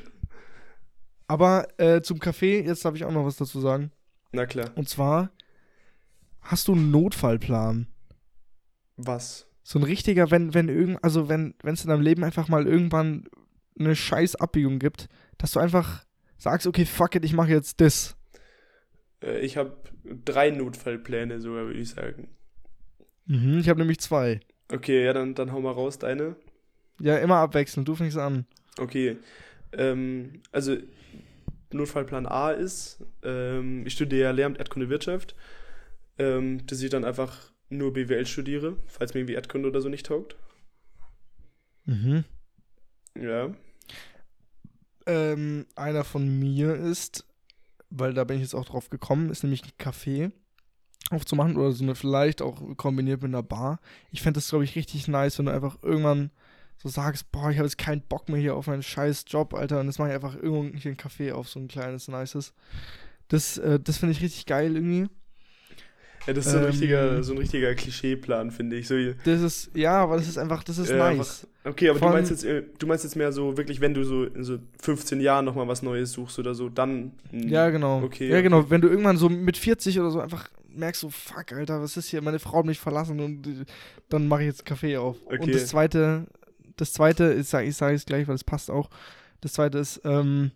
Aber 1.28 1.68
äh, 1.78 2.02
zum 2.02 2.20
Kaffee, 2.20 2.62
jetzt 2.62 2.86
darf 2.86 2.96
ich 2.96 3.06
auch 3.06 3.12
noch 3.12 3.26
was 3.26 3.38
dazu 3.38 3.60
sagen. 3.60 3.92
Na 4.32 4.46
klar. 4.46 4.70
Und 4.76 4.88
zwar, 4.88 5.32
hast 6.42 6.68
du 6.68 6.74
einen 6.74 6.92
Notfallplan? 6.92 7.88
Was? 8.98 9.48
So 9.64 9.80
ein 9.80 9.84
richtiger, 9.84 10.30
wenn, 10.32 10.54
wenn 10.54 10.68
irgend, 10.70 11.04
also 11.04 11.30
wenn, 11.30 11.56
wenn 11.64 11.74
es 11.74 11.84
in 11.84 11.90
deinem 11.90 12.02
Leben 12.02 12.24
einfach 12.24 12.48
mal 12.50 12.68
irgendwann 12.68 13.28
eine 13.80 13.96
scheiß 13.96 14.36
Abbiegung 14.36 14.80
gibt, 14.80 15.08
dass 15.38 15.54
du 15.54 15.60
einfach 15.60 16.04
sagst, 16.38 16.68
okay, 16.68 16.86
fuck 16.86 17.16
it, 17.16 17.26
ich 17.26 17.34
mache 17.34 17.50
jetzt 17.50 17.82
das. 17.82 18.16
Äh, 19.24 19.40
ich 19.40 19.58
habe 19.58 19.78
drei 20.04 20.52
Notfallpläne 20.52 21.40
sogar, 21.40 21.66
würde 21.66 21.80
ich 21.80 21.90
sagen. 21.90 22.30
Mhm, 23.32 23.60
ich 23.60 23.70
habe 23.70 23.80
nämlich 23.80 24.00
zwei. 24.00 24.42
Okay, 24.68 25.06
ja, 25.06 25.14
dann, 25.14 25.36
dann 25.36 25.54
hau 25.54 25.62
mal 25.62 25.72
raus, 25.72 25.98
deine. 25.98 26.36
Ja, 27.00 27.16
immer 27.18 27.38
abwechselnd, 27.38 27.88
du 27.88 27.96
fängst 27.96 28.18
an. 28.18 28.46
Okay. 28.78 29.16
Ähm, 29.72 30.42
also, 30.52 30.76
Notfallplan 31.72 32.26
A 32.26 32.52
ist, 32.52 33.02
ähm, 33.24 33.86
ich 33.86 33.94
studiere 33.94 34.24
ja 34.24 34.32
Lehramt 34.32 34.58
Erdkunde 34.58 34.90
Wirtschaft, 34.90 35.34
ähm, 36.18 36.66
dass 36.68 36.82
ich 36.82 36.90
dann 36.90 37.06
einfach 37.06 37.54
nur 37.70 37.94
BWL 37.94 38.26
studiere, 38.26 38.76
falls 38.86 39.14
mir 39.14 39.22
irgendwie 39.22 39.36
Erdkunde 39.36 39.70
oder 39.70 39.80
so 39.80 39.88
nicht 39.88 40.08
taugt. 40.08 40.36
Mhm. 41.86 42.26
Ja. 43.18 43.56
Ähm, 45.06 45.68
einer 45.78 46.04
von 46.04 46.38
mir 46.38 46.76
ist, 46.76 47.26
weil 47.90 48.14
da 48.14 48.26
bin 48.26 48.36
ich 48.36 48.44
jetzt 48.44 48.56
auch 48.56 48.66
drauf 48.66 48.90
gekommen, 48.90 49.30
ist 49.30 49.44
nämlich 49.44 49.64
ein 49.64 49.72
Café 49.80 50.34
aufzumachen 51.12 51.58
oder 51.58 51.72
so 51.72 51.84
eine 51.84 51.96
vielleicht 51.96 52.42
auch 52.42 52.62
kombiniert 52.78 53.22
mit 53.22 53.30
einer 53.30 53.44
Bar. 53.44 53.80
Ich 54.12 54.22
fände 54.22 54.38
das, 54.40 54.50
glaube 54.50 54.64
ich, 54.64 54.76
richtig 54.76 55.08
nice, 55.08 55.38
wenn 55.40 55.46
du 55.46 55.54
einfach 55.54 55.78
irgendwann 55.82 56.32
so 56.78 56.90
sagst, 56.90 57.32
boah, 57.32 57.52
ich 57.52 57.58
habe 57.58 57.68
jetzt 57.68 57.78
keinen 57.78 58.02
Bock 58.02 58.28
mehr 58.30 58.40
hier 58.40 58.56
auf 58.56 58.68
meinen 58.68 58.82
scheiß 58.84 59.26
Job, 59.28 59.54
Alter, 59.54 59.80
und 59.82 59.86
jetzt 59.88 60.00
mache 60.00 60.10
ich 60.10 60.16
einfach 60.16 60.36
irgendwo 60.36 60.76
hier 60.78 60.92
ein 60.92 60.98
Café 60.98 61.32
auf, 61.34 61.48
so 61.48 61.60
ein 61.60 61.68
kleines, 61.68 62.08
nices. 62.08 62.54
Das, 63.28 63.58
äh, 63.60 63.80
das 63.80 63.98
finde 63.98 64.14
ich 64.14 64.22
richtig 64.22 64.46
geil 64.48 64.76
irgendwie. 64.76 65.08
Ja, 66.28 66.34
das 66.34 66.46
ist 66.46 66.52
so 66.52 66.58
ein 66.60 66.64
Ähm, 66.66 66.70
richtiger, 66.70 67.24
so 67.24 67.32
ein 67.34 67.38
richtiger 67.40 67.74
Klischeeplan, 67.74 68.52
finde 68.52 68.76
ich. 68.78 68.88
So, 68.88 68.96
Das 69.26 69.42
ist, 69.42 69.72
ja, 69.76 70.04
aber 70.04 70.18
das 70.18 70.28
ist 70.28 70.38
einfach, 70.38 70.64
das 70.64 70.78
ist 70.78 70.90
äh, 70.92 70.98
nice. 70.98 71.10
einfach- 71.64 71.72
okay, 71.72 71.90
aber 71.90 71.98
Von- 72.00 72.10
du 72.10 72.14
meinst 72.14 72.30
jetzt, 72.32 72.44
äh, 72.44 72.64
du 72.78 72.86
meinst 72.88 73.04
jetzt 73.04 73.16
mehr 73.16 73.32
so 73.32 73.58
wirklich, 73.58 73.82
wenn 73.82 73.94
du 73.96 74.04
so 74.04 74.26
in 74.26 74.44
so 74.44 74.60
15 74.82 75.20
Jahren 75.20 75.46
nochmal 75.46 75.68
was 75.68 75.82
Neues 75.82 76.12
suchst 76.12 76.38
oder 76.38 76.54
so, 76.54 76.70
dann. 76.70 77.14
mh, 77.32 77.48
Ja, 77.48 77.70
genau. 77.72 78.04
Okay, 78.04 78.30
ja, 78.30 78.42
genau. 78.42 78.70
Wenn 78.70 78.82
du 78.82 78.88
irgendwann 78.88 79.18
so 79.18 79.30
mit 79.30 79.58
40 79.58 80.00
oder 80.00 80.12
so 80.12 80.20
einfach 80.20 80.48
merkst, 80.76 81.02
so, 81.02 81.10
fuck, 81.10 81.52
Alter, 81.54 81.82
was 81.82 81.98
ist 81.98 82.10
hier? 82.10 82.22
Meine 82.22 82.40
Frau 82.40 82.60
hat 82.60 82.66
mich 82.66 82.80
verlassen 82.80 83.20
und 83.20 83.48
äh, 83.48 83.66
dann 84.10 84.28
mache 84.28 84.42
ich 84.42 84.48
jetzt 84.48 84.66
Kaffee 84.66 84.98
auf. 84.98 85.18
Okay. 85.26 85.40
Und 85.40 85.54
das 85.54 85.68
zweite, 85.68 86.28
das 86.78 86.94
zweite, 86.94 87.26
ist, 87.26 87.54
ich 87.54 87.76
sage 87.76 87.96
es 87.96 88.06
gleich, 88.06 88.28
weil 88.28 88.36
es 88.36 88.44
passt 88.44 88.70
auch. 88.72 88.90
Das 89.42 89.54
zweite 89.54 89.80
ist 89.80 90.02
ähm, 90.04 90.52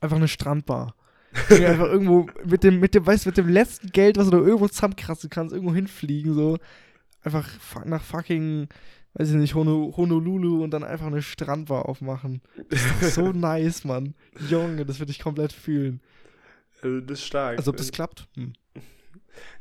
einfach 0.00 0.16
eine 0.16 0.28
Strandbar. 0.28 0.94
Einfach 1.50 1.86
irgendwo 1.86 2.28
mit 2.44 2.62
dem, 2.62 2.78
mit 2.78 2.94
dem, 2.94 3.04
weißt 3.04 3.24
du, 3.24 3.30
mit 3.30 3.36
dem 3.36 3.48
letzten 3.48 3.88
Geld, 3.88 4.16
was 4.16 4.26
du 4.26 4.30
da 4.30 4.38
irgendwo 4.38 4.68
zusammenkratzen 4.68 5.30
kannst, 5.30 5.52
irgendwo 5.52 5.74
hinfliegen, 5.74 6.32
so. 6.32 6.58
Einfach 7.22 7.48
nach 7.84 8.04
fucking, 8.04 8.68
weiß 9.14 9.30
ich 9.30 9.34
nicht, 9.34 9.56
Hono, 9.56 9.92
Honolulu 9.96 10.62
und 10.62 10.70
dann 10.70 10.84
einfach 10.84 11.06
eine 11.06 11.22
Strandbar 11.22 11.88
aufmachen. 11.88 12.40
Das 12.68 12.84
ist 12.84 13.02
doch 13.02 13.24
so 13.24 13.32
nice, 13.36 13.82
Mann. 13.82 14.14
Junge, 14.48 14.86
das 14.86 15.00
würde 15.00 15.10
ich 15.10 15.18
komplett 15.18 15.52
fühlen. 15.52 16.00
Also, 16.82 17.00
das 17.00 17.18
ist 17.18 17.26
stark. 17.26 17.58
Also 17.58 17.72
ob 17.72 17.78
das 17.78 17.90
klappt? 17.90 18.28
Hm. 18.36 18.52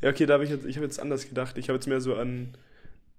Ja, 0.01 0.09
okay, 0.09 0.25
da 0.25 0.33
habe 0.35 0.43
ich 0.43 0.49
jetzt, 0.49 0.65
ich 0.65 0.75
habe 0.75 0.85
jetzt 0.85 0.99
anders 0.99 1.27
gedacht. 1.27 1.57
Ich 1.57 1.69
habe 1.69 1.77
jetzt 1.77 1.87
mehr 1.87 2.01
so 2.01 2.15
an 2.15 2.55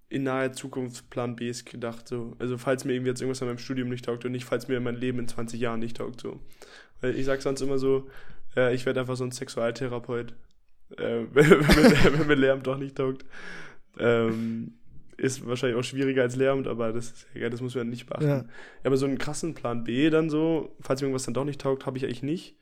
in 0.08 0.22
naher 0.22 0.52
Zukunft 0.52 1.10
Plan 1.10 1.34
Bs 1.36 1.64
gedacht. 1.64 2.06
So. 2.08 2.36
Also 2.38 2.58
falls 2.58 2.84
mir 2.84 2.92
irgendwie 2.92 3.10
jetzt 3.10 3.20
irgendwas 3.20 3.42
an 3.42 3.48
meinem 3.48 3.58
Studium 3.58 3.88
nicht 3.88 4.04
taugt 4.04 4.24
und 4.24 4.32
nicht, 4.32 4.44
falls 4.44 4.68
mir 4.68 4.78
mein 4.80 4.96
Leben 4.96 5.18
in 5.18 5.28
20 5.28 5.60
Jahren 5.60 5.80
nicht 5.80 5.96
taugt. 5.96 6.20
So. 6.20 6.40
Weil 7.00 7.16
ich 7.16 7.24
sag 7.24 7.42
sonst 7.42 7.60
immer 7.60 7.78
so, 7.78 8.08
äh, 8.56 8.74
ich 8.74 8.86
werde 8.86 9.00
einfach 9.00 9.16
so 9.16 9.24
ein 9.24 9.32
Sexualtherapeut, 9.32 10.34
äh, 10.98 11.24
wenn, 11.32 11.50
wenn, 11.50 12.18
wenn 12.18 12.26
mir 12.26 12.34
Lehramt 12.34 12.66
doch 12.66 12.78
nicht 12.78 12.96
taugt. 12.96 13.24
Ähm, 13.98 14.74
ist 15.16 15.46
wahrscheinlich 15.46 15.78
auch 15.78 15.84
schwieriger 15.84 16.22
als 16.22 16.36
Lehramt, 16.36 16.66
aber 16.66 16.92
das 16.92 17.06
ist 17.06 17.26
ja, 17.34 17.48
das 17.48 17.60
muss 17.60 17.74
man 17.74 17.88
nicht 17.88 18.06
beachten. 18.06 18.26
Ja. 18.26 18.44
aber 18.82 18.96
so 18.96 19.06
einen 19.06 19.18
krassen 19.18 19.54
Plan 19.54 19.84
B 19.84 20.10
dann 20.10 20.28
so, 20.28 20.74
falls 20.80 21.00
mir 21.00 21.06
irgendwas 21.06 21.24
dann 21.24 21.34
doch 21.34 21.44
nicht 21.44 21.60
taugt, 21.60 21.86
habe 21.86 21.98
ich 21.98 22.04
eigentlich 22.04 22.22
nicht. 22.22 22.56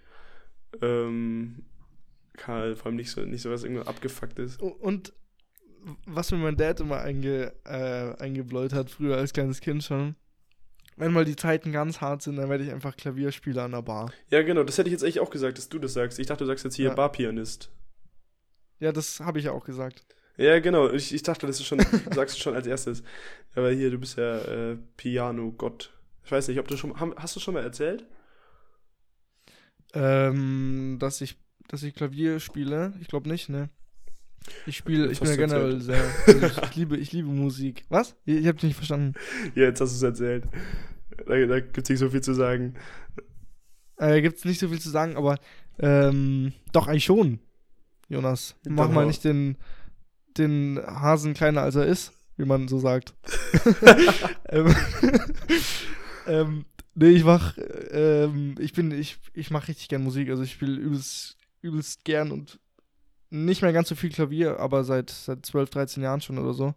Ähm, 0.81 1.65
kann, 2.35 2.77
vor 2.77 2.87
allem 2.87 2.97
nicht 2.97 3.11
so, 3.11 3.21
nicht 3.23 3.43
so 3.43 3.51
was 3.51 3.65
irgendwo 3.65 3.83
abgefuckt 3.83 4.39
ist. 4.39 4.61
Und 4.61 5.13
was 6.07 6.31
mir 6.31 6.39
mein 6.39 6.57
Dad 6.57 6.81
immer 6.81 7.01
einge, 7.01 7.53
äh, 7.65 8.15
eingebläut 8.23 8.73
hat, 8.73 8.91
früher 8.91 9.17
als 9.17 9.33
kleines 9.33 9.61
Kind 9.61 9.83
schon, 9.83 10.15
wenn 10.97 11.13
mal 11.13 11.25
die 11.25 11.37
Zeiten 11.37 11.73
ganz 11.73 12.01
hart 12.01 12.23
sind, 12.23 12.37
dann 12.37 12.49
werde 12.51 12.65
ich 12.65 12.71
einfach 12.71 12.97
Klavierspieler 12.97 13.65
an 13.65 13.73
der 13.73 13.83
Bar. 13.83 14.13
Ja, 14.31 14.43
genau, 14.43 14.63
das 14.63 14.79
hätte 14.79 14.89
ich 14.89 14.93
jetzt 14.93 15.03
eigentlich 15.03 15.21
auch 15.21 15.31
gesagt, 15.31 15.59
dass 15.59 15.69
du 15.69 15.79
das 15.79 15.95
sagst. 15.95 16.19
Ich 16.19 16.27
dachte, 16.27 16.45
du 16.45 16.49
sagst 16.49 16.65
jetzt 16.65 16.77
hier 16.77 16.89
Ja. 16.91 16.95
Barpianist. 16.95 17.71
Ja, 18.79 18.93
das 18.93 19.21
habe 19.21 19.39
ich 19.39 19.47
ja 19.47 19.53
auch 19.53 19.65
gesagt. 19.65 20.05
Ja, 20.37 20.59
genau, 20.61 20.91
ich, 20.91 21.15
ich 21.15 21.23
dachte, 21.23 21.47
das 21.47 21.61
ist 21.61 21.67
schon, 21.67 21.79
du 21.79 21.85
sagst 22.15 22.37
es 22.37 22.43
schon 22.43 22.55
als 22.55 22.67
erstes. 22.67 23.03
Aber 23.55 23.71
hier, 23.71 23.91
du 23.91 23.99
bist 23.99 24.17
ja 24.17 24.39
äh, 24.39 24.77
Piano-Gott. 24.97 25.93
Ich 26.25 26.31
weiß 26.31 26.49
nicht, 26.49 26.59
ob 26.59 26.69
du 26.69 26.77
schon, 26.77 26.99
hast 27.17 27.37
du 27.37 27.41
schon 27.41 27.55
mal 27.55 27.63
erzählt? 27.65 28.07
Ähm, 29.95 30.97
dass 31.01 31.21
ich, 31.21 31.37
dass 31.69 31.83
ich 31.83 31.95
Klavier 31.95 32.41
spiele, 32.41 32.93
ich 33.01 33.09
glaube 33.09 33.29
nicht, 33.29 33.49
ne? 33.49 33.69
Ich 34.67 34.77
spiele, 34.77 35.11
ich 35.11 35.21
bin 35.21 35.29
ja 35.29 35.37
generell 35.37 35.81
sehr, 35.81 36.03
also 36.27 36.47
ich, 36.47 36.59
ich 36.59 36.77
liebe, 36.77 36.97
ich 36.97 37.13
liebe 37.13 37.29
Musik. 37.29 37.85
Was? 37.89 38.17
Ich, 38.25 38.37
ich 38.37 38.47
habe 38.47 38.55
dich 38.55 38.65
nicht 38.65 38.77
verstanden. 38.77 39.15
Ja, 39.55 39.65
jetzt 39.65 39.81
hast 39.81 39.93
du 39.93 39.97
es 39.97 40.03
erzählt. 40.03 40.45
Da, 41.27 41.47
da 41.47 41.61
gibt 41.61 41.79
es 41.79 41.91
nicht 41.91 41.99
so 41.99 42.11
viel 42.11 42.23
zu 42.23 42.35
sagen. 42.35 42.75
Äh, 43.99 44.21
gibt's 44.21 44.45
nicht 44.45 44.59
so 44.59 44.69
viel 44.69 44.81
zu 44.81 44.91
sagen, 44.91 45.17
aber 45.17 45.39
ähm, 45.79 46.53
doch 46.73 46.89
eigentlich 46.89 47.05
schon, 47.05 47.39
Jonas. 48.09 48.57
Mach 48.69 48.91
mal 48.91 49.07
nicht 49.07 49.25
den, 49.25 49.57
den 50.37 50.81
Hasen 50.85 51.35
kleiner 51.35 51.63
als 51.63 51.77
er 51.77 51.87
ist, 51.87 52.13
wie 52.37 52.45
man 52.45 52.69
so 52.69 52.79
sagt. 52.79 53.15
ähm, 54.49 54.75
ähm, 56.27 56.65
nee, 56.95 57.11
ich 57.11 57.25
mach, 57.25 57.57
ähm, 57.91 58.57
ich 58.59 58.73
bin, 58.73 58.91
ich, 58.91 59.19
ich 59.35 59.51
mach 59.51 59.69
richtig 59.69 59.89
gern 59.89 60.03
Musik, 60.03 60.31
also 60.31 60.43
ich 60.43 60.53
spiele 60.53 60.81
übelst, 60.81 61.37
übelst 61.63 62.05
gern 62.05 62.31
und 62.31 62.59
nicht 63.31 63.63
mehr 63.63 63.73
ganz 63.73 63.89
so 63.89 63.95
viel 63.95 64.11
Klavier, 64.11 64.59
aber 64.61 64.85
seit, 64.85 65.09
seit 65.11 65.47
12, 65.47 65.71
13 65.71 66.03
Jahren 66.03 66.21
schon 66.21 66.39
oder 66.39 66.53
so. 66.53 66.75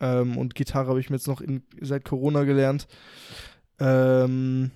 Ähm, 0.00 0.38
und 0.38 0.54
Gitarre 0.54 0.88
habe 0.88 1.00
ich 1.00 1.10
mir 1.10 1.16
jetzt 1.16 1.28
noch 1.28 1.42
in, 1.42 1.62
seit 1.80 2.04
Corona 2.06 2.44
gelernt. 2.44 2.88
Ähm, 3.78 4.70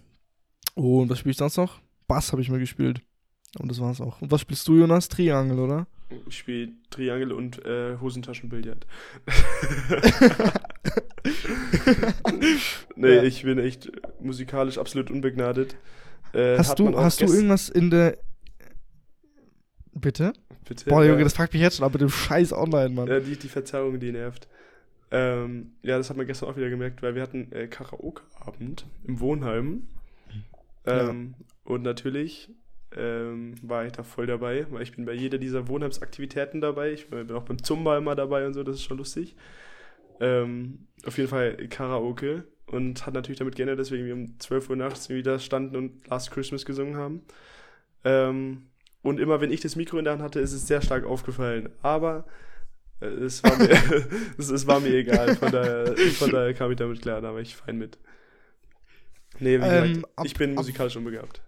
und 0.75 1.09
was 1.09 1.19
spiele 1.19 1.31
ich 1.31 1.39
sonst 1.39 1.57
noch? 1.57 1.81
Bass 2.07 2.33
habe 2.33 2.43
ich 2.43 2.51
mir 2.51 2.59
gespielt. 2.59 3.01
Und 3.59 3.71
das 3.71 3.81
war's 3.81 4.01
auch. 4.01 4.21
Und 4.21 4.31
was 4.31 4.43
spielst 4.43 4.69
du, 4.69 4.77
Jonas? 4.77 5.09
Triangel, 5.09 5.59
oder? 5.61 5.87
Ich 6.29 6.39
spiele 6.39 6.73
Triangel 6.91 7.33
und 7.33 7.65
äh, 7.65 7.97
Hosentaschenbillard. 7.99 8.87
nee, 12.97 13.15
Ja. 13.17 13.23
ich 13.23 13.43
bin 13.43 13.59
echt 13.59 13.91
musikalisch 14.21 14.79
absolut 14.79 15.11
unbegnadet. 15.11 15.77
Äh, 16.33 16.59
hast 16.59 16.79
du, 16.79 16.97
hast 16.99 17.21
du 17.21 17.27
irgendwas 17.27 17.69
in 17.69 17.91
der. 17.91 18.19
Bitte? 19.95 20.33
Bitte? 20.69 20.89
Boah, 20.91 21.05
Junge, 21.05 21.19
Ja. 21.19 21.25
das 21.25 21.35
fragt 21.35 21.53
mich 21.53 21.63
jetzt 21.63 21.77
schon 21.77 21.85
ab 21.87 21.93
mit 21.93 22.01
dem 22.01 22.09
Scheiß 22.09 22.53
online, 22.53 22.91
Mann. 22.91 23.07
Ja, 23.09 23.21
die, 23.21 23.37
die 23.37 23.49
Verzerrung, 23.49 23.99
die 24.01 24.13
nervt. 24.13 24.49
Ähm, 25.11 25.73
ja, 25.83 25.97
das 25.99 26.11
hat 26.11 26.17
man 26.17 26.27
gestern 26.27 26.49
auch 26.49 26.57
wieder 26.57 26.71
gemerkt, 26.71 27.03
weil 27.03 27.15
wir 27.15 27.23
hatten 27.23 27.53
äh, 27.53 27.69
Karaoke-Abend 27.69 28.87
im 29.07 29.21
Wohnheim. 29.21 29.87
Ja. 30.87 31.11
Ähm, 31.11 31.35
Und 31.65 31.83
natürlich 31.83 32.51
ähm, 32.97 33.55
war 33.63 33.87
ich 33.87 33.93
da 33.93 34.03
voll 34.03 34.27
dabei, 34.27 34.67
weil 34.71 34.83
ich 34.83 34.93
bin 34.93 35.05
bei 35.05 35.13
jeder 35.13 35.39
dieser 35.39 35.69
Wohnheimsaktivitäten 35.69 36.61
dabei. 36.61 36.93
Ich 36.93 37.09
bin 37.11 37.31
auch 37.33 37.45
beim 37.45 37.63
Zumba 37.63 37.97
immer 37.97 38.15
dabei 38.17 38.47
und 38.47 38.55
so, 38.55 38.63
das 38.63 38.77
ist 38.77 38.83
schon 38.85 38.99
lustig. 38.99 39.37
Ähm, 40.21 40.87
auf 41.07 41.17
jeden 41.19 41.29
Fall 41.31 41.57
Karaoke 41.69 42.45
und 42.67 43.05
hat 43.07 43.15
natürlich 43.15 43.39
damit 43.39 43.57
geändert, 43.57 43.79
dass 43.79 43.91
wir 43.91 43.99
irgendwie 43.99 44.13
um 44.33 44.41
12 44.41 44.71
Uhr 44.71 44.77
nachts 44.77 45.09
wieder 45.09 45.39
standen 45.39 45.77
und 45.77 46.07
Last 46.09 46.31
Christmas 46.31 46.65
gesungen 46.65 46.97
haben. 46.97 47.23
Ähm, 48.05 48.67
und 49.05 49.21
immer 49.21 49.41
wenn 49.41 49.53
ich 49.53 49.61
das 49.61 49.77
Mikro 49.77 49.99
in 49.99 50.05
der 50.05 50.15
Hand 50.15 50.23
hatte, 50.23 50.41
ist 50.41 50.53
es 50.53 50.67
sehr 50.67 50.83
stark 50.83 51.05
aufgefallen. 51.05 51.69
Aber 51.83 52.25
äh, 53.01 53.07
es, 53.07 53.45
war 53.45 53.57
mir, 53.57 53.71
es, 54.39 54.49
es 54.51 54.67
war 54.67 54.81
mir 54.81 54.95
egal. 54.95 55.37
Von 55.37 55.53
daher, 55.53 55.97
von 55.97 56.31
daher 56.31 56.55
kam 56.55 56.73
ich 56.73 56.77
damit 56.79 57.01
klar, 57.03 57.21
da 57.21 57.33
war 57.33 57.41
ich 57.41 57.55
fein 57.55 57.79
mit. 57.79 57.99
Nee, 59.39 59.61
wie 59.61 59.65
Ähm, 59.65 59.95
gesagt, 59.95 60.19
ab- 60.19 60.27
ich 60.27 60.35
bin 60.35 60.51
ab- 60.51 60.57
musikalisch 60.57 60.97
unbegabt. 60.97 61.41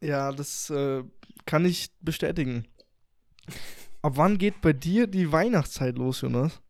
Ja, 0.00 0.32
das 0.32 0.68
äh, 0.70 1.02
kann 1.46 1.64
ich 1.64 1.90
bestätigen. 2.00 2.66
Ab 4.02 4.12
wann 4.16 4.36
geht 4.38 4.60
bei 4.60 4.72
dir 4.72 5.06
die 5.06 5.32
Weihnachtszeit 5.32 5.96
los, 5.96 6.20
Jonas? 6.20 6.60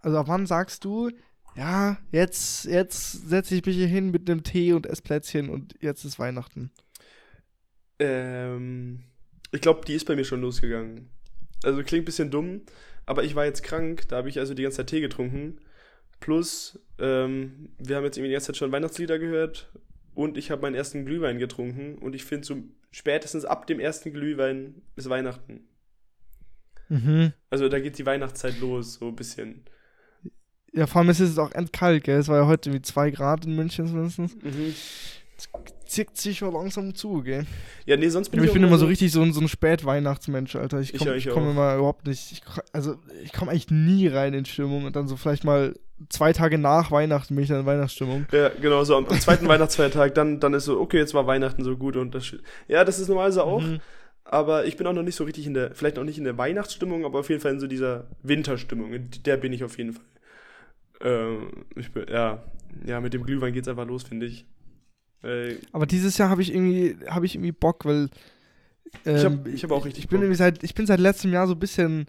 Also 0.00 0.16
ab 0.18 0.28
wann 0.28 0.46
sagst 0.46 0.84
du, 0.84 1.10
ja, 1.56 1.98
jetzt, 2.12 2.64
jetzt 2.66 3.28
setze 3.28 3.56
ich 3.56 3.66
mich 3.66 3.76
hier 3.76 3.88
hin 3.88 4.10
mit 4.10 4.30
einem 4.30 4.42
Tee 4.42 4.72
und 4.72 4.86
Essplätzchen 4.86 5.48
und 5.50 5.74
jetzt 5.82 6.04
ist 6.04 6.18
Weihnachten. 6.18 6.70
Ähm, 7.98 9.00
Ich 9.52 9.60
glaube, 9.60 9.84
die 9.86 9.94
ist 9.94 10.04
bei 10.06 10.14
mir 10.16 10.24
schon 10.24 10.40
losgegangen. 10.40 11.08
Also 11.64 11.82
klingt 11.82 12.02
ein 12.02 12.04
bisschen 12.04 12.30
dumm, 12.30 12.62
aber 13.06 13.24
ich 13.24 13.34
war 13.34 13.44
jetzt 13.44 13.62
krank, 13.62 14.06
da 14.08 14.16
habe 14.16 14.28
ich 14.28 14.38
also 14.38 14.54
die 14.54 14.62
ganze 14.62 14.76
Zeit 14.78 14.88
Tee 14.88 15.00
getrunken. 15.00 15.60
Plus, 16.20 16.78
ähm, 16.98 17.70
wir 17.78 17.96
haben 17.96 18.04
jetzt 18.04 18.16
irgendwie 18.16 18.28
die 18.28 18.34
ganze 18.34 18.48
Zeit 18.48 18.56
schon 18.56 18.72
Weihnachtslieder 18.72 19.18
gehört 19.18 19.70
und 20.14 20.36
ich 20.36 20.50
habe 20.50 20.62
meinen 20.62 20.74
ersten 20.74 21.04
Glühwein 21.06 21.38
getrunken 21.38 21.96
und 21.98 22.14
ich 22.14 22.24
finde 22.24 22.46
so 22.46 22.56
spätestens 22.90 23.44
ab 23.44 23.66
dem 23.66 23.80
ersten 23.80 24.12
Glühwein 24.12 24.82
ist 24.96 25.08
Weihnachten. 25.08 25.60
Mhm. 26.88 27.32
Also 27.50 27.68
da 27.68 27.80
geht 27.80 27.98
die 27.98 28.06
Weihnachtszeit 28.06 28.60
los, 28.60 28.94
so 28.94 29.08
ein 29.08 29.16
bisschen. 29.16 29.64
Ja, 30.72 30.86
vor 30.86 31.00
allem 31.00 31.10
ist 31.10 31.20
es 31.20 31.38
auch 31.38 31.52
endkalt, 31.52 32.04
gell? 32.04 32.18
Es 32.18 32.28
war 32.28 32.36
ja 32.38 32.46
heute 32.46 32.72
wie 32.72 32.82
2 32.82 33.10
Grad 33.10 33.44
in 33.46 33.56
München 33.56 33.92
mindestens. 33.92 34.34
Mhm. 34.36 34.74
Zickt 35.86 36.16
sich 36.16 36.38
schon 36.38 36.52
langsam 36.52 36.94
zu, 36.94 37.22
gell? 37.22 37.46
Ja, 37.86 37.96
nee, 37.96 38.08
sonst 38.08 38.28
bin 38.28 38.40
ich 38.40 38.46
ich 38.46 38.52
bin 38.52 38.62
immer 38.62 38.78
so 38.78 38.86
richtig 38.86 39.12
so 39.12 39.22
ein, 39.22 39.32
so 39.32 39.40
ein 39.40 39.48
Spätweihnachtsmensch, 39.48 40.56
Alter. 40.56 40.80
Ich 40.80 40.92
Ich 40.92 40.98
komme 40.98 41.12
ja, 41.12 41.16
ich 41.16 41.28
komm 41.28 41.50
immer 41.50 41.76
überhaupt 41.76 42.06
nicht. 42.06 42.32
Ich, 42.32 42.42
also, 42.72 42.96
ich 43.22 43.32
komme 43.32 43.50
eigentlich 43.50 43.70
nie 43.70 44.08
rein 44.08 44.34
in 44.34 44.44
Stimmung 44.44 44.84
und 44.84 44.96
dann 44.96 45.06
so 45.06 45.16
vielleicht 45.16 45.44
mal 45.44 45.74
zwei 46.08 46.32
Tage 46.32 46.58
nach 46.58 46.90
Weihnachten 46.90 47.34
bin 47.34 47.42
ich 47.42 47.48
dann 47.48 47.60
in 47.60 47.66
Weihnachtsstimmung. 47.66 48.26
Ja, 48.32 48.50
genau, 48.50 48.84
so 48.84 48.96
am, 48.96 49.06
am 49.06 49.20
zweiten 49.20 49.48
Weihnachtsfeiertag, 49.48 50.14
dann, 50.14 50.40
dann 50.40 50.54
ist 50.54 50.66
so, 50.66 50.78
okay, 50.80 50.98
jetzt 50.98 51.14
war 51.14 51.26
Weihnachten 51.26 51.64
so 51.64 51.76
gut 51.76 51.96
und 51.96 52.14
das. 52.14 52.34
Ja, 52.66 52.84
das 52.84 52.98
ist 52.98 53.08
normalerweise 53.08 53.44
auch. 53.44 53.62
Mhm. 53.62 53.80
Aber 54.24 54.66
ich 54.66 54.76
bin 54.76 54.86
auch 54.86 54.92
noch 54.92 55.02
nicht 55.02 55.16
so 55.16 55.24
richtig 55.24 55.46
in 55.46 55.54
der, 55.54 55.74
vielleicht 55.74 55.96
noch 55.96 56.04
nicht 56.04 56.18
in 56.18 56.24
der 56.24 56.36
Weihnachtsstimmung, 56.36 57.06
aber 57.06 57.20
auf 57.20 57.30
jeden 57.30 57.40
Fall 57.40 57.52
in 57.52 57.60
so 57.60 57.66
dieser 57.66 58.08
Winterstimmung. 58.22 58.92
In 58.92 59.10
der 59.24 59.38
bin 59.38 59.54
ich 59.54 59.64
auf 59.64 59.78
jeden 59.78 59.94
Fall. 59.94 60.04
Ähm, 61.00 61.64
ich 61.76 61.90
bin, 61.92 62.06
ja, 62.10 62.42
ja, 62.84 63.00
mit 63.00 63.14
dem 63.14 63.24
Glühwein 63.24 63.54
geht's 63.54 63.68
einfach 63.68 63.86
los, 63.86 64.02
finde 64.02 64.26
ich. 64.26 64.44
Aber 65.72 65.86
dieses 65.86 66.16
Jahr 66.18 66.30
habe 66.30 66.42
ich 66.42 66.52
irgendwie, 66.54 66.96
habe 67.08 67.26
ich 67.26 67.34
irgendwie 67.34 67.52
Bock, 67.52 67.84
weil 67.84 68.08
ähm, 69.04 69.16
Ich 69.16 69.24
hab- 69.24 69.46
ich 69.48 69.64
hab 69.64 69.70
auch 69.72 69.84
richtig 69.84 70.04
ich 70.04 70.08
bin 70.08 70.18
Bock. 70.18 70.24
irgendwie 70.24 70.38
seit, 70.38 70.62
ich 70.62 70.74
bin 70.74 70.86
seit 70.86 71.00
letztem 71.00 71.32
Jahr 71.32 71.46
so 71.46 71.54
ein 71.54 71.58
bisschen, 71.58 72.06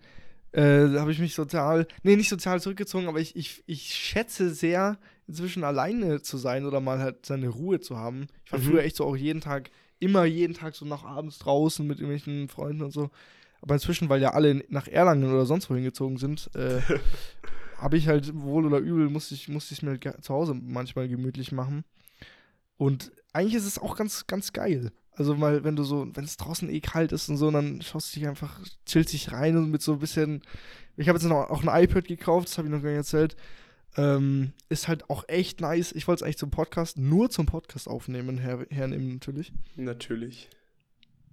äh, 0.52 0.88
habe 0.98 1.12
ich 1.12 1.19
mich 1.19 1.34
sozial, 1.36 1.88
nee, 2.04 2.15
nicht 2.15 2.30
sozial 2.30 2.62
zurückgezogen, 2.62 3.08
aber 3.08 3.19
ich, 3.19 3.36
ich, 3.36 3.63
ich 3.67 3.93
schätze 3.93 4.54
sehr, 4.54 4.98
inzwischen 5.28 5.63
alleine 5.63 6.22
zu 6.22 6.38
sein 6.38 6.65
oder 6.65 6.80
mal 6.82 7.00
halt 7.00 7.26
seine 7.26 7.50
Ruhe 7.50 7.80
zu 7.80 7.98
haben. 7.98 8.28
Ich 8.45 8.52
war 8.52 8.60
Mhm. 8.60 8.63
früher 8.63 8.84
echt 8.84 8.95
so 8.95 9.06
auch 9.06 9.15
jeden 9.15 9.41
Tag, 9.41 9.69
immer 10.00 10.26
jeden 10.26 10.54
Tag 10.54 10.76
so 10.76 10.86
nach 10.86 11.04
abends 11.04 11.39
draußen 11.39 11.86
mit 11.86 12.00
irgendwelchen 12.00 12.48
Freunden 12.48 12.82
und 12.84 12.91
so. 12.91 13.10
Aber 13.62 13.74
inzwischen, 13.76 14.08
weil 14.10 14.22
ja 14.22 14.32
alle 14.34 14.63
nach 14.69 14.88
Erlangen 14.88 15.30
oder 15.32 15.45
sonst 15.45 15.69
wohin 15.69 15.84
gezogen 15.84 16.17
sind, 16.17 16.50
äh, 16.56 16.80
habe 17.78 17.98
ich 17.98 18.08
halt 18.08 18.34
wohl 18.41 18.65
oder 18.65 18.78
übel, 18.80 19.10
musste 19.10 19.36
ich, 19.36 19.50
ich 19.50 19.82
mir 19.84 19.89
halt 19.91 20.24
zu 20.24 20.34
Hause 20.34 20.54
manchmal 20.54 21.08
gemütlich 21.10 21.52
machen. 21.52 21.84
Und 22.80 23.12
eigentlich 23.34 23.56
ist 23.56 23.65
es 23.65 23.78
auch 23.78 23.98
ganz, 23.98 24.26
ganz 24.26 24.54
geil. 24.54 24.94
Also 25.12 25.36
mal, 25.36 25.65
wenn 25.65 25.76
du 25.76 25.84
so, 25.84 26.08
wenn 26.13 26.24
es 26.24 26.38
draußen 26.38 26.70
eh 26.70 26.80
kalt 26.80 27.12
ist 27.12 27.28
und 27.28 27.36
so, 27.36 27.52
dann 27.52 27.82
schaust 27.82 28.15
du 28.15 28.20
dich 28.20 28.30
einfach, 28.30 28.58
chillst 28.86 29.12
dich 29.12 29.34
rein 29.34 29.58
und 29.58 29.70
mit 29.70 29.82
so 29.82 29.94
ein 29.94 30.00
bisschen. 30.00 30.42
Ich 30.96 31.10
habe 31.10 31.20
jetzt 31.20 31.28
noch 31.28 31.50
auch 31.50 31.62
ein 31.62 31.84
iPad 31.84 32.08
gekauft, 32.08 32.48
das 32.48 32.58
habe 32.58 32.70
ich 32.70 32.74
noch 32.74 32.82
gar 32.82 32.89
nicht 32.89 33.00
erzählt. 33.00 33.36
Ähm, 33.98 34.54
ist 34.70 34.88
halt 34.88 35.10
auch 35.10 35.26
echt 35.28 35.60
nice. 35.60 35.92
Ich 35.92 36.08
wollte 36.08 36.20
es 36.20 36.24
eigentlich 36.24 36.38
zum 36.38 36.52
Podcast, 36.52 36.98
nur 36.98 37.30
zum 37.30 37.48
Podcast 37.48 37.89
aufnehmen, 37.89 38.38
her, 38.38 38.65
hernehmen 38.70 39.15
natürlich. 39.15 39.52
natürlich. 39.76 40.48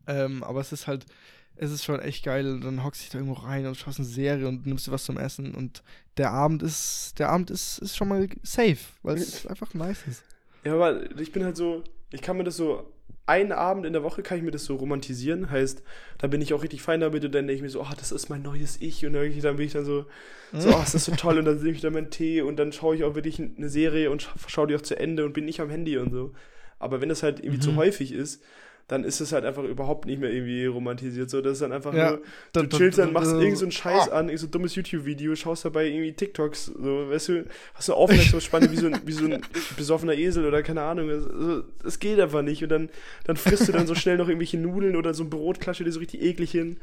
Ähm, 0.08 0.42
aber 0.42 0.60
es 0.60 0.72
ist 0.72 0.88
halt, 0.88 1.06
es 1.54 1.70
ist 1.70 1.84
schon 1.84 2.00
echt 2.00 2.24
geil. 2.24 2.54
Und 2.54 2.62
dann 2.62 2.82
hockst 2.82 3.02
du 3.02 3.04
dich 3.04 3.10
da 3.12 3.18
irgendwo 3.18 3.40
rein 3.40 3.66
und 3.66 3.76
schaust 3.76 4.00
eine 4.00 4.08
Serie 4.08 4.48
und 4.48 4.66
nimmst 4.66 4.88
dir 4.88 4.92
was 4.92 5.04
zum 5.04 5.16
Essen. 5.16 5.54
Und 5.54 5.84
der 6.16 6.32
Abend 6.32 6.64
ist, 6.64 7.14
der 7.20 7.28
Abend 7.28 7.52
ist, 7.52 7.78
ist 7.78 7.96
schon 7.96 8.08
mal 8.08 8.28
safe, 8.42 8.78
weil 9.04 9.18
es 9.18 9.46
einfach 9.46 9.72
nice 9.74 10.02
ist. 10.08 10.24
Ja, 10.66 10.74
aber 10.74 11.18
ich 11.20 11.32
bin 11.32 11.44
halt 11.44 11.56
so, 11.56 11.82
ich 12.12 12.22
kann 12.22 12.36
mir 12.36 12.44
das 12.44 12.56
so, 12.56 12.92
einen 13.28 13.52
Abend 13.52 13.84
in 13.86 13.92
der 13.92 14.04
Woche 14.04 14.22
kann 14.22 14.38
ich 14.38 14.44
mir 14.44 14.52
das 14.52 14.64
so 14.64 14.76
romantisieren, 14.76 15.50
heißt, 15.50 15.82
da 16.18 16.26
bin 16.28 16.40
ich 16.40 16.54
auch 16.54 16.62
richtig 16.62 16.82
fein 16.82 17.00
damit 17.00 17.24
und 17.24 17.34
dann 17.34 17.46
denke 17.46 17.54
ich 17.56 17.62
mir 17.62 17.70
so, 17.70 17.80
oh, 17.82 17.94
das 17.98 18.12
ist 18.12 18.28
mein 18.28 18.42
neues 18.42 18.80
Ich 18.80 19.04
und 19.04 19.14
dann, 19.14 19.40
dann 19.40 19.56
bin 19.56 19.66
ich 19.66 19.72
dann 19.72 19.84
so, 19.84 20.06
so, 20.52 20.68
oh, 20.76 20.82
ist 20.82 20.94
das 20.94 21.04
so 21.06 21.12
toll 21.16 21.38
und 21.38 21.44
dann 21.44 21.56
nehme 21.58 21.70
ich 21.72 21.80
dann 21.80 21.92
meinen 21.92 22.10
Tee 22.10 22.42
und 22.42 22.56
dann 22.56 22.72
schaue 22.72 22.94
ich 22.96 23.02
auch 23.04 23.14
wirklich 23.16 23.40
eine 23.40 23.68
Serie 23.68 24.10
und 24.10 24.22
scha 24.22 24.32
schaue 24.46 24.68
die 24.68 24.76
auch 24.76 24.80
zu 24.80 24.98
Ende 24.98 25.24
und 25.24 25.32
bin 25.32 25.44
nicht 25.44 25.60
am 25.60 25.70
Handy 25.70 25.98
und 25.98 26.12
so. 26.12 26.32
Aber 26.78 27.00
wenn 27.00 27.08
das 27.08 27.22
halt 27.24 27.40
irgendwie 27.40 27.58
zu 27.60 27.72
Mhm. 27.72 27.76
häufig 27.76 28.12
ist, 28.12 28.42
dann 28.88 29.02
ist 29.02 29.20
es 29.20 29.32
halt 29.32 29.44
einfach 29.44 29.64
überhaupt 29.64 30.06
nicht 30.06 30.20
mehr 30.20 30.32
irgendwie 30.32 30.64
romantisiert. 30.66 31.28
So, 31.28 31.40
das 31.40 31.54
ist 31.54 31.62
dann 31.62 31.72
einfach 31.72 31.92
Ja, 31.92 32.10
nur, 32.10 32.22
du 32.52 32.62
da- 32.62 32.76
chillst 32.78 32.98
dann, 32.98 33.08
da- 33.08 33.12
machst 33.20 33.32
da- 33.32 33.40
irgend 33.40 33.58
so 33.58 33.64
einen 33.64 33.72
Scheiß 33.72 34.10
Ah. 34.10 34.18
an, 34.20 34.28
irgend 34.28 34.40
so 34.40 34.46
ein 34.46 34.50
dummes 34.52 34.74
YouTube-Video, 34.76 35.34
schaust 35.34 35.64
dabei 35.64 35.86
irgendwie 35.88 36.12
TikToks, 36.12 36.66
so, 36.66 37.10
weißt 37.10 37.28
du, 37.30 37.46
hast 37.74 37.88
du 37.88 37.94
Aufmerksamkeitsspanne 37.94 38.70
wie 38.70 38.76
so 38.76 38.86
ein, 38.86 39.00
wie 39.04 39.12
so 39.12 39.24
ein 39.24 39.40
besoffener 39.76 40.14
Esel 40.14 40.46
oder 40.46 40.62
keine 40.62 40.82
Ahnung, 40.82 41.08
es, 41.10 41.26
also, 41.26 41.62
geht 41.98 42.20
einfach 42.20 42.42
nicht 42.42 42.62
und 42.62 42.68
dann, 42.68 42.88
dann 43.24 43.36
frisst 43.36 43.66
du 43.66 43.72
dann 43.72 43.88
so 43.88 43.94
schnell 43.96 44.18
noch 44.18 44.28
irgendwelche 44.28 44.56
Nudeln 44.58 44.94
oder 44.94 45.14
so 45.14 45.24
ein 45.24 45.30
Brot, 45.30 45.58
klatsche 45.58 45.82
dir 45.82 45.90
so 45.90 45.98
richtig 45.98 46.22
eklig 46.22 46.52
hin. 46.52 46.76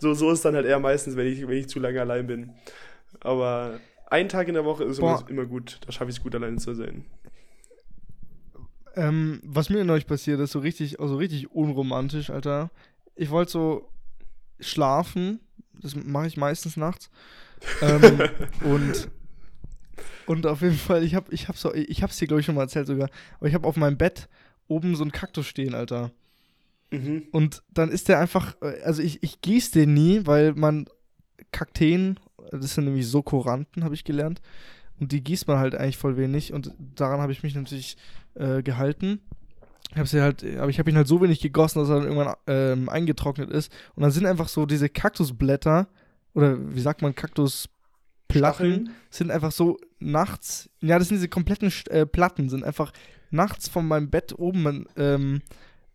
So, 0.00 0.12
so 0.14 0.30
ist 0.30 0.44
dann 0.44 0.54
halt 0.54 0.66
eher 0.66 0.78
meistens, 0.78 1.16
wenn 1.16 1.26
ich, 1.26 1.48
wenn 1.48 1.56
ich 1.56 1.68
zu 1.68 1.80
lange 1.80 2.00
allein 2.00 2.26
bin. 2.26 2.50
Aber 3.20 3.80
ein 4.10 4.28
Tag 4.28 4.48
in 4.48 4.54
der 4.54 4.64
Woche 4.64 4.84
ist 4.84 4.98
immer, 4.98 5.16
Boah. 5.18 5.24
immer 5.30 5.44
gut, 5.46 5.80
da 5.86 5.92
schaffe 5.92 6.10
ich 6.10 6.18
es 6.18 6.22
gut, 6.22 6.34
alleine 6.34 6.58
zu 6.58 6.74
sein. 6.74 7.04
Ähm, 8.98 9.40
was 9.44 9.70
mir 9.70 9.84
neulich 9.84 10.08
passiert 10.08 10.40
ist, 10.40 10.50
so 10.50 10.58
richtig, 10.58 10.98
also 10.98 11.16
richtig 11.16 11.52
unromantisch, 11.52 12.30
Alter. 12.30 12.70
Ich 13.14 13.30
wollte 13.30 13.52
so 13.52 13.88
schlafen, 14.58 15.38
das 15.80 15.94
mache 15.94 16.26
ich 16.26 16.36
meistens 16.36 16.76
nachts. 16.76 17.08
ähm, 17.80 18.20
und 18.64 19.08
und 20.26 20.46
auf 20.46 20.62
jeden 20.62 20.76
Fall, 20.76 21.04
ich 21.04 21.14
habe 21.14 21.32
ich 21.32 21.46
hab 21.48 21.56
so, 21.56 21.72
ich 21.72 22.02
hab's 22.02 22.18
dir 22.18 22.26
glaube 22.26 22.40
ich 22.40 22.46
schon 22.46 22.56
mal 22.56 22.62
erzählt 22.62 22.88
sogar, 22.88 23.08
aber 23.38 23.46
ich 23.46 23.54
habe 23.54 23.68
auf 23.68 23.76
meinem 23.76 23.96
Bett 23.96 24.28
oben 24.66 24.96
so 24.96 25.04
einen 25.04 25.12
Kaktus 25.12 25.46
stehen, 25.46 25.74
Alter. 25.74 26.10
Mhm. 26.90 27.28
Und 27.30 27.62
dann 27.72 27.90
ist 27.90 28.08
der 28.08 28.18
einfach, 28.18 28.56
äh, 28.60 28.82
also 28.82 29.00
ich, 29.00 29.22
ich 29.22 29.40
gieße 29.40 29.72
den 29.72 29.94
nie, 29.94 30.26
weil 30.26 30.54
man 30.54 30.86
Kakteen, 31.52 32.18
das 32.50 32.74
sind 32.74 32.84
nämlich 32.84 33.06
Sokoranten, 33.06 33.84
habe 33.84 33.94
ich 33.94 34.02
gelernt. 34.02 34.40
Und 35.00 35.12
die 35.12 35.22
gießt 35.22 35.46
man 35.46 35.58
halt 35.58 35.74
eigentlich 35.74 35.96
voll 35.96 36.16
wenig. 36.16 36.52
Und 36.52 36.72
daran 36.94 37.20
habe 37.20 37.32
ich 37.32 37.42
mich 37.42 37.54
natürlich 37.54 37.96
äh, 38.34 38.62
gehalten. 38.62 39.20
Ich 39.90 39.96
habe 39.96 40.08
sie 40.08 40.20
halt, 40.20 40.44
aber 40.58 40.68
ich 40.68 40.78
habe 40.78 40.90
ihn 40.90 40.96
halt 40.96 41.08
so 41.08 41.20
wenig 41.22 41.40
gegossen, 41.40 41.78
dass 41.78 41.88
er 41.88 42.00
dann 42.00 42.04
irgendwann 42.04 42.34
ähm, 42.46 42.88
eingetrocknet 42.88 43.50
ist. 43.50 43.72
Und 43.94 44.02
dann 44.02 44.10
sind 44.10 44.26
einfach 44.26 44.48
so 44.48 44.66
diese 44.66 44.88
Kaktusblätter, 44.88 45.88
oder 46.34 46.58
wie 46.74 46.80
sagt 46.80 47.00
man, 47.00 47.14
Kaktusplatten, 47.14 48.90
sind 49.10 49.30
einfach 49.30 49.52
so 49.52 49.78
nachts, 49.98 50.68
ja, 50.80 50.98
das 50.98 51.08
sind 51.08 51.16
diese 51.16 51.28
kompletten 51.28 51.72
äh, 51.88 52.04
Platten, 52.04 52.50
sind 52.50 52.64
einfach 52.64 52.92
nachts 53.30 53.68
von 53.68 53.86
meinem 53.86 54.10
Bett 54.10 54.38
oben 54.38 54.86
ähm, 54.96 55.40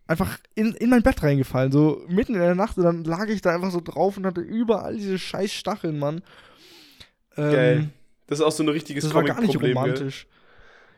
einfach 0.08 0.38
in, 0.56 0.74
in 0.74 0.90
mein 0.90 1.04
Bett 1.04 1.24
reingefallen, 1.24 1.72
so 1.72 2.04
mitten 2.08 2.34
in 2.34 2.42
der 2.42 2.56
Nacht 2.56 2.78
und 2.78 2.84
dann 2.84 3.04
lag 3.04 3.28
ich 3.28 3.42
da 3.42 3.54
einfach 3.54 3.72
so 3.72 3.82
drauf 3.82 4.18
und 4.18 4.26
hatte 4.26 4.42
überall 4.42 4.96
diese 4.96 5.18
scheiß 5.18 5.52
Stacheln, 5.52 6.00
Mann. 6.00 6.22
Ähm, 7.38 7.52
Geil. 7.52 7.90
Das 8.28 8.40
ist 8.40 8.46
auch 8.46 8.52
so 8.52 8.64
ein 8.64 8.70
richtiges 8.70 9.04
Das 9.04 9.14
war 9.14 9.24
gar 9.24 9.42
nicht 9.42 9.62
romantisch. 9.62 10.28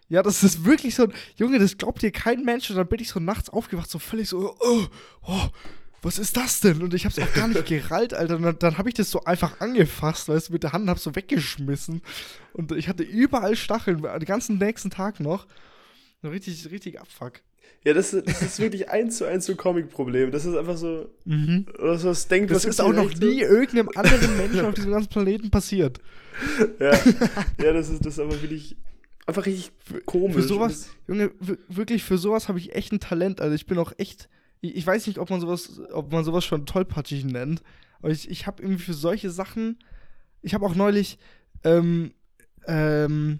Ja, 0.07 0.21
das 0.21 0.43
ist 0.43 0.65
wirklich 0.65 0.93
so, 0.93 1.07
Junge, 1.35 1.57
das 1.57 1.77
glaubt 1.77 2.01
dir 2.01 2.11
kein 2.11 2.43
Mensch 2.43 2.69
und 2.69 2.75
dann 2.75 2.87
bin 2.87 2.99
ich 2.99 3.09
so 3.09 3.19
nachts 3.19 3.49
aufgewacht, 3.49 3.89
so 3.89 3.97
völlig 3.97 4.29
so, 4.29 4.55
oh, 4.59 4.85
oh, 5.23 5.47
was 6.03 6.19
ist 6.19 6.37
das 6.37 6.59
denn? 6.59 6.83
Und 6.83 6.93
ich 6.93 7.05
hab's 7.05 7.17
auch 7.17 7.33
gar 7.33 7.47
nicht 7.47 7.65
gerallt, 7.65 8.13
Alter. 8.13 8.35
Und 8.35 8.43
dann, 8.43 8.59
dann 8.59 8.77
habe 8.77 8.89
ich 8.89 8.93
das 8.93 9.09
so 9.09 9.23
einfach 9.23 9.59
angefasst, 9.59 10.29
weißt 10.29 10.49
du, 10.49 10.53
mit 10.53 10.61
der 10.61 10.71
Hand 10.71 10.83
und 10.83 10.89
hab's 10.91 11.01
so 11.01 11.15
weggeschmissen. 11.15 12.03
Und 12.53 12.71
ich 12.73 12.87
hatte 12.87 13.01
überall 13.01 13.55
Stacheln, 13.55 14.03
den 14.03 14.19
ganzen 14.25 14.59
nächsten 14.59 14.91
Tag 14.91 15.19
noch. 15.19 15.47
Richtig, 16.23 16.69
richtig 16.69 16.99
Abfuck. 16.99 17.41
Ja, 17.83 17.93
das, 17.93 18.13
ist- 18.13 18.27
das 18.27 18.41
ist 18.41 18.59
wirklich 18.59 18.89
eins 18.89 19.17
zu 19.17 19.25
eins 19.25 19.45
so 19.45 19.53
ein 19.53 19.57
Comic-Problem. 19.57 20.31
Das 20.31 20.45
ist 20.45 20.55
einfach 20.55 20.77
so, 20.77 21.07
Mhm. 21.25 21.65
was, 21.77 22.03
was 22.03 22.27
denkt, 22.27 22.49
Das 22.51 22.57
was 22.59 22.65
ist 22.65 22.81
auch 22.81 22.93
noch 22.93 23.11
so? 23.11 23.25
nie 23.25 23.41
irgendeinem 23.41 23.89
anderen 23.95 24.37
Menschen 24.37 24.65
auf 24.65 24.73
diesem 24.73 24.91
ganzen 24.93 25.09
Planeten 25.09 25.51
passiert. 25.51 25.99
Ja, 26.79 26.91
ja 27.63 27.73
das, 27.73 27.89
ist, 27.89 28.05
das 28.05 28.13
ist 28.15 28.19
aber 28.19 28.41
wirklich 28.41 28.75
einfach 29.27 29.45
richtig 29.45 29.71
komisch. 30.05 30.35
Für 30.35 30.41
sowas, 30.41 30.89
Junge, 31.07 31.31
wirklich 31.69 32.03
für 32.03 32.17
sowas 32.17 32.47
habe 32.49 32.57
ich 32.59 32.75
echt 32.75 32.91
ein 32.91 32.99
Talent. 32.99 33.39
Also 33.39 33.53
ich 33.55 33.65
bin 33.67 33.77
auch 33.77 33.93
echt, 33.97 34.29
ich, 34.61 34.75
ich 34.75 34.85
weiß 34.87 35.05
nicht, 35.07 35.19
ob 35.19 35.29
man 35.29 35.39
sowas, 35.39 35.79
ob 35.93 36.11
man 36.11 36.23
sowas 36.23 36.43
schon 36.43 36.65
tollpatschig 36.65 37.23
nennt, 37.25 37.61
aber 38.01 38.09
ich, 38.11 38.29
ich 38.29 38.47
habe 38.47 38.61
irgendwie 38.63 38.83
für 38.83 38.93
solche 38.93 39.29
Sachen, 39.29 39.77
ich 40.41 40.53
habe 40.53 40.65
auch 40.65 40.75
neulich, 40.75 41.17
ähm, 41.63 42.13
ähm, 42.67 43.39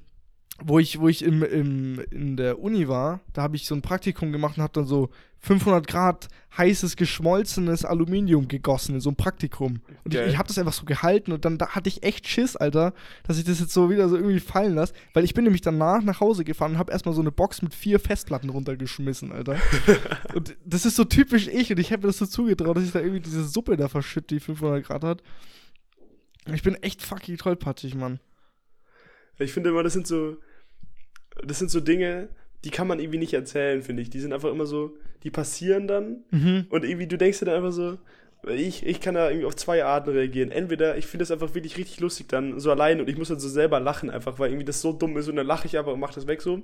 wo 0.63 0.79
ich, 0.79 0.99
wo 0.99 1.09
ich 1.09 1.23
im, 1.23 1.43
im, 1.43 1.99
in 2.11 2.37
der 2.37 2.59
Uni 2.59 2.87
war, 2.87 3.19
da 3.33 3.41
habe 3.41 3.55
ich 3.57 3.67
so 3.67 3.75
ein 3.75 3.81
Praktikum 3.81 4.31
gemacht 4.31 4.57
und 4.57 4.63
habe 4.63 4.73
dann 4.73 4.85
so 4.85 5.09
500 5.45 5.85
Grad 5.85 6.27
heißes, 6.57 6.95
geschmolzenes 6.95 7.83
Aluminium 7.85 8.47
gegossen 8.47 8.95
in 8.95 9.01
so 9.01 9.09
einem 9.09 9.17
Praktikum. 9.17 9.81
Und 10.03 10.13
ich, 10.13 10.19
Geil. 10.19 10.29
ich 10.29 10.37
habe 10.37 10.47
das 10.47 10.57
einfach 10.57 10.73
so 10.73 10.85
gehalten 10.85 11.33
und 11.33 11.45
dann 11.45 11.57
da 11.57 11.69
hatte 11.69 11.89
ich 11.89 12.03
echt 12.03 12.27
Schiss, 12.27 12.55
Alter, 12.55 12.93
dass 13.23 13.37
ich 13.37 13.43
das 13.43 13.59
jetzt 13.59 13.73
so 13.73 13.89
wieder 13.89 14.07
so 14.07 14.15
irgendwie 14.15 14.39
fallen 14.39 14.73
lasse. 14.73 14.93
Weil 15.13 15.25
ich 15.25 15.33
bin 15.33 15.43
nämlich 15.43 15.61
danach 15.61 16.01
nach 16.01 16.21
Hause 16.21 16.45
gefahren 16.45 16.73
und 16.73 16.77
habe 16.77 16.93
erstmal 16.93 17.13
so 17.13 17.21
eine 17.21 17.31
Box 17.31 17.61
mit 17.61 17.73
vier 17.73 17.99
Festplatten 17.99 18.49
runtergeschmissen, 18.49 19.33
Alter. 19.33 19.57
und 20.33 20.55
das 20.65 20.85
ist 20.85 20.95
so 20.95 21.03
typisch 21.03 21.47
ich 21.47 21.69
und 21.69 21.79
ich 21.79 21.91
habe 21.91 22.03
mir 22.03 22.07
das 22.07 22.17
so 22.17 22.25
zugetraut, 22.25 22.77
dass 22.77 22.85
ich 22.85 22.91
da 22.91 22.99
irgendwie 22.99 23.19
diese 23.19 23.43
Suppe 23.43 23.75
da 23.75 23.89
verschütte, 23.89 24.33
die 24.33 24.39
500 24.39 24.85
Grad 24.85 25.03
hat. 25.03 25.21
Ich 26.53 26.63
bin 26.63 26.75
echt 26.75 27.01
fucking 27.01 27.37
tollpatschig, 27.37 27.93
Mann. 27.93 28.19
Ich 29.39 29.53
finde 29.53 29.69
immer, 29.69 29.83
das 29.83 29.93
sind 29.93 30.07
so, 30.07 30.37
das 31.43 31.59
sind 31.59 31.69
so 31.71 31.79
Dinge, 31.79 32.29
die 32.63 32.71
kann 32.71 32.87
man 32.87 32.99
irgendwie 32.99 33.19
nicht 33.19 33.33
erzählen, 33.33 33.81
finde 33.81 34.01
ich. 34.01 34.09
Die 34.09 34.19
sind 34.19 34.33
einfach 34.33 34.49
immer 34.51 34.65
so, 34.65 34.95
die 35.23 35.31
passieren 35.31 35.87
dann 35.87 36.23
Mhm. 36.31 36.65
und 36.69 36.83
irgendwie, 36.85 37.07
du 37.07 37.17
denkst 37.17 37.39
dir 37.39 37.45
dann 37.45 37.55
einfach 37.55 37.71
so, 37.73 37.97
Ich, 38.47 38.85
ich 38.85 39.01
kann 39.01 39.15
da 39.15 39.29
irgendwie 39.29 39.47
auf 39.47 39.55
zwei 39.55 39.83
Arten 39.83 40.11
reagieren. 40.11 40.51
Entweder 40.51 40.97
ich 40.97 41.07
finde 41.07 41.23
das 41.23 41.31
einfach 41.31 41.55
wirklich 41.55 41.77
richtig 41.77 41.99
lustig 41.99 42.27
dann 42.29 42.59
so 42.59 42.69
allein 42.69 42.99
und 42.99 43.09
ich 43.09 43.17
muss 43.17 43.29
dann 43.29 43.39
so 43.39 43.49
selber 43.49 43.79
lachen 43.79 44.11
einfach, 44.11 44.37
weil 44.37 44.49
irgendwie 44.51 44.65
das 44.65 44.81
so 44.81 44.93
dumm 44.93 45.17
ist 45.17 45.27
und 45.27 45.35
dann 45.37 45.47
lache 45.47 45.65
ich 45.65 45.75
einfach 45.79 45.93
und 45.93 45.99
mache 45.99 46.13
das 46.13 46.27
weg 46.27 46.43
so. 46.43 46.61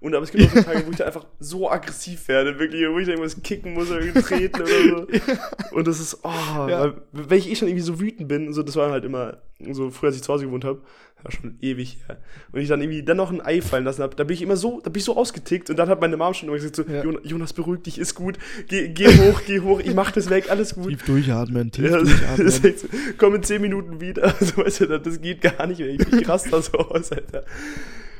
Und 0.00 0.16
aber 0.16 0.24
es 0.24 0.32
gibt 0.32 0.44
auch 0.48 0.50
so 0.56 0.62
Tage, 0.62 0.84
wo 0.84 0.90
ich 0.90 0.96
dann 0.96 1.06
einfach 1.06 1.24
so 1.38 1.70
aggressiv 1.70 2.26
werde, 2.26 2.58
wirklich, 2.58 2.82
wo 2.90 2.98
ich 2.98 3.06
dann 3.06 3.18
irgendwas 3.18 3.40
kicken 3.40 3.72
muss 3.74 3.88
oder 3.88 4.00
treten 4.14 4.62
oder 4.62 4.82
so. 4.88 5.06
Und 5.76 5.86
das 5.86 6.00
ist, 6.00 6.18
oh, 6.24 6.28
ja. 6.68 6.80
weil, 6.80 7.02
wenn 7.12 7.38
ich 7.38 7.48
eh 7.48 7.54
schon 7.54 7.68
irgendwie 7.68 7.84
so 7.84 8.00
wütend 8.00 8.26
bin, 8.26 8.52
so, 8.52 8.64
das 8.64 8.74
war 8.74 8.90
halt 8.90 9.04
immer 9.04 9.38
so 9.72 9.90
früher, 9.90 10.08
als 10.08 10.16
ich 10.16 10.22
zu 10.22 10.32
Hause 10.32 10.46
gewohnt 10.46 10.64
habe, 10.64 10.82
war 11.22 11.30
schon 11.32 11.56
ewig 11.60 11.98
her. 12.06 12.18
Und 12.52 12.60
ich 12.60 12.68
dann 12.68 12.80
irgendwie 12.80 13.02
dann 13.02 13.16
noch 13.16 13.30
ein 13.30 13.40
Ei 13.40 13.60
fallen 13.60 13.84
lassen 13.84 14.02
habe, 14.02 14.16
da 14.16 14.24
bin 14.24 14.34
ich 14.34 14.42
immer 14.42 14.56
so, 14.56 14.80
da 14.82 14.90
bin 14.90 14.98
ich 14.98 15.04
so 15.04 15.16
ausgetickt 15.16 15.70
und 15.70 15.76
dann 15.76 15.88
hat 15.88 16.00
meine 16.00 16.16
Mom 16.16 16.34
schon 16.34 16.48
immer 16.48 16.56
gesagt 16.56 16.76
so, 16.76 16.82
ja. 16.82 17.04
Jonas, 17.22 17.52
beruhig 17.52 17.82
dich, 17.82 17.98
ist 17.98 18.14
gut, 18.14 18.38
geh, 18.68 18.88
geh 18.88 19.06
hoch, 19.06 19.42
geh 19.46 19.60
hoch, 19.60 19.80
ich 19.80 19.94
mach 19.94 20.10
das 20.10 20.30
weg, 20.30 20.50
alles 20.50 20.74
gut. 20.74 20.88
Tief 20.88 21.04
durchatmen, 21.04 21.70
tief 21.70 21.90
ja, 21.90 21.98
durchatmen. 22.02 22.50
So, 22.50 22.88
komm 23.18 23.36
in 23.36 23.42
zehn 23.42 23.62
Minuten 23.62 24.00
wieder, 24.00 24.24
also, 24.40 24.56
weißt 24.58 24.80
du, 24.80 24.98
das 24.98 25.20
geht 25.20 25.40
gar 25.40 25.66
nicht 25.66 25.78
mehr, 25.78 25.88
ich, 25.88 26.00
ich 26.12 26.28
raste 26.28 26.50
da 26.50 26.62
so 26.62 26.78
aus, 26.78 27.12
Alter. 27.12 27.44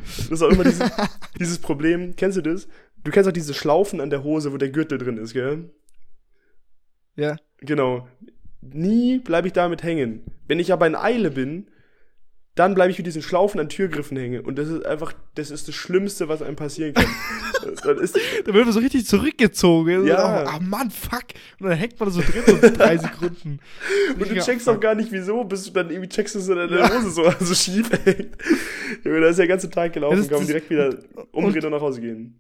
Das 0.05 0.31
ist 0.31 0.43
auch 0.43 0.51
immer 0.51 0.65
dieses, 0.65 0.91
dieses 1.39 1.59
Problem, 1.59 2.17
kennst 2.17 2.37
du 2.39 2.43
das? 2.43 2.69
Du 3.05 3.11
kennst 3.11 3.29
auch 3.29 3.33
diese 3.33 3.55
Schlaufen 3.55 4.01
an 4.01 4.11
der 4.11 4.23
Hose, 4.23 4.53
wo 4.53 4.57
der 4.57 4.71
Gürtel 4.71 4.99
drin 4.99 5.17
ist, 5.17 5.33
gell? 5.33 5.71
Ja. 7.17 7.37
Genau. 7.59 8.09
Nie 8.63 9.19
bleibe 9.19 9.49
ich 9.49 9.53
damit 9.53 9.83
hängen. 9.83 10.23
Wenn 10.47 10.61
ich 10.61 10.73
aber 10.73 10.87
in 10.87 10.95
Eile 10.95 11.31
bin, 11.31 11.67
dann 12.55 12.75
bleibe 12.75 12.91
ich 12.91 12.99
mit 12.99 13.07
diesen 13.07 13.23
Schlaufen 13.23 13.59
an 13.61 13.69
Türgriffen 13.71 14.17
hängen. 14.17 14.45
Und 14.45 14.59
das 14.59 14.69
ist 14.69 14.85
einfach, 14.85 15.15
das 15.35 15.51
ist 15.51 15.69
das 15.69 15.75
Schlimmste, 15.75 16.29
was 16.29 16.43
einem 16.43 16.57
passieren 16.57 16.93
kann. 16.93 17.07
dann 17.85 17.99
ist, 17.99 18.17
da 18.45 18.53
wird 18.53 18.65
man 18.67 18.73
so 18.73 18.81
richtig 18.81 19.07
zurückgezogen. 19.07 20.07
Ja. 20.07 20.45
Ah, 20.45 20.59
oh, 20.59 20.63
Mann, 20.63 20.91
fuck. 20.91 21.25
Und 21.59 21.71
dann 21.71 21.79
hängt 21.79 21.99
man 21.99 22.11
so 22.11 22.21
drin 22.21 22.43
so 22.47 22.71
drei 22.71 22.97
Sekunden. 22.99 23.59
Und 24.19 24.31
du 24.31 24.39
checkst 24.39 24.69
auch 24.69 24.79
gar 24.79 24.95
nicht, 24.95 25.11
wieso, 25.11 25.45
bis 25.45 25.65
du 25.65 25.71
dann 25.71 25.91
irgendwie 25.91 26.11
checkst, 26.11 26.35
dass 26.35 26.47
deine 26.47 26.69
ja. 26.77 26.91
Hose 26.91 27.11
so, 27.11 27.33
so 27.41 27.55
schief 27.55 27.91
hängt. 28.05 28.37
Junge, 29.03 29.21
da 29.23 29.29
ist 29.29 29.39
der 29.39 29.49
ganze 29.49 29.71
Tag 29.71 29.95
gelaufen, 29.95 30.23
ja, 30.23 30.29
kann 30.29 30.39
man 30.39 30.47
direkt 30.47 30.69
wieder 30.69 30.91
umdrehen 31.33 31.65
und, 31.65 31.65
und 31.65 31.71
nach 31.73 31.81
Hause 31.81 32.03
gehen. 32.03 32.39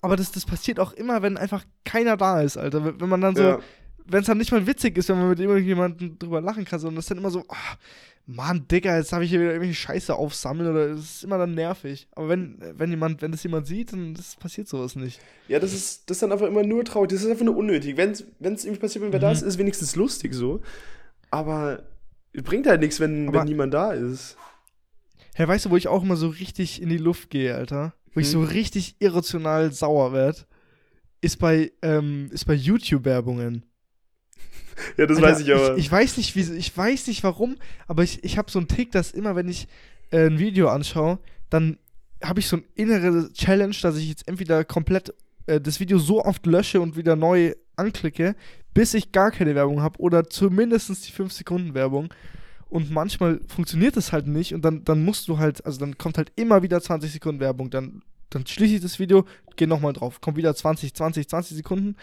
Aber 0.00 0.16
das, 0.16 0.32
das 0.32 0.44
passiert 0.44 0.80
auch 0.80 0.92
immer, 0.92 1.22
wenn 1.22 1.36
einfach 1.36 1.64
keiner 1.84 2.16
da 2.16 2.40
ist, 2.40 2.56
Alter. 2.56 3.00
Wenn 3.00 3.08
man 3.08 3.20
dann 3.20 3.36
so, 3.36 3.42
ja. 3.42 3.60
Wenn 4.08 4.20
es 4.20 4.26
dann 4.26 4.38
nicht 4.38 4.52
mal 4.52 4.66
witzig 4.66 4.96
ist, 4.96 5.08
wenn 5.08 5.18
man 5.18 5.30
mit 5.30 5.40
irgendjemandem 5.40 6.18
drüber 6.18 6.40
lachen 6.40 6.64
kann, 6.64 6.78
sondern 6.78 6.96
das 6.96 7.04
ist 7.04 7.10
dann 7.10 7.18
immer 7.18 7.30
so, 7.30 7.44
oh, 7.48 7.74
Mann, 8.28 8.66
Digga, 8.66 8.96
jetzt 8.96 9.12
habe 9.12 9.24
ich 9.24 9.30
hier 9.30 9.40
wieder 9.40 9.52
irgendwelche 9.52 9.80
Scheiße 9.80 10.14
aufsammeln 10.14 10.70
oder 10.70 10.86
es 10.90 11.00
ist 11.00 11.24
immer 11.24 11.38
dann 11.38 11.54
nervig. 11.54 12.08
Aber 12.12 12.28
wenn, 12.28 12.58
wenn 12.76 12.90
jemand, 12.90 13.22
wenn 13.22 13.30
das 13.30 13.44
jemand 13.44 13.68
sieht, 13.68 13.92
dann 13.92 14.14
das 14.14 14.34
passiert 14.34 14.66
sowas 14.66 14.96
nicht. 14.96 15.20
Ja, 15.46 15.60
das 15.60 15.72
ist, 15.72 16.10
das 16.10 16.16
ist 16.16 16.22
dann 16.22 16.32
einfach 16.32 16.48
immer 16.48 16.64
nur 16.64 16.84
traurig. 16.84 17.10
Das 17.10 17.22
ist 17.22 17.30
einfach 17.30 17.44
nur 17.44 17.56
unnötig. 17.56 17.96
Wenn 17.96 18.10
es 18.10 18.24
irgendwie 18.40 18.80
passiert, 18.80 19.04
wenn 19.04 19.12
wer 19.12 19.20
mhm. 19.20 19.22
da 19.22 19.30
ist, 19.30 19.42
ist 19.42 19.58
wenigstens 19.58 19.94
lustig 19.94 20.34
so. 20.34 20.60
Aber 21.30 21.84
bringt 22.32 22.66
halt 22.66 22.80
nichts, 22.80 22.98
wenn, 22.98 23.32
wenn 23.32 23.44
niemand 23.44 23.72
da 23.72 23.92
ist. 23.92 24.36
Herr, 25.34 25.46
weißt 25.46 25.66
du, 25.66 25.70
wo 25.70 25.76
ich 25.76 25.86
auch 25.86 26.02
immer 26.02 26.16
so 26.16 26.28
richtig 26.28 26.82
in 26.82 26.88
die 26.88 26.98
Luft 26.98 27.30
gehe, 27.30 27.54
Alter? 27.54 27.94
Wo 28.08 28.16
hm. 28.16 28.22
ich 28.22 28.30
so 28.30 28.40
mhm. 28.40 28.46
richtig 28.46 28.96
irrational 28.98 29.72
sauer 29.72 30.12
werde? 30.12 30.38
Ist 31.20 31.38
bei, 31.38 31.70
ähm, 31.82 32.28
ist 32.32 32.46
bei 32.46 32.54
YouTube-Werbungen 32.54 33.64
ja, 34.96 35.06
das 35.06 35.18
Alter, 35.18 35.28
weiß 35.28 35.40
ich 35.40 35.54
aber. 35.54 35.76
Ich, 35.76 35.86
ich, 35.86 35.92
weiß 35.92 36.16
nicht, 36.16 36.36
wie, 36.36 36.56
ich 36.56 36.76
weiß 36.76 37.06
nicht 37.06 37.24
warum, 37.24 37.56
aber 37.86 38.02
ich, 38.02 38.22
ich 38.24 38.38
habe 38.38 38.50
so 38.50 38.58
einen 38.58 38.68
Tick, 38.68 38.92
dass 38.92 39.12
immer, 39.12 39.36
wenn 39.36 39.48
ich 39.48 39.68
äh, 40.10 40.26
ein 40.26 40.38
Video 40.38 40.68
anschaue, 40.68 41.18
dann 41.50 41.78
habe 42.22 42.40
ich 42.40 42.48
so 42.48 42.56
eine 42.56 42.64
innere 42.74 43.32
Challenge, 43.32 43.76
dass 43.82 43.96
ich 43.96 44.08
jetzt 44.08 44.28
entweder 44.28 44.64
komplett 44.64 45.14
äh, 45.46 45.60
das 45.60 45.80
Video 45.80 45.98
so 45.98 46.24
oft 46.24 46.46
lösche 46.46 46.80
und 46.80 46.96
wieder 46.96 47.16
neu 47.16 47.54
anklicke, 47.76 48.34
bis 48.74 48.94
ich 48.94 49.12
gar 49.12 49.30
keine 49.30 49.54
Werbung 49.54 49.82
habe 49.82 49.98
oder 50.00 50.28
zumindest 50.28 51.06
die 51.06 51.12
5 51.12 51.32
Sekunden 51.32 51.74
Werbung. 51.74 52.12
Und 52.68 52.90
manchmal 52.90 53.40
funktioniert 53.46 53.96
das 53.96 54.12
halt 54.12 54.26
nicht 54.26 54.52
und 54.52 54.64
dann, 54.64 54.84
dann 54.84 55.04
musst 55.04 55.28
du 55.28 55.38
halt, 55.38 55.64
also 55.64 55.78
dann 55.78 55.98
kommt 55.98 56.18
halt 56.18 56.32
immer 56.34 56.62
wieder 56.62 56.80
20 56.80 57.12
Sekunden 57.12 57.40
Werbung. 57.40 57.70
Dann, 57.70 58.02
dann 58.28 58.44
schließe 58.46 58.74
ich 58.74 58.80
das 58.80 58.98
Video, 58.98 59.24
gehe 59.54 59.68
nochmal 59.68 59.92
drauf, 59.92 60.20
kommt 60.20 60.36
wieder 60.36 60.54
20, 60.54 60.92
20, 60.92 61.28
20 61.28 61.56
Sekunden 61.56 61.96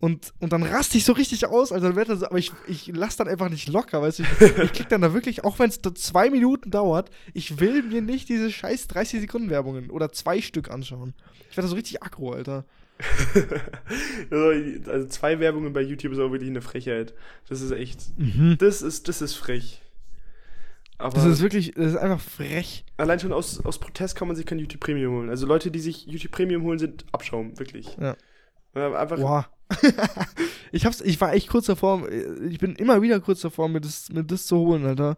und, 0.00 0.32
und 0.38 0.52
dann 0.52 0.62
raste 0.62 0.96
ich 0.96 1.04
so 1.04 1.12
richtig 1.12 1.46
aus, 1.46 1.72
also 1.72 1.90
dann 1.90 2.06
das, 2.06 2.22
aber 2.22 2.38
ich, 2.38 2.52
ich 2.68 2.86
lasse 2.86 3.18
dann 3.18 3.28
einfach 3.28 3.50
nicht 3.50 3.68
locker, 3.68 4.00
weißt 4.00 4.20
du, 4.20 4.22
ich, 4.22 4.58
ich 4.58 4.72
krieg 4.72 4.88
dann 4.88 5.00
da 5.00 5.12
wirklich, 5.12 5.44
auch 5.44 5.58
wenn 5.58 5.70
es 5.70 5.80
zwei 5.94 6.30
Minuten 6.30 6.70
dauert, 6.70 7.10
ich 7.34 7.58
will 7.58 7.82
mir 7.82 8.00
nicht 8.00 8.28
diese 8.28 8.52
scheiß 8.52 8.86
30 8.86 9.20
Sekunden 9.20 9.50
Werbungen 9.50 9.90
oder 9.90 10.12
zwei 10.12 10.40
Stück 10.40 10.70
anschauen. 10.70 11.14
Ich 11.50 11.56
werde 11.56 11.66
so 11.66 11.74
richtig 11.74 12.02
aggro, 12.02 12.32
Alter. 12.32 12.64
also 14.30 15.08
zwei 15.08 15.40
Werbungen 15.40 15.72
bei 15.72 15.82
YouTube 15.82 16.12
ist 16.12 16.18
auch 16.20 16.30
wirklich 16.30 16.50
eine 16.50 16.62
Frechheit. 16.62 17.14
Das 17.48 17.60
ist 17.60 17.72
echt, 17.72 18.16
mhm. 18.18 18.56
das 18.58 18.82
ist, 18.82 19.08
das 19.08 19.20
ist 19.20 19.34
frech. 19.34 19.82
Aber 20.98 21.14
das 21.14 21.26
ist 21.26 21.42
wirklich, 21.42 21.72
das 21.74 21.92
ist 21.92 21.96
einfach 21.96 22.20
frech. 22.20 22.84
Allein 22.96 23.18
schon 23.18 23.32
aus, 23.32 23.64
aus 23.64 23.78
Protest 23.78 24.16
kann 24.16 24.28
man 24.28 24.36
sich 24.36 24.46
kein 24.46 24.58
YouTube 24.58 24.80
Premium 24.80 25.14
holen. 25.14 25.30
Also 25.30 25.46
Leute, 25.46 25.70
die 25.70 25.78
sich 25.78 26.06
YouTube 26.06 26.32
Premium 26.32 26.62
holen, 26.62 26.78
sind 26.78 27.04
Abschaum, 27.12 27.56
wirklich. 27.58 27.96
Ja. 28.00 28.16
Einfach, 28.74 29.16
Boah. 29.16 29.48
ich 30.72 30.86
hab's, 30.86 31.00
ich 31.00 31.20
war 31.20 31.34
echt 31.34 31.48
kurz 31.48 31.66
davor, 31.66 32.08
ich 32.10 32.58
bin 32.58 32.74
immer 32.76 33.02
wieder 33.02 33.20
kurz 33.20 33.40
davor, 33.40 33.68
mir 33.68 33.80
das, 33.80 34.10
mir 34.10 34.24
das 34.24 34.46
zu 34.46 34.56
holen, 34.56 34.86
Alter. 34.86 35.16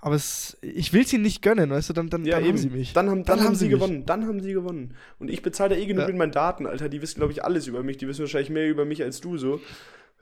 Aber 0.00 0.14
es, 0.14 0.56
ich 0.62 0.92
will 0.92 1.06
sie 1.06 1.18
nicht 1.18 1.42
gönnen, 1.42 1.70
weißt 1.70 1.88
du, 1.88 1.92
dann, 1.92 2.08
dann, 2.08 2.24
ja, 2.24 2.38
dann 2.38 2.48
haben 2.48 2.56
sie 2.56 2.70
mich. 2.70 2.92
Dann 2.92 3.10
haben, 3.10 3.24
dann, 3.24 3.38
dann 3.38 3.46
haben 3.46 3.54
sie, 3.56 3.64
sie 3.64 3.70
gewonnen. 3.70 4.06
Dann 4.06 4.26
haben 4.26 4.40
sie 4.40 4.52
gewonnen. 4.52 4.94
Und 5.18 5.28
ich 5.28 5.42
bezahle 5.42 5.74
da 5.74 5.80
eh 5.80 5.86
genug 5.86 6.02
ja. 6.02 6.08
mit 6.08 6.16
meinen 6.16 6.30
Daten, 6.30 6.66
Alter. 6.66 6.88
Die 6.88 7.02
wissen, 7.02 7.18
glaube 7.18 7.32
ich, 7.32 7.44
alles 7.44 7.66
über 7.66 7.82
mich. 7.82 7.96
Die 7.96 8.06
wissen 8.06 8.20
wahrscheinlich 8.20 8.50
mehr 8.50 8.68
über 8.68 8.84
mich 8.84 9.02
als 9.02 9.20
du 9.20 9.36
so. 9.36 9.60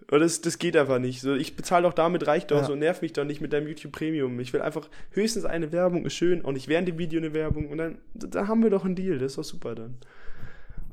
Aber 0.09 0.19
das, 0.19 0.41
das 0.41 0.59
geht 0.59 0.77
einfach 0.77 0.99
nicht. 0.99 1.21
So, 1.21 1.35
ich 1.35 1.57
bezahle 1.57 1.83
doch 1.83 1.93
damit, 1.93 2.27
reicht 2.27 2.53
doch 2.53 2.59
ja. 2.59 2.65
so, 2.65 2.75
nerv 2.75 3.03
mich 3.03 3.13
doch 3.13 3.25
nicht 3.25 3.43
mit 3.43 3.53
deinem 3.53 3.69
YouTube 3.69 3.93
Premium. 3.93 4.39
Ich 4.41 4.53
will 4.53 4.63
einfach 4.63 4.89
höchstens 5.11 5.45
eine 5.45 5.73
Werbung, 5.73 6.07
ist 6.07 6.15
schön, 6.15 6.45
auch 6.45 6.53
nicht 6.53 6.69
während 6.69 6.89
dem 6.89 6.97
Video 6.97 7.21
eine 7.21 7.35
Werbung. 7.35 7.69
Und 7.69 7.79
dann, 7.79 7.99
dann 8.15 8.49
haben 8.49 8.63
wir 8.63 8.71
doch 8.71 8.85
einen 8.85 8.95
Deal. 8.95 9.19
Das 9.19 9.33
ist 9.33 9.39
doch 9.39 9.45
super 9.45 9.75
dann. 9.75 9.97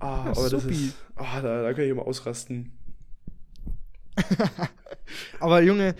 Ah, 0.03 0.25
aber 0.31 0.49
das 0.49 0.65
ist. 0.65 0.95
Ah, 1.15 1.39
da, 1.39 1.63
da 1.63 1.73
kann 1.73 1.85
ich 1.85 1.89
immer 1.89 2.05
ausrasten. 2.05 2.73
aber 5.39 5.61
Junge, 5.61 5.95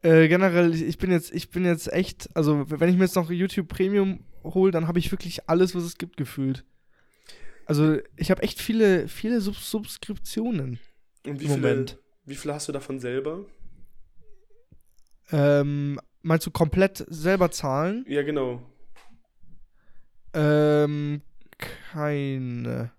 äh, 0.00 0.26
generell, 0.28 0.74
ich 0.74 0.96
bin 0.96 1.10
jetzt, 1.10 1.34
ich 1.34 1.50
bin 1.50 1.66
jetzt 1.66 1.92
echt, 1.92 2.30
also 2.34 2.64
wenn 2.70 2.88
ich 2.88 2.96
mir 2.96 3.04
jetzt 3.04 3.14
noch 3.14 3.30
YouTube 3.30 3.68
Premium 3.68 4.24
hole, 4.42 4.72
dann 4.72 4.88
habe 4.88 4.98
ich 4.98 5.12
wirklich 5.12 5.50
alles, 5.50 5.74
was 5.74 5.82
es 5.82 5.98
gibt, 5.98 6.16
gefühlt. 6.16 6.64
Also 7.66 7.98
ich 8.16 8.30
habe 8.30 8.42
echt 8.42 8.58
viele, 8.58 9.06
viele 9.06 9.42
Sub 9.42 9.56
Subskriptionen. 9.56 10.78
Und 11.26 11.40
wie 11.40 11.46
viele, 11.46 11.58
Moment. 11.58 11.98
wie 12.24 12.36
viele 12.36 12.54
hast 12.54 12.68
du 12.68 12.72
davon 12.72 13.00
selber? 13.00 13.44
Ähm, 15.30 16.00
meinst 16.22 16.46
du 16.46 16.50
komplett 16.50 17.04
selber 17.10 17.50
zahlen? 17.50 18.06
Ja, 18.08 18.22
genau. 18.22 18.62
Ähm, 20.32 21.20
keine. 21.58 22.92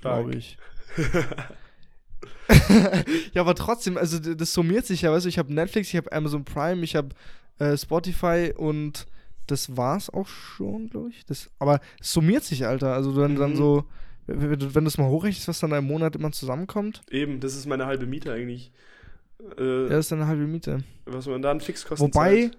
Glaube 0.00 0.34
ich. 0.34 0.58
ja, 3.32 3.42
aber 3.42 3.54
trotzdem, 3.54 3.96
also 3.96 4.18
das 4.18 4.52
summiert 4.52 4.86
sich 4.86 5.02
ja, 5.02 5.12
weißt 5.12 5.24
du, 5.24 5.28
ich 5.28 5.38
habe 5.38 5.52
Netflix, 5.52 5.88
ich 5.88 5.96
habe 5.96 6.12
Amazon 6.12 6.44
Prime, 6.44 6.82
ich 6.82 6.96
habe 6.96 7.10
äh, 7.58 7.76
Spotify 7.76 8.52
und 8.56 9.06
das 9.46 9.76
war's 9.76 10.10
auch 10.10 10.26
schon, 10.26 10.88
glaube 10.88 11.10
ich. 11.10 11.24
Das, 11.26 11.50
aber 11.58 11.80
es 12.00 12.12
summiert 12.12 12.44
sich, 12.44 12.66
Alter. 12.66 12.94
Also 12.94 13.14
dann, 13.14 13.32
mhm. 13.32 13.38
dann 13.38 13.56
so, 13.56 13.84
wenn, 14.26 14.74
wenn 14.74 14.84
du 14.84 14.88
es 14.88 14.98
mal 14.98 15.08
hochrechnest, 15.08 15.48
was 15.48 15.60
dann 15.60 15.72
im 15.72 15.86
Monat 15.86 16.16
immer 16.16 16.32
zusammenkommt. 16.32 17.02
Eben, 17.10 17.40
das 17.40 17.54
ist 17.56 17.66
meine 17.66 17.86
halbe 17.86 18.06
Miete 18.06 18.32
eigentlich. 18.32 18.72
Äh, 19.58 19.84
ja, 19.84 19.88
das 19.88 20.06
ist 20.06 20.12
eine 20.12 20.26
halbe 20.26 20.46
Miete. 20.46 20.84
Was 21.06 21.26
man 21.26 21.42
da 21.42 21.50
an 21.50 21.60
Fixkosten 21.60 22.06
Wobei, 22.06 22.50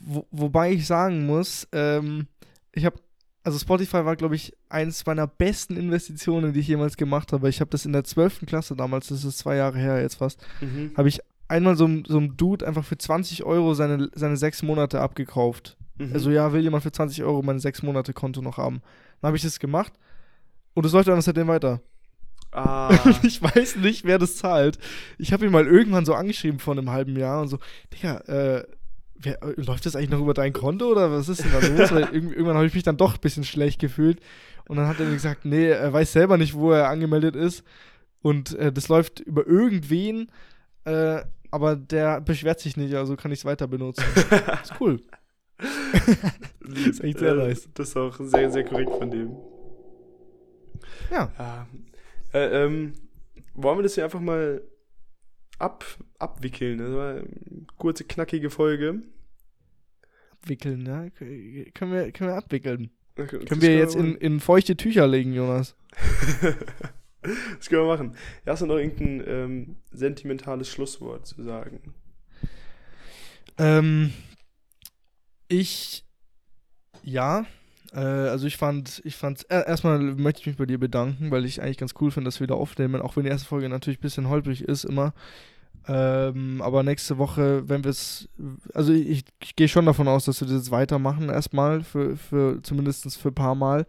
wo, 0.00 0.26
wobei 0.30 0.72
ich 0.72 0.86
sagen 0.86 1.26
muss, 1.26 1.66
ähm, 1.72 2.26
ich 2.72 2.84
habe 2.84 2.96
also 3.44 3.58
Spotify 3.58 4.04
war, 4.04 4.16
glaube 4.16 4.36
ich, 4.36 4.56
eins 4.72 5.06
meiner 5.06 5.26
besten 5.26 5.76
Investitionen, 5.76 6.52
die 6.52 6.60
ich 6.60 6.68
jemals 6.68 6.96
gemacht 6.96 7.32
habe. 7.32 7.48
Ich 7.48 7.60
habe 7.60 7.70
das 7.70 7.84
in 7.86 7.92
der 7.92 8.04
12. 8.04 8.46
Klasse 8.46 8.74
damals, 8.74 9.08
das 9.08 9.24
ist 9.24 9.38
zwei 9.38 9.56
Jahre 9.56 9.78
her 9.78 10.00
jetzt 10.00 10.16
fast, 10.16 10.40
mhm. 10.60 10.92
habe 10.96 11.08
ich 11.08 11.20
einmal 11.48 11.76
so, 11.76 11.88
so 12.06 12.18
einem 12.18 12.36
Dude 12.36 12.66
einfach 12.66 12.84
für 12.84 12.96
20 12.96 13.44
Euro 13.44 13.74
seine, 13.74 14.08
seine 14.14 14.36
sechs 14.36 14.62
Monate 14.62 15.00
abgekauft. 15.00 15.76
Mhm. 15.98 16.10
Also 16.14 16.30
ja, 16.30 16.52
will 16.52 16.62
jemand 16.62 16.82
für 16.82 16.92
20 16.92 17.22
Euro 17.22 17.42
meine 17.42 17.60
sechs 17.60 17.82
Monate 17.82 18.12
Konto 18.12 18.40
noch 18.40 18.56
haben. 18.56 18.80
Dann 19.20 19.28
habe 19.28 19.36
ich 19.36 19.42
das 19.42 19.58
gemacht 19.58 19.92
und 20.74 20.86
es 20.86 20.92
läuft 20.92 21.08
dann 21.08 21.20
seitdem 21.20 21.48
weiter. 21.48 21.80
Ah. 22.52 22.94
ich 23.22 23.42
weiß 23.42 23.76
nicht, 23.76 24.04
wer 24.04 24.18
das 24.18 24.36
zahlt. 24.36 24.78
Ich 25.18 25.32
habe 25.32 25.44
ihn 25.46 25.52
mal 25.52 25.66
irgendwann 25.66 26.04
so 26.04 26.14
angeschrieben 26.14 26.58
vor 26.58 26.72
einem 26.72 26.90
halben 26.90 27.16
Jahr 27.16 27.42
und 27.42 27.48
so, 27.48 27.58
Digga, 27.92 28.18
äh, 28.26 28.64
wer, 29.14 29.38
läuft 29.56 29.86
das 29.86 29.96
eigentlich 29.96 30.10
noch 30.10 30.20
über 30.20 30.34
dein 30.34 30.52
Konto 30.52 30.86
oder 30.86 31.10
was 31.10 31.28
ist 31.28 31.44
denn 31.44 31.52
da 31.52 31.66
los? 31.66 31.90
Irgendwann 32.12 32.56
habe 32.56 32.66
ich 32.66 32.74
mich 32.74 32.82
dann 32.82 32.96
doch 32.96 33.14
ein 33.14 33.20
bisschen 33.20 33.44
schlecht 33.44 33.80
gefühlt. 33.80 34.20
Und 34.68 34.76
dann 34.76 34.86
hat 34.86 35.00
er 35.00 35.06
mir 35.06 35.14
gesagt, 35.14 35.44
nee, 35.44 35.68
er 35.68 35.92
weiß 35.92 36.12
selber 36.12 36.36
nicht, 36.38 36.54
wo 36.54 36.72
er 36.72 36.88
angemeldet 36.88 37.36
ist. 37.36 37.64
Und 38.22 38.54
äh, 38.54 38.72
das 38.72 38.88
läuft 38.88 39.20
über 39.20 39.46
irgendwen, 39.46 40.30
äh, 40.84 41.22
aber 41.50 41.76
der 41.76 42.20
beschwert 42.20 42.60
sich 42.60 42.76
nicht, 42.76 42.94
also 42.94 43.16
kann 43.16 43.32
ich 43.32 43.40
es 43.40 43.44
weiter 43.44 43.66
benutzen. 43.66 44.04
ist 44.62 44.80
cool. 44.80 45.02
das 45.58 46.86
ist 46.86 47.04
echt 47.04 47.18
sehr 47.18 47.34
nice. 47.34 47.68
Das 47.74 47.88
ist 47.88 47.96
auch 47.96 48.18
sehr, 48.18 48.50
sehr 48.50 48.64
korrekt 48.64 48.90
von 48.90 49.10
dem. 49.10 49.36
Ja. 51.10 51.30
ja. 51.38 51.66
Äh, 52.32 52.64
ähm, 52.64 52.92
wollen 53.54 53.78
wir 53.78 53.82
das 53.82 53.94
hier 53.94 54.04
einfach 54.04 54.20
mal 54.20 54.62
ab, 55.58 55.84
abwickeln. 56.18 56.78
Das 56.78 56.92
war 56.92 57.10
eine 57.10 57.26
kurze, 57.76 58.04
knackige 58.04 58.50
Folge. 58.50 59.02
Abwickeln, 60.30 60.86
ja? 60.86 61.10
Können 61.10 61.92
wir, 61.92 62.12
können 62.12 62.30
wir 62.30 62.36
abwickeln. 62.36 62.90
Das 63.14 63.28
Können 63.28 63.62
wir 63.62 63.76
jetzt 63.76 63.94
in, 63.94 64.16
in 64.16 64.40
feuchte 64.40 64.76
Tücher 64.76 65.06
legen, 65.06 65.32
Jonas? 65.32 65.76
das 67.22 67.68
können 67.68 67.82
wir 67.82 67.86
machen. 67.86 68.16
Hast 68.46 68.62
du 68.62 68.66
noch 68.66 68.78
irgendein 68.78 69.22
ähm, 69.26 69.76
sentimentales 69.90 70.68
Schlusswort 70.68 71.26
zu 71.26 71.42
sagen? 71.42 71.94
Ähm, 73.58 74.12
ich, 75.48 76.04
ja, 77.02 77.44
äh, 77.92 77.98
also 77.98 78.46
ich 78.46 78.56
fand, 78.56 79.02
ich 79.04 79.16
fand, 79.16 79.48
äh, 79.50 79.66
erstmal 79.66 79.98
möchte 79.98 80.40
ich 80.40 80.46
mich 80.46 80.56
bei 80.56 80.66
dir 80.66 80.78
bedanken, 80.78 81.30
weil 81.30 81.44
ich 81.44 81.60
eigentlich 81.60 81.78
ganz 81.78 81.94
cool 82.00 82.10
finde, 82.10 82.28
dass 82.28 82.40
wir 82.40 82.46
wieder 82.46 82.56
aufnehmen, 82.56 83.02
auch 83.02 83.16
wenn 83.16 83.24
die 83.24 83.30
erste 83.30 83.46
Folge 83.46 83.68
natürlich 83.68 83.98
ein 83.98 84.02
bisschen 84.02 84.28
holprig 84.28 84.62
ist 84.62 84.84
immer. 84.84 85.12
Ähm, 85.88 86.62
aber 86.62 86.82
nächste 86.82 87.18
Woche, 87.18 87.68
wenn 87.68 87.82
wir 87.82 87.90
es, 87.90 88.28
also 88.72 88.92
ich, 88.92 89.24
ich 89.40 89.56
gehe 89.56 89.68
schon 89.68 89.86
davon 89.86 90.06
aus, 90.06 90.24
dass 90.26 90.40
wir 90.40 90.46
das 90.46 90.56
jetzt 90.56 90.70
weitermachen 90.70 91.28
erstmal, 91.28 91.82
für, 91.82 92.16
für 92.16 92.62
zumindest 92.62 93.16
für 93.18 93.28
ein 93.28 93.34
paar 93.34 93.54
Mal, 93.56 93.86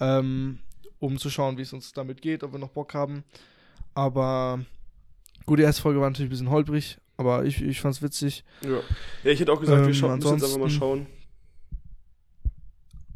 ähm, 0.00 0.58
um 1.00 1.18
zu 1.18 1.30
schauen, 1.30 1.58
wie 1.58 1.62
es 1.62 1.72
uns 1.72 1.92
damit 1.92 2.22
geht, 2.22 2.44
ob 2.44 2.52
wir 2.52 2.58
noch 2.60 2.68
Bock 2.70 2.94
haben. 2.94 3.24
Aber 3.94 4.60
gut, 5.46 5.58
die 5.58 5.64
erste 5.64 5.82
Folge 5.82 6.00
war 6.00 6.08
natürlich 6.08 6.28
ein 6.28 6.30
bisschen 6.30 6.50
holprig, 6.50 6.98
aber 7.16 7.44
ich, 7.44 7.62
ich 7.62 7.80
fand's 7.80 8.00
witzig. 8.02 8.44
Ja. 8.62 8.78
Ja, 9.24 9.30
ich 9.30 9.40
hätte 9.40 9.52
auch 9.52 9.60
gesagt, 9.60 9.80
wir 9.82 9.88
Ähm, 9.88 9.94
schauen, 9.94 10.18
müssen 10.18 10.34
jetzt 10.34 10.44
einfach 10.44 10.58
mal 10.58 10.70
schauen. 10.70 11.06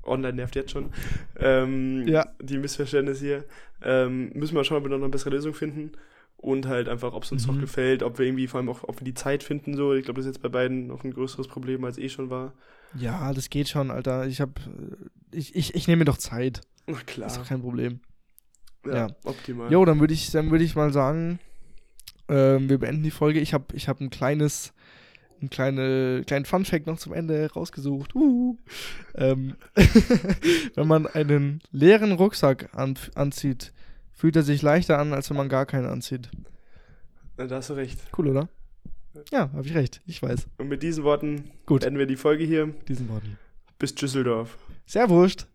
Online 0.04 0.32
nervt 0.34 0.56
jetzt 0.56 0.70
schon. 0.72 0.90
Ähm, 1.38 2.06
Ja. 2.08 2.26
Die 2.40 2.58
Missverständnisse 2.58 3.24
hier. 3.24 3.44
Ähm, 3.82 4.30
müssen 4.34 4.54
wir 4.54 4.60
mal 4.60 4.64
schauen, 4.64 4.78
ob 4.78 4.84
wir 4.84 4.90
noch 4.90 4.96
eine 4.96 5.08
bessere 5.10 5.30
Lösung 5.30 5.54
finden. 5.54 5.92
Und 6.40 6.66
halt 6.68 6.88
einfach, 6.88 7.12
ob 7.14 7.24
es 7.24 7.32
uns 7.32 7.46
Mhm. 7.46 7.54
noch 7.54 7.60
gefällt, 7.60 8.02
ob 8.04 8.18
wir 8.18 8.26
irgendwie, 8.26 8.46
vor 8.46 8.58
allem 8.60 8.68
auch, 8.68 8.84
ob 8.84 9.00
wir 9.00 9.04
die 9.04 9.14
Zeit 9.14 9.42
finden, 9.42 9.74
so. 9.76 9.92
Ich 9.92 10.04
glaube, 10.04 10.20
das 10.20 10.26
ist 10.26 10.36
jetzt 10.36 10.42
bei 10.42 10.48
beiden 10.48 10.86
noch 10.86 11.02
ein 11.04 11.12
größeres 11.12 11.48
Problem, 11.48 11.84
als 11.84 11.98
eh 11.98 12.08
schon 12.08 12.30
war. 12.30 12.52
Ja, 12.94 13.32
das 13.34 13.50
geht 13.50 13.68
schon, 13.68 13.90
Alter. 13.90 14.26
Ich 14.26 14.40
hab, 14.40 14.58
äh, 14.60 15.36
ich, 15.36 15.54
ich, 15.56 15.74
ich 15.74 15.88
nehme 15.88 15.98
mir 16.00 16.04
doch 16.04 16.16
Zeit. 16.16 16.60
Na 16.86 16.92
Das 16.94 17.00
ist 17.02 17.06
klar. 17.06 17.28
doch 17.36 17.46
kein 17.48 17.60
Problem. 17.60 18.00
Ja, 18.86 18.94
ja. 18.94 19.06
optimal. 19.24 19.70
Jo, 19.72 19.84
dann 19.84 19.98
würde 20.00 20.14
ich, 20.14 20.30
dann 20.30 20.50
würde 20.52 20.64
ich 20.64 20.76
mal 20.76 20.92
sagen, 20.92 21.40
ähm, 22.28 22.68
wir 22.70 22.78
beenden 22.78 23.02
die 23.02 23.10
Folge. 23.10 23.40
Ich 23.40 23.52
habe, 23.52 23.74
ich 23.74 23.88
habe 23.88 24.04
ein 24.04 24.10
kleines, 24.10 24.72
ein 25.42 25.50
kleine, 25.50 26.22
kleinen 26.24 26.44
Funfact 26.44 26.86
noch 26.86 26.98
zum 26.98 27.12
Ende 27.14 27.50
rausgesucht. 27.52 28.14
Uh. 28.14 28.56
Ähm, 29.16 29.56
wenn 30.76 30.86
man 30.86 31.06
einen 31.08 31.60
leeren 31.72 32.12
Rucksack 32.12 32.70
an, 32.74 32.96
anzieht, 33.16 33.72
fühlt 34.18 34.34
er 34.34 34.42
sich 34.42 34.62
leichter 34.62 34.98
an, 34.98 35.12
als 35.12 35.30
wenn 35.30 35.36
man 35.36 35.48
gar 35.48 35.64
keinen 35.64 35.86
anzieht. 35.86 36.28
Na, 37.36 37.46
Da 37.46 37.56
hast 37.56 37.70
du 37.70 37.74
recht. 37.74 38.00
Cool, 38.18 38.26
oder? 38.28 38.48
Ja, 39.30 39.50
habe 39.52 39.64
ich 39.66 39.74
recht. 39.74 40.02
Ich 40.06 40.20
weiß. 40.20 40.48
Und 40.58 40.68
mit 40.68 40.82
diesen 40.82 41.04
Worten 41.04 41.50
Gut. 41.66 41.80
beenden 41.82 41.98
wir 41.98 42.06
die 42.06 42.16
Folge 42.16 42.44
hier. 42.44 42.66
Diesen 42.88 43.08
Worten. 43.08 43.38
Bis 43.78 43.94
Düsseldorf. 43.94 44.58
Sehr 44.86 45.08
wurscht. 45.08 45.46